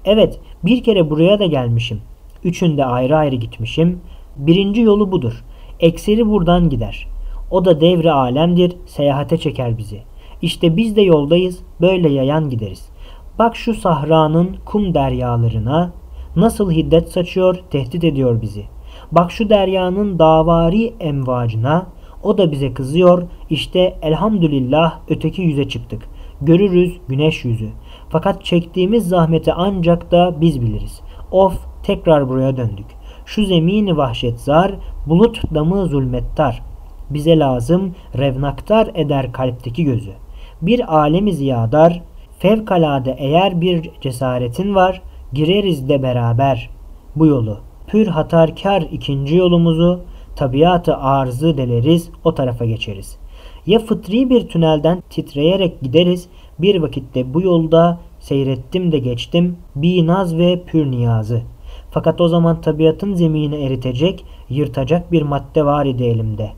[0.05, 2.01] Evet, bir kere buraya da gelmişim.
[2.43, 4.01] Üçünde ayrı ayrı gitmişim.
[4.37, 5.43] Birinci yolu budur.
[5.79, 7.07] Ekseri buradan gider.
[7.51, 10.01] O da devre alemdir, seyahate çeker bizi.
[10.41, 12.89] İşte biz de yoldayız, böyle yayan gideriz.
[13.39, 15.93] Bak şu sahranın kum deryalarına,
[16.35, 18.74] nasıl hiddet saçıyor, tehdit ediyor bizi.
[19.11, 21.85] Bak şu deryanın davari emvacına,
[22.23, 23.23] o da bize kızıyor.
[23.49, 26.09] İşte elhamdülillah öteki yüze çıktık.
[26.41, 27.69] Görürüz güneş yüzü.
[28.09, 31.01] Fakat çektiğimiz zahmeti ancak da biz biliriz.
[31.31, 31.53] Of
[31.83, 32.85] tekrar buraya döndük.
[33.25, 34.71] Şu zemini vahşet zar,
[35.05, 36.63] bulut damı zulmettar.
[37.09, 40.11] Bize lazım revnaktar eder kalpteki gözü.
[40.61, 42.01] Bir alemi ziyadar,
[42.39, 45.01] fevkalade eğer bir cesaretin var,
[45.33, 46.69] gireriz de beraber
[47.15, 47.57] bu yolu.
[47.87, 50.01] Pür hatarkar ikinci yolumuzu,
[50.35, 53.17] tabiatı arzı deleriz, o tarafa geçeriz.
[53.65, 56.27] Ya fıtri bir tünelden titreyerek gideriz,
[56.59, 61.41] bir vakitte bu yolda seyrettim de geçtim, binaz ve pür niyazı.
[61.91, 66.51] Fakat o zaman tabiatın zemini eritecek, yırtacak bir madde var idi elimde.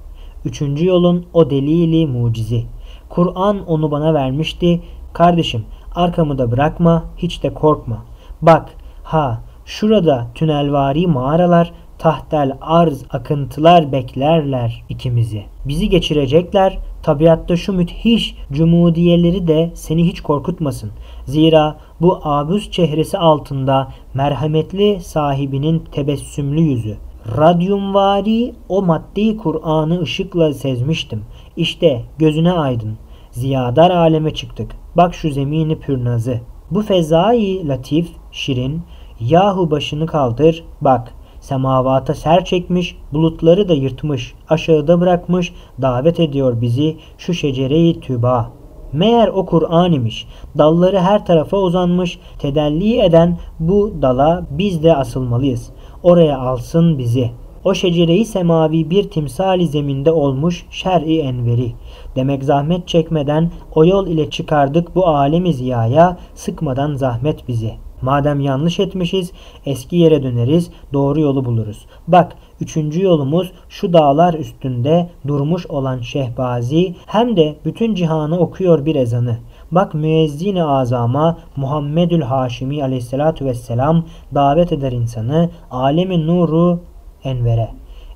[0.45, 2.63] Üçüncü yolun o delili mucizi.
[3.09, 4.81] Kur'an onu bana vermişti.
[5.13, 8.05] Kardeşim arkamı da bırakma, hiç de korkma.
[8.41, 8.69] Bak,
[9.03, 15.44] ha şurada tünelvari mağaralar, tahtel arz akıntılar beklerler ikimizi.
[15.65, 16.77] Bizi geçirecekler.
[17.03, 20.91] Tabiatta şu müthiş cumudiyeleri de seni hiç korkutmasın.
[21.26, 26.98] Zira bu abuz çehresi altında merhametli sahibinin tebessümlü yüzü.
[27.38, 31.23] Radyumvari o maddi Kur'an'ı ışıkla sezmiştim.
[31.57, 32.98] İşte gözüne aydın.
[33.31, 34.72] Ziyadar aleme çıktık.
[34.98, 36.41] Bak şu zemini pürnazı.
[36.72, 38.81] Bu fezai latif, şirin,
[39.19, 46.98] yahu başını kaldır, bak Semavata ser çekmiş, bulutları da yırtmış, aşağıda bırakmış, davet ediyor bizi
[47.18, 48.52] şu şecereyi tüba.
[48.94, 50.27] Meğer o Kur'an imiş.
[50.57, 55.69] Dalları her tarafa uzanmış, tedelli eden bu dala biz de asılmalıyız.
[56.03, 57.31] Oraya alsın bizi.
[57.64, 61.72] O şecereyi semavi bir timsali zeminde olmuş şer'i enveri.
[62.15, 68.79] Demek zahmet çekmeden o yol ile çıkardık bu alemi ziyaya, sıkmadan zahmet bizi.'' Madem yanlış
[68.79, 69.31] etmişiz
[69.65, 71.85] eski yere döneriz doğru yolu buluruz.
[72.07, 78.95] Bak üçüncü yolumuz şu dağlar üstünde durmuş olan Şehbazi hem de bütün cihanı okuyor bir
[78.95, 79.37] ezanı.
[79.71, 84.05] Bak müezzin-i azama Muhammedül Haşimi aleyhissalatu vesselam
[84.35, 86.79] davet eder insanı alemi nuru
[87.23, 87.69] envere.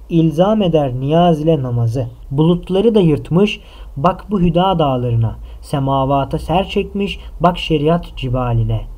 [0.10, 2.08] İlzam eder niyaz ile namazı.
[2.32, 3.60] Bulutları da yırtmış
[3.98, 5.36] bak bu hüda dağlarına.
[5.62, 8.91] Semavata ser çekmiş bak şeriat cibaline.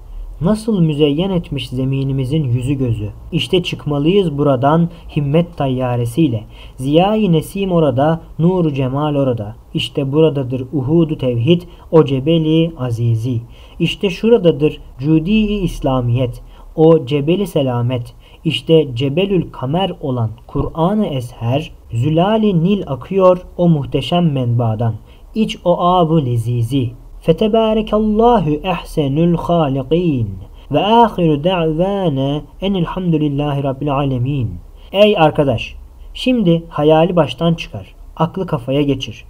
[0.44, 3.10] Nasıl müzeyyen etmiş zeminimizin yüzü gözü.
[3.32, 6.44] İşte çıkmalıyız buradan himmet tayyaresiyle.
[6.76, 9.56] Ziya-i Nesim orada, nuru cemal orada.
[9.74, 11.62] İşte buradadır uhudu tevhid,
[11.92, 13.42] o cebeli azizi.
[13.80, 16.42] İşte şuradadır cudi-i İslamiyet,
[16.76, 18.14] o cebeli selamet.
[18.46, 24.94] İşte Cebelül Kamer olan Kur'an-ı Esher, Zülali Nil akıyor o muhteşem menbadan.
[25.36, 27.03] İç o abu lezizi.
[27.24, 30.30] Fetebarekallahu ehsenül halikin.
[30.72, 34.52] Ve ahiru da'vana enilhamdülillahi rabbil alemin.
[34.92, 35.76] Ey arkadaş!
[36.14, 37.96] Şimdi hayali baştan çıkar.
[38.16, 39.26] Aklı kafaya geçir.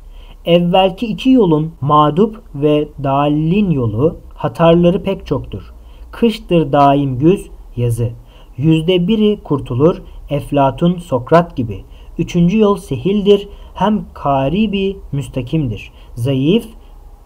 [0.45, 5.73] Evvelki iki yolun mağdup ve dalin yolu hatarları pek çoktur.
[6.11, 8.09] Kıştır daim güz, yazı.
[8.57, 11.83] Yüzde biri kurtulur, Eflatun, Sokrat gibi.
[12.17, 15.91] Üçüncü yol sehildir, hem karibi müstakimdir.
[16.15, 16.65] Zayıf,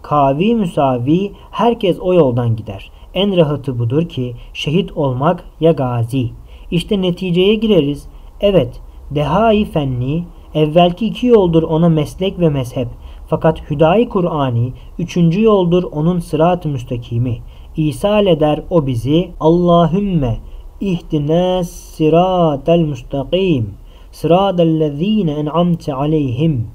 [0.08, 2.90] kavi müsavi, herkes o yoldan gider.
[3.14, 6.30] En rahatı budur ki şehit olmak ya gazi.
[6.70, 8.08] İşte neticeye gireriz.
[8.40, 8.80] Evet,
[9.10, 10.24] dehai fenni,
[10.54, 12.88] evvelki iki yoldur ona meslek ve mezhep.
[13.26, 17.38] Fakat hüdayi Kur'ani, üçüncü yoldur onun sırat-ı müstakimi.
[17.76, 20.38] İsal eder o bizi, Allahümme
[20.80, 23.74] ihdina sıratel müstakim,
[24.12, 26.66] sıratellezine en'amte aleyhim,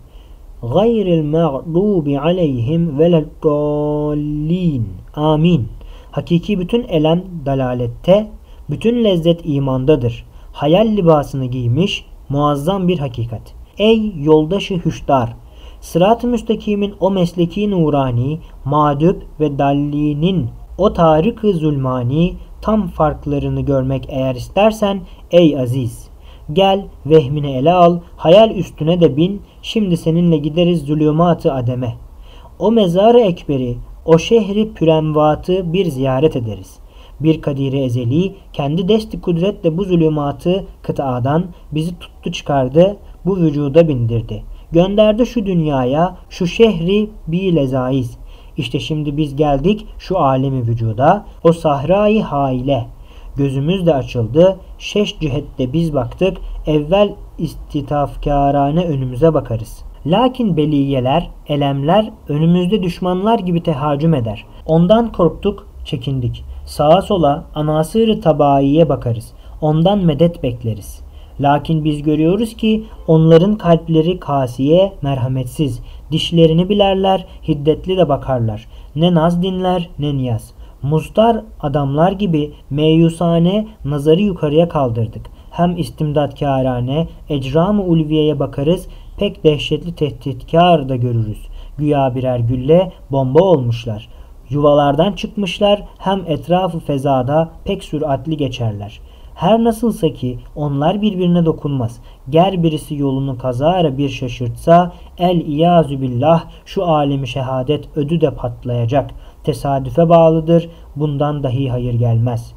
[0.71, 4.87] gayril mağdubi aleyhim veleddallin.
[5.15, 5.67] Amin.
[6.11, 8.27] Hakiki bütün elem dalalette,
[8.69, 10.25] bütün lezzet imandadır.
[10.53, 13.53] Hayal libasını giymiş muazzam bir hakikat.
[13.77, 15.33] Ey yoldaşı hüşdar!
[15.81, 24.35] Sırat-ı müstakimin o mesleki nurani, madüp ve dallinin o tarık-ı zulmani tam farklarını görmek eğer
[24.35, 26.07] istersen ey aziz!
[26.53, 31.95] Gel vehmini ele al, hayal üstüne de bin, şimdi seninle gideriz zulümat-ı ademe.
[32.59, 36.79] O mezarı ekberi, o şehri pürenvatı bir ziyaret ederiz.
[37.19, 44.43] Bir kadiri ezeli kendi desti kudretle bu zulümatı kıtadan bizi tuttu çıkardı, bu vücuda bindirdi.
[44.71, 48.17] Gönderdi şu dünyaya, şu şehri bir lezaiz.
[48.57, 52.85] İşte şimdi biz geldik şu alemi vücuda, o sahrayı haile.
[53.35, 56.37] Gözümüz de açıldı, şeş cihette biz baktık,
[56.67, 64.45] evvel istitafkarane önümüze bakarız.'' Lakin beliyeler, elemler önümüzde düşmanlar gibi tehacüm eder.
[64.65, 66.43] Ondan korktuk, çekindik.
[66.65, 69.33] Sağa sola anasır tabaiye bakarız.
[69.61, 71.01] Ondan medet bekleriz.
[71.39, 75.79] Lakin biz görüyoruz ki onların kalpleri kasiye, merhametsiz.
[76.11, 78.67] Dişlerini bilerler, hiddetli de bakarlar.
[78.95, 80.53] Ne naz dinler ne niyaz.
[80.81, 85.32] Muzdar adamlar gibi meyusane nazarı yukarıya kaldırdık.
[85.53, 91.47] Hem istimdatkârane, ecram-ı ulviyeye bakarız pek dehşetli tehditkar da görürüz.
[91.77, 94.09] Güya birer gülle bomba olmuşlar.
[94.49, 98.99] Yuvalardan çıkmışlar hem etrafı fezada pek süratli geçerler.
[99.35, 101.99] Her nasılsa ki onlar birbirine dokunmaz.
[102.29, 109.11] Ger birisi yolunu kazara bir şaşırtsa el iyazü billah şu alemi şehadet ödü de patlayacak.
[109.43, 110.69] Tesadüfe bağlıdır.
[110.95, 112.53] Bundan dahi hayır gelmez.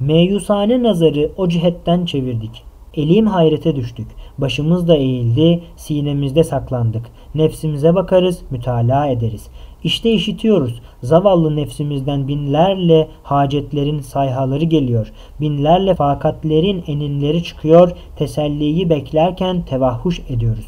[0.00, 2.62] Meyusane nazarı o cihetten çevirdik.
[2.94, 4.06] Elim hayrete düştük.
[4.38, 7.06] Başımız da eğildi, sinemizde saklandık.
[7.34, 9.48] Nefsimize bakarız, mütalaa ederiz.
[9.84, 10.80] İşte işitiyoruz.
[11.02, 15.12] Zavallı nefsimizden binlerle hacetlerin sayhaları geliyor.
[15.40, 17.90] Binlerle fakatlerin eninleri çıkıyor.
[18.16, 20.66] Teselliyi beklerken tevahhuş ediyoruz.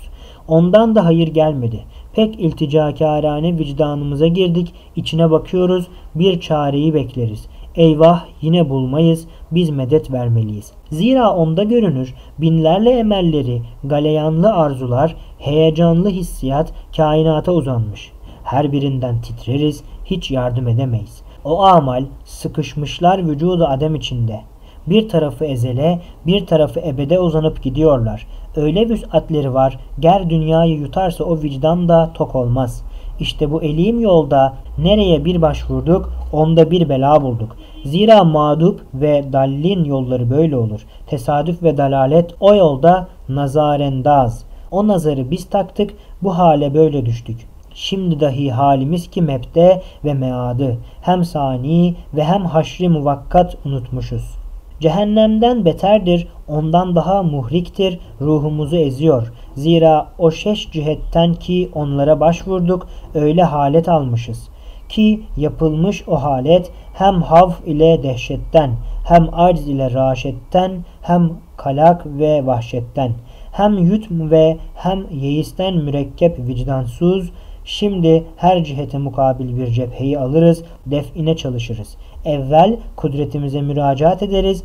[0.49, 1.81] Ondan da hayır gelmedi.
[2.13, 4.73] Pek ilticakârane vicdanımıza girdik.
[4.97, 5.87] İçine bakıyoruz.
[6.15, 7.49] Bir çareyi bekleriz.
[7.77, 10.73] Eyvah yine bulmayız, biz medet vermeliyiz.
[10.91, 18.13] Zira onda görünür binlerle emelleri, galeyanlı arzular, heyecanlı hissiyat kainata uzanmış.
[18.45, 21.23] Her birinden titreriz, hiç yardım edemeyiz.
[21.45, 24.41] O amal sıkışmışlar vücudu adem içinde.
[24.87, 28.27] Bir tarafı ezele, bir tarafı ebede uzanıp gidiyorlar.
[28.57, 32.85] Öyle vüsatleri var, ger dünyayı yutarsa o vicdan da tok olmaz.
[33.21, 37.57] İşte bu elim yolda nereye bir başvurduk onda bir bela bulduk.
[37.85, 40.81] Zira mağdup ve dallin yolları böyle olur.
[41.07, 44.45] Tesadüf ve dalalet o yolda nazarendaz.
[44.71, 45.91] O nazarı biz taktık
[46.23, 47.47] bu hale böyle düştük.
[47.75, 54.41] Şimdi dahi halimiz ki mebde ve meadı hem sani ve hem haşri muvakkat unutmuşuz.
[54.81, 59.33] Cehennemden beterdir, ondan daha muhliktir, ruhumuzu eziyor.
[59.55, 64.49] Zira o şeş cihetten ki onlara başvurduk, öyle halet almışız.
[64.89, 68.71] Ki yapılmış o halet hem havf ile dehşetten,
[69.05, 70.73] hem arz ile raşetten,
[71.03, 73.13] hem kalak ve vahşetten,
[73.53, 77.31] hem yutm ve hem yeisten mürekkep vicdansuz,
[77.65, 81.97] Şimdi her cihete mukabil bir cepheyi alırız, define çalışırız.
[82.25, 84.65] Evvel kudretimize müracaat ederiz,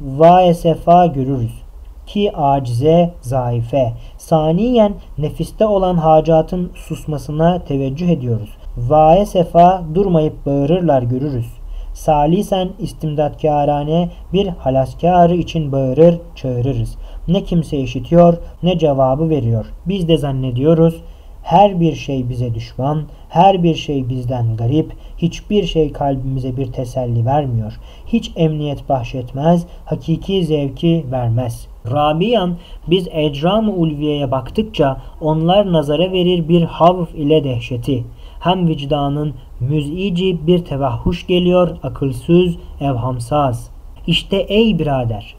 [0.00, 1.67] vae sefa görürüz
[2.08, 3.92] ki acize, zayıfe.
[4.18, 8.50] Saniyen nefiste olan hacatın susmasına teveccüh ediyoruz.
[8.76, 11.46] Vae sefa durmayıp bağırırlar görürüz.
[11.94, 16.96] Salisen istimdatkârane bir halaskarı için bağırır, çağırırız.
[17.28, 19.66] Ne kimse işitiyor ne cevabı veriyor.
[19.86, 21.02] Biz de zannediyoruz
[21.48, 27.26] her bir şey bize düşman, her bir şey bizden garip, hiçbir şey kalbimize bir teselli
[27.26, 27.72] vermiyor.
[28.06, 31.66] Hiç emniyet bahşetmez, hakiki zevki vermez.
[31.90, 32.56] Rabiyan
[32.86, 38.04] biz ecram-ı ulviyeye baktıkça onlar nazara verir bir havf ile dehşeti.
[38.40, 43.70] Hem vicdanın müzici bir tevahhuş geliyor, akılsız, evhamsaz.
[44.06, 45.34] İşte ey birader,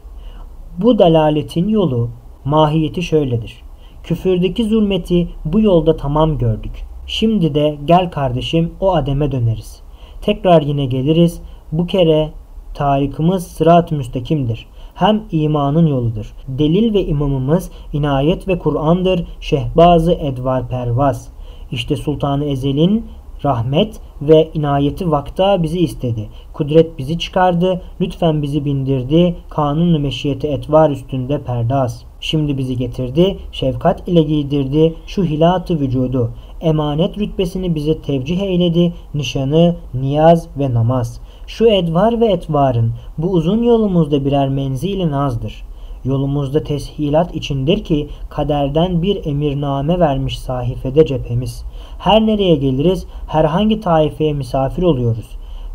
[0.78, 2.10] bu dalaletin yolu,
[2.44, 3.62] mahiyeti şöyledir.
[4.02, 6.84] Küfürdeki zulmeti bu yolda tamam gördük.
[7.06, 9.82] Şimdi de gel kardeşim o ademe döneriz.
[10.22, 11.42] Tekrar yine geliriz.
[11.72, 12.30] Bu kere
[12.74, 14.66] tarikimiz sırat müstakimdir.
[15.00, 16.34] Hem imanın yoludur.
[16.48, 19.24] Delil ve imamımız inayet ve Kur'an'dır.
[19.40, 21.28] Şehbazı edvar pervaz.
[21.72, 23.06] İşte Sultanı Ezel'in
[23.44, 26.28] rahmet ve inayeti vakta bizi istedi.
[26.52, 32.04] Kudret bizi çıkardı, lütfen bizi bindirdi, kanun meşiyeti etvar üstünde perdaz.
[32.20, 36.30] Şimdi bizi getirdi, şefkat ile giydirdi şu hilatı vücudu.
[36.60, 41.20] Emanet rütbesini bize tevcih eyledi, nişanı, niyaz ve namaz.
[41.56, 45.62] Şu edvar ve etvarın bu uzun yolumuzda birer menzili nazdır.
[46.04, 51.64] Yolumuzda teshilat içindir ki kaderden bir emirname vermiş sahifede cephemiz.
[51.98, 55.26] Her nereye geliriz, herhangi taifeye misafir oluyoruz.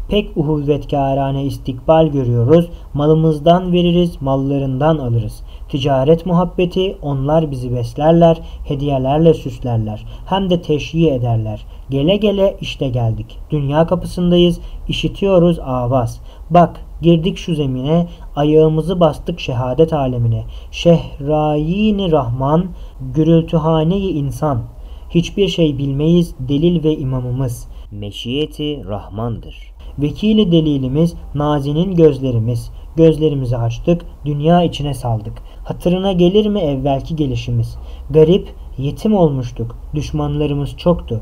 [0.09, 2.69] Pek uhuvvetkârane istikbal görüyoruz.
[2.93, 5.43] Malımızdan veririz, mallarından alırız.
[5.75, 10.05] Ticaret muhabbeti onlar bizi beslerler, hediyelerle süslerler.
[10.25, 11.65] Hem de teşhi ederler.
[11.89, 13.37] Gele gele işte geldik.
[13.49, 16.21] Dünya kapısındayız, işitiyoruz avaz.
[16.49, 20.43] Bak girdik şu zemine, ayağımızı bastık şehadet alemine.
[20.71, 22.65] Şehrayini Rahman,
[23.15, 24.61] gürültühane-i insan.
[25.09, 27.67] Hiçbir şey bilmeyiz delil ve imamımız.
[27.91, 29.75] Meşiyeti Rahmandır.
[29.99, 32.71] Vekili delilimiz, nazinin gözlerimiz.
[32.95, 35.33] Gözlerimizi açtık, dünya içine saldık.
[35.65, 37.77] Hatırına gelir mi evvelki gelişimiz?
[38.09, 38.47] Garip,
[38.77, 39.77] yetim olmuştuk.
[39.95, 41.21] Düşmanlarımız çoktu.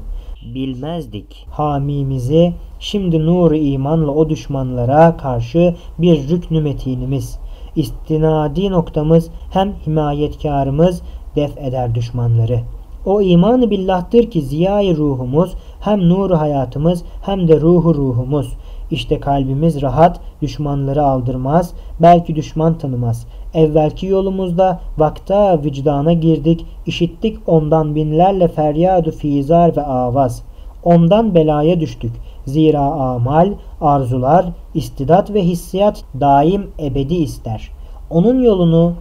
[0.56, 2.54] Bilmezdik hamimizi.
[2.80, 7.40] Şimdi nuru imanla o düşmanlara karşı bir rüknü metinimiz.
[7.76, 11.02] İstinadi noktamız hem himayetkarımız
[11.36, 12.60] def eder düşmanları.
[13.06, 18.54] O imanı billah'tır ki ziyayı ruhumuz hem nuru hayatımız hem de ruhu ruhumuz.
[18.92, 23.28] İşte kalbimiz rahat, düşmanları aldırmaz, belki düşman tanımaz.
[23.54, 30.44] Evvelki yolumuzda vakta vicdana girdik, işittik ondan binlerle feryadu fizar ve avaz.
[30.84, 32.12] Ondan belaya düştük.
[32.46, 37.72] Zira amal, arzular, istidat ve hissiyat daim ebedi ister.
[38.10, 38.94] Onun yolunu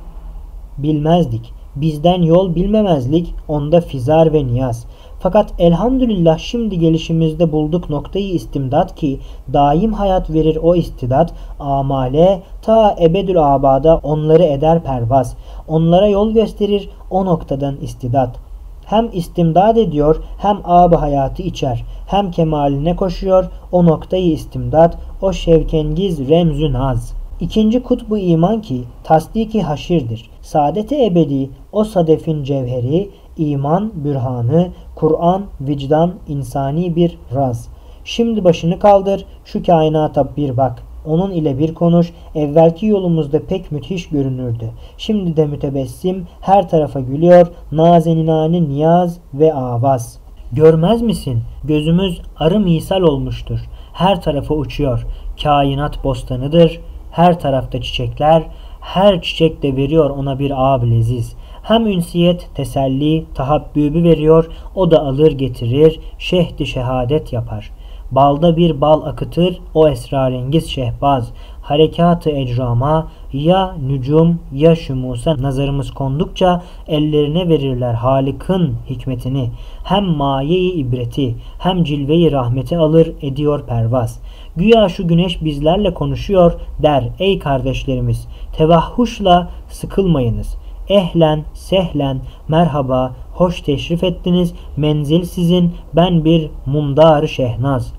[0.79, 1.53] bilmezdik.
[1.77, 4.87] Bizden yol bilmemezlik onda fizar ve niyaz.
[5.23, 9.19] Fakat elhamdülillah şimdi gelişimizde bulduk noktayı istimdat ki
[9.53, 15.37] daim hayat verir o istidat amale ta ebedül abada onları eder pervaz.
[15.69, 18.37] Onlara yol gösterir o noktadan istidat.
[18.85, 21.85] Hem istimdad ediyor hem ab hayatı içer.
[22.07, 27.15] Hem kemaline koşuyor o noktayı istimdat o şevkengiz remzü naz.
[27.41, 30.31] İkinci kutbu iman ki tasdiki haşirdir.
[30.41, 37.69] Saadeti ebedi o sadefin cevheri iman, bürhanı, Kur'an, vicdan, insani bir raz.
[38.05, 40.83] Şimdi başını kaldır, şu kainata bir bak.
[41.07, 44.71] Onun ile bir konuş, evvelki yolumuzda pek müthiş görünürdü.
[44.99, 50.19] Şimdi de mütebessim, her tarafa gülüyor, nazeninane niyaz ve avaz.
[50.53, 51.43] Görmez misin?
[51.65, 53.59] Gözümüz arı misal olmuştur.
[53.93, 55.07] Her tarafa uçuyor.
[55.43, 56.81] Kainat bostanıdır.
[57.11, 58.43] Her tarafta çiçekler.
[58.81, 61.37] Her çiçek de veriyor ona bir ab leziz.
[61.63, 67.71] Hem ünsiyet, teselli, tahabbübü veriyor, o da alır getirir, şehdi şehadet yapar.
[68.11, 71.33] Balda bir bal akıtır, o esrarengiz şehbaz.
[71.63, 79.51] Harekatı ecrama ya nücum ya şumusa nazarımız kondukça ellerine verirler Halik'ın hikmetini.
[79.85, 84.21] Hem mayeyi ibreti hem cilveyi rahmeti alır ediyor pervaz.
[84.57, 86.53] Güya şu güneş bizlerle konuşuyor
[86.83, 90.62] der ey kardeşlerimiz tevahhuşla sıkılmayınız.
[90.89, 94.55] Ehlen, sehlen, merhaba, hoş teşrif ettiniz.
[94.77, 97.93] Menzil sizin, ben bir mumdar şehnaz.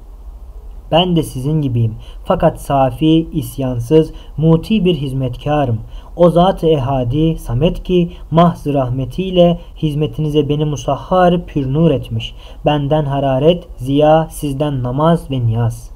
[0.92, 1.96] Ben de sizin gibiyim.
[2.26, 5.80] Fakat safi, isyansız, muti bir hizmetkarım.
[6.16, 12.36] O zat-ı ehadi, samet ki mahz rahmetiyle hizmetinize beni musahhar pürnur etmiş.
[12.66, 15.93] Benden hararet, ziya, sizden namaz ve niyaz.''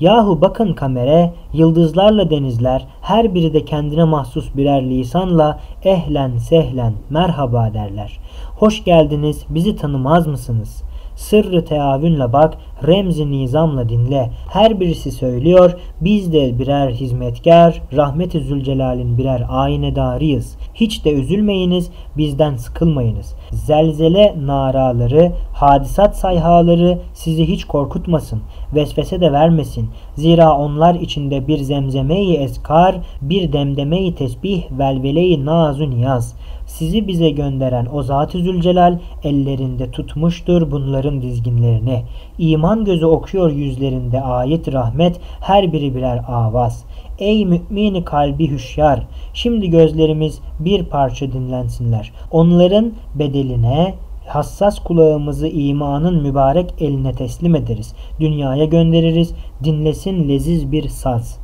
[0.00, 7.74] Yahu bakın kamere, yıldızlarla denizler, her biri de kendine mahsus birer lisanla ehlen sehlen merhaba
[7.74, 8.18] derler.
[8.56, 10.82] Hoş geldiniz, bizi tanımaz mısınız?
[11.20, 12.54] Sırrı teavünle bak,
[12.86, 14.30] remzi nizamla dinle.
[14.52, 20.56] Her birisi söylüyor, biz de birer hizmetkar, rahmeti Zülcelal'in birer aynedarıyız.
[20.74, 23.34] Hiç de üzülmeyiniz, bizden sıkılmayınız.
[23.50, 28.42] Zelzele naraları, hadisat sayhaları sizi hiç korkutmasın,
[28.74, 29.90] vesvese de vermesin.
[30.14, 36.34] Zira onlar içinde bir zemzemeyi eskar, bir demdemeyi tesbih, velveleyi nazu niyaz.
[36.70, 42.02] Sizi bize gönderen o Zat-ı Zülcelal ellerinde tutmuştur bunların dizginlerini.
[42.38, 46.84] İman gözü okuyor yüzlerinde ayet rahmet her biri birer avaz.
[47.18, 49.06] Ey mümini kalbi hüşyar!
[49.34, 52.12] Şimdi gözlerimiz bir parça dinlensinler.
[52.30, 53.94] Onların bedeline
[54.26, 57.94] hassas kulağımızı imanın mübarek eline teslim ederiz.
[58.20, 59.34] Dünyaya göndeririz.
[59.64, 61.38] Dinlesin leziz bir saz.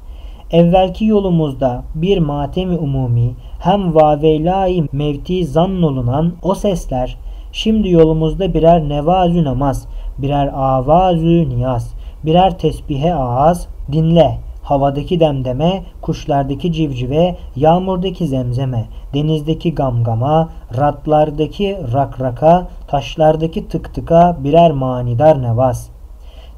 [0.51, 7.17] Evvelki yolumuzda bir matemi umumi hem vaveylai mevti zannolunan o sesler
[7.53, 9.87] şimdi yolumuzda birer nevazü namaz,
[10.19, 11.95] birer avazü niyaz,
[12.25, 20.49] birer tesbihe ağız dinle havadaki demdeme, kuşlardaki civcive, yağmurdaki zemzeme, denizdeki gamgama,
[20.79, 25.91] ratlardaki rakraka, taşlardaki tık tıka birer manidar nevaz.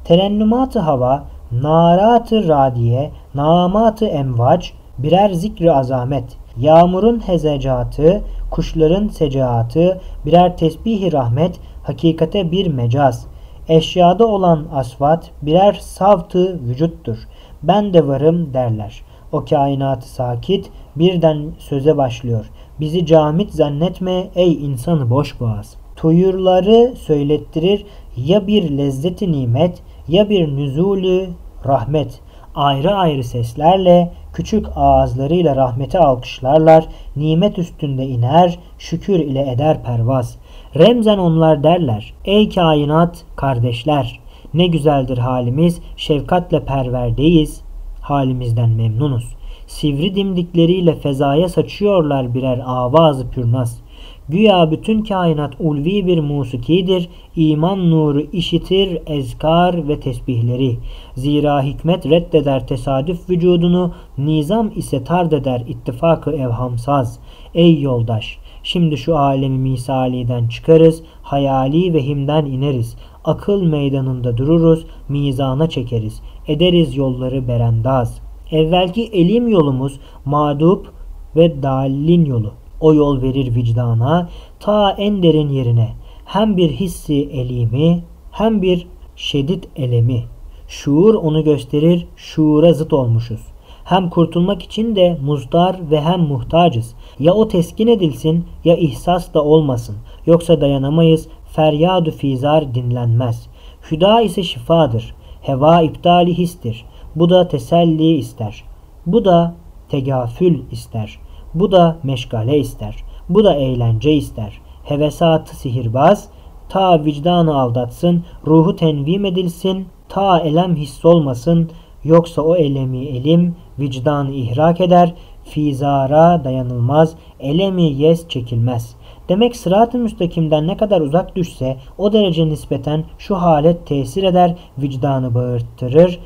[0.03, 4.65] Terennümat-ı hava, narat-ı radiye, namat-ı emvac,
[4.97, 13.27] birer zikri azamet, yağmurun hezecatı, kuşların secaatı, birer tesbihi rahmet, hakikate bir mecaz.
[13.69, 17.17] Eşyada olan asvat birer savtı vücuttur.
[17.63, 19.01] Ben de varım derler.
[19.31, 22.49] O kainatı sakit birden söze başlıyor.
[22.79, 25.75] Bizi camit zannetme ey insanı boş boğaz.
[25.95, 27.85] Tuyurları söylettirir
[28.17, 31.29] ya bir lezzeti nimet ya bir nüzulü
[31.65, 32.21] rahmet.
[32.59, 40.37] Ayrı ayrı seslerle küçük ağızlarıyla rahmeti alkışlarlar, nimet üstünde iner, şükür ile eder pervaz.
[40.75, 44.19] Remzen onlar derler, ey kainat kardeşler,
[44.53, 47.61] ne güzeldir halimiz, şefkatle perverdeyiz,
[48.01, 49.35] halimizden memnunuz.
[49.67, 53.81] Sivri dimdikleriyle fezaya saçıyorlar birer avazı pürnaz.
[54.29, 60.77] Güya bütün kainat ulvi bir musikidir, iman nuru işitir ezkar ve tesbihleri.
[61.15, 67.19] Zira hikmet reddeder tesadüf vücudunu, nizam ise tard eder ittifakı evhamsaz.
[67.53, 68.37] Ey yoldaş!
[68.63, 72.97] Şimdi şu alemi misaliden çıkarız, hayali vehimden ineriz.
[73.25, 76.21] Akıl meydanında dururuz, mizana çekeriz.
[76.47, 78.21] Ederiz yolları berendaz.
[78.51, 80.93] Evvelki elim yolumuz mağdup
[81.35, 82.58] ve dalin yolu.
[82.79, 84.29] O yol verir vicdana
[84.59, 85.89] ta en derin yerine.
[86.25, 90.23] Hem bir hissi elimi hem bir şedid elemi.
[90.67, 93.41] Şuur onu gösterir, şuura zıt olmuşuz.
[93.83, 96.95] Hem kurtulmak için de muzdar ve hem muhtacız.
[97.19, 99.95] Ya o teskin edilsin ya ihsas da olmasın.
[100.25, 103.47] Yoksa dayanamayız, feryadu fizar dinlenmez.
[103.91, 105.15] Hüda ise şifadır.
[105.41, 106.85] Heva iptali histir.
[107.15, 108.63] Bu da teselli ister.
[109.05, 109.55] Bu da
[109.89, 111.19] tegafül ister.
[111.53, 112.95] Bu da meşgale ister.
[113.29, 114.61] Bu da eğlence ister.
[114.83, 116.29] Hevesatı sihirbaz,
[116.69, 121.69] ta vicdanı aldatsın, ruhu tenvim edilsin, ta elem hissolmasın,
[122.03, 125.13] yoksa o elemi elim vicdanı ihrak eder,
[125.43, 128.95] fizara dayanılmaz, elemi yes çekilmez.
[129.29, 135.35] Demek sırat-ı müstakimden ne kadar uzak düşse o derece nispeten şu halet tesir eder, vicdanı
[135.35, 136.19] bağırttırır,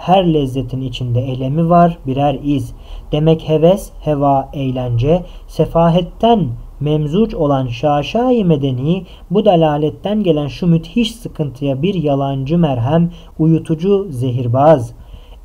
[0.00, 2.72] her lezzetin içinde elemi var birer iz.
[3.12, 6.48] Demek heves, heva, eğlence, sefahetten
[6.80, 14.92] memzuç olan şaşai medeni bu dalaletten gelen şu müthiş sıkıntıya bir yalancı merhem, uyutucu zehirbaz.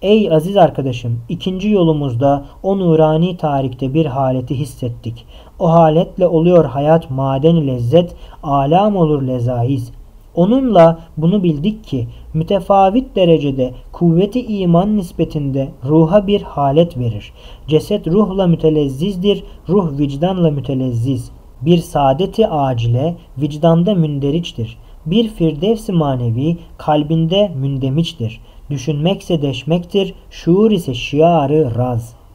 [0.01, 5.25] Ey aziz arkadaşım, ikinci yolumuzda o nurani tarikte bir haleti hissettik.
[5.59, 9.91] O haletle oluyor hayat maden lezzet, alam olur lezaiz.
[10.35, 17.33] Onunla bunu bildik ki mütefavit derecede kuvveti iman nispetinde ruha bir halet verir.
[17.67, 21.31] Ceset ruhla mütelezzizdir, ruh vicdanla mütelezziz.
[21.61, 24.77] Bir saadeti acile vicdanda münderiçtir.
[25.05, 28.41] Bir firdevsi manevi kalbinde mündemiçtir.
[28.69, 32.25] Düşünmekse deşmektir, şuur ise şiarı raz.''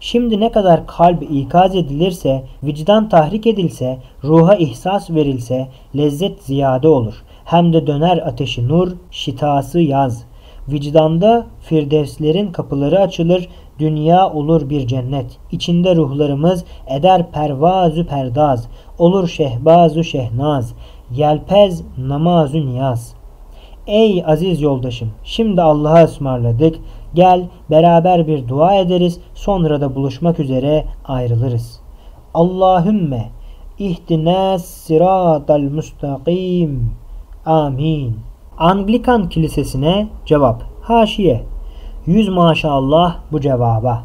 [0.00, 7.14] Şimdi ne kadar kalp ikaz edilirse, vicdan tahrik edilse, ruha ihsas verilse lezzet ziyade olur.
[7.46, 10.24] Hem de döner ateşi nur, şitası yaz.
[10.68, 13.48] Vicdanda firdevslerin kapıları açılır,
[13.78, 15.38] dünya olur bir cennet.
[15.52, 18.68] İçinde ruhlarımız eder pervazü perdaz,
[18.98, 20.74] olur şehbazu şehnaz,
[21.10, 23.14] yelpez namazü niyaz.
[23.86, 26.76] Ey aziz yoldaşım, şimdi Allah'a ısmarladık.
[27.14, 31.80] Gel beraber bir dua ederiz, sonra da buluşmak üzere ayrılırız.
[32.34, 33.30] Allahümme
[33.78, 37.05] ihdina sıratal müstakim.
[37.46, 38.16] Amin.
[38.58, 40.62] Anglikan Kilisesi'ne cevap.
[40.82, 41.42] Haşiye.
[42.06, 44.04] Yüz maşallah bu cevaba.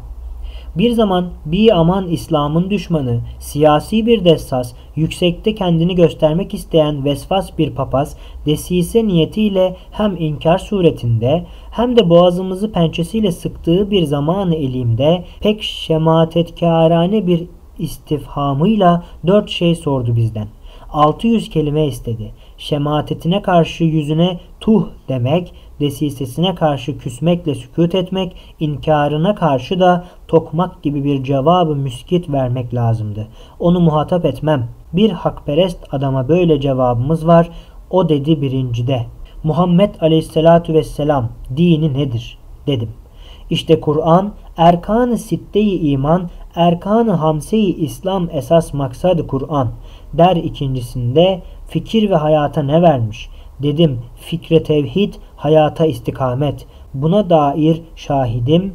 [0.78, 7.74] Bir zaman bir aman İslam'ın düşmanı, siyasi bir dessas, yüksekte kendini göstermek isteyen vesvas bir
[7.74, 8.16] papaz,
[8.46, 17.26] desise niyetiyle hem inkar suretinde hem de boğazımızı pençesiyle sıktığı bir zamanı elimde pek şematetkârane
[17.26, 17.46] bir
[17.78, 20.48] istifhamıyla dört şey sordu bizden.
[20.92, 22.32] 600 kelime istedi.
[22.62, 31.04] Şematetine karşı yüzüne tuh demek, desisesine karşı küsmekle sükut etmek, inkarına karşı da tokmak gibi
[31.04, 33.28] bir cevabı müskit vermek lazımdı.
[33.60, 34.68] Onu muhatap etmem.
[34.92, 37.50] Bir hakperest adama böyle cevabımız var.
[37.90, 39.06] O dedi birincide.
[39.44, 42.38] Muhammed aleyhissalatu vesselam dini nedir?
[42.66, 42.90] Dedim.
[43.50, 49.68] İşte Kur'an, erkan-ı sitte-i iman, erkan-ı hamse-i İslam esas maksadı Kur'an.
[50.12, 53.28] Der ikincisinde fikir ve hayata ne vermiş?
[53.62, 56.66] Dedim fikre tevhid, hayata istikamet.
[56.94, 58.72] Buna dair şahidim.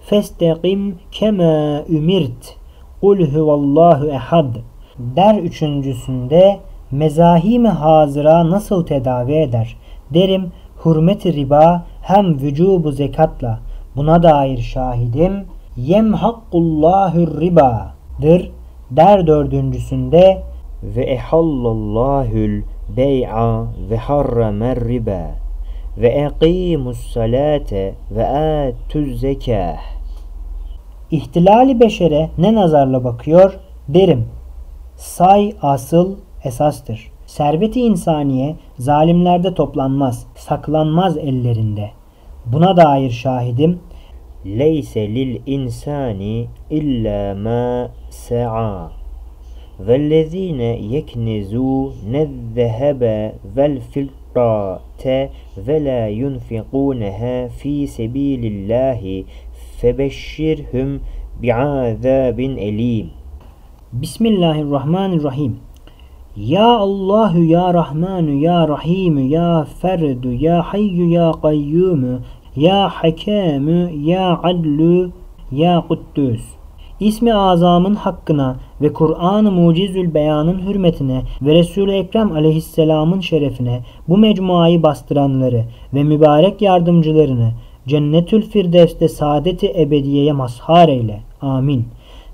[0.00, 2.56] Festeqim kema ümirt.
[3.00, 4.54] Kul huvallahu ehad.
[4.98, 6.58] Der üçüncüsünde
[6.90, 9.76] mezahim hazıra nasıl tedavi eder?
[10.14, 10.52] Derim
[10.84, 13.60] hürmet riba hem vücubu zekatla.
[13.96, 15.32] Buna dair şahidim
[15.76, 18.50] yemhakkullahü ribadır.
[18.90, 20.42] Der dördüncüsünde
[20.82, 22.62] ve ehallallahül
[22.96, 25.30] bey'a ve harramer riba
[25.98, 29.80] ve eqimus salate ve atuz zekah.
[31.10, 34.28] İhtilali beşere ne nazarla bakıyor derim.
[34.96, 37.12] Say asıl esastır.
[37.26, 41.90] Serveti insaniye zalimlerde toplanmaz, saklanmaz ellerinde.
[42.46, 43.80] Buna dair şahidim
[44.46, 49.01] leyse lil insani illa ma sa'a
[49.88, 54.80] والذين يكنزون الذهب والفضة
[55.68, 59.24] ولا ينفقونها في سبيل الله
[59.78, 61.00] فبشرهم
[61.42, 63.08] بعذاب أليم.
[64.02, 65.58] بسم الله الرحمن الرحيم.
[66.36, 72.20] يا الله يا رحمن يا رحيم يا فرد يا حي يا قيوم
[72.56, 73.68] يا حكام
[74.04, 75.10] يا عدل
[75.52, 76.61] يا قدوس.
[77.02, 84.82] İsmi azamın hakkına ve Kur'an-ı Mucizül Beyan'ın hürmetine ve Resul-i Ekrem aleyhisselamın şerefine bu mecmuayı
[84.82, 85.64] bastıranları
[85.94, 87.50] ve mübarek yardımcılarını
[87.86, 91.20] Cennetül Firdevs'te saadeti ebediyeye mazhar eyle.
[91.40, 91.84] Amin.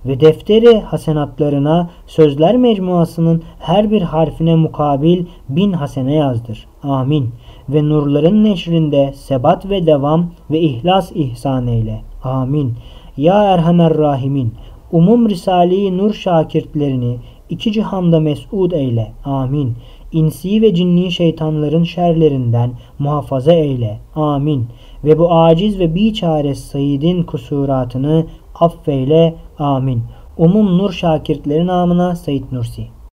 [0.06, 6.66] Ve defteri hasenatlarına sözler mecmuasının her bir harfine mukabil bin hasene yazdır.
[6.82, 7.30] Amin.
[7.68, 12.00] Ve nurların neşrinde sebat ve devam ve ihlas ihsan eyle.
[12.24, 12.74] Amin.
[13.18, 14.54] Ya Erhamer Rahimin,
[14.92, 17.18] umum Risale-i Nur şakirtlerini
[17.50, 19.12] iki cihanda mes'ud eyle.
[19.24, 19.74] Amin.
[20.12, 23.98] İnsi ve cinni şeytanların şerlerinden muhafaza eyle.
[24.14, 24.66] Amin.
[25.04, 29.34] Ve bu aciz ve biçare Said'in kusuratını affeyle.
[29.58, 30.02] Amin.
[30.36, 32.97] Umum Nur şakirtleri namına Said Nursi.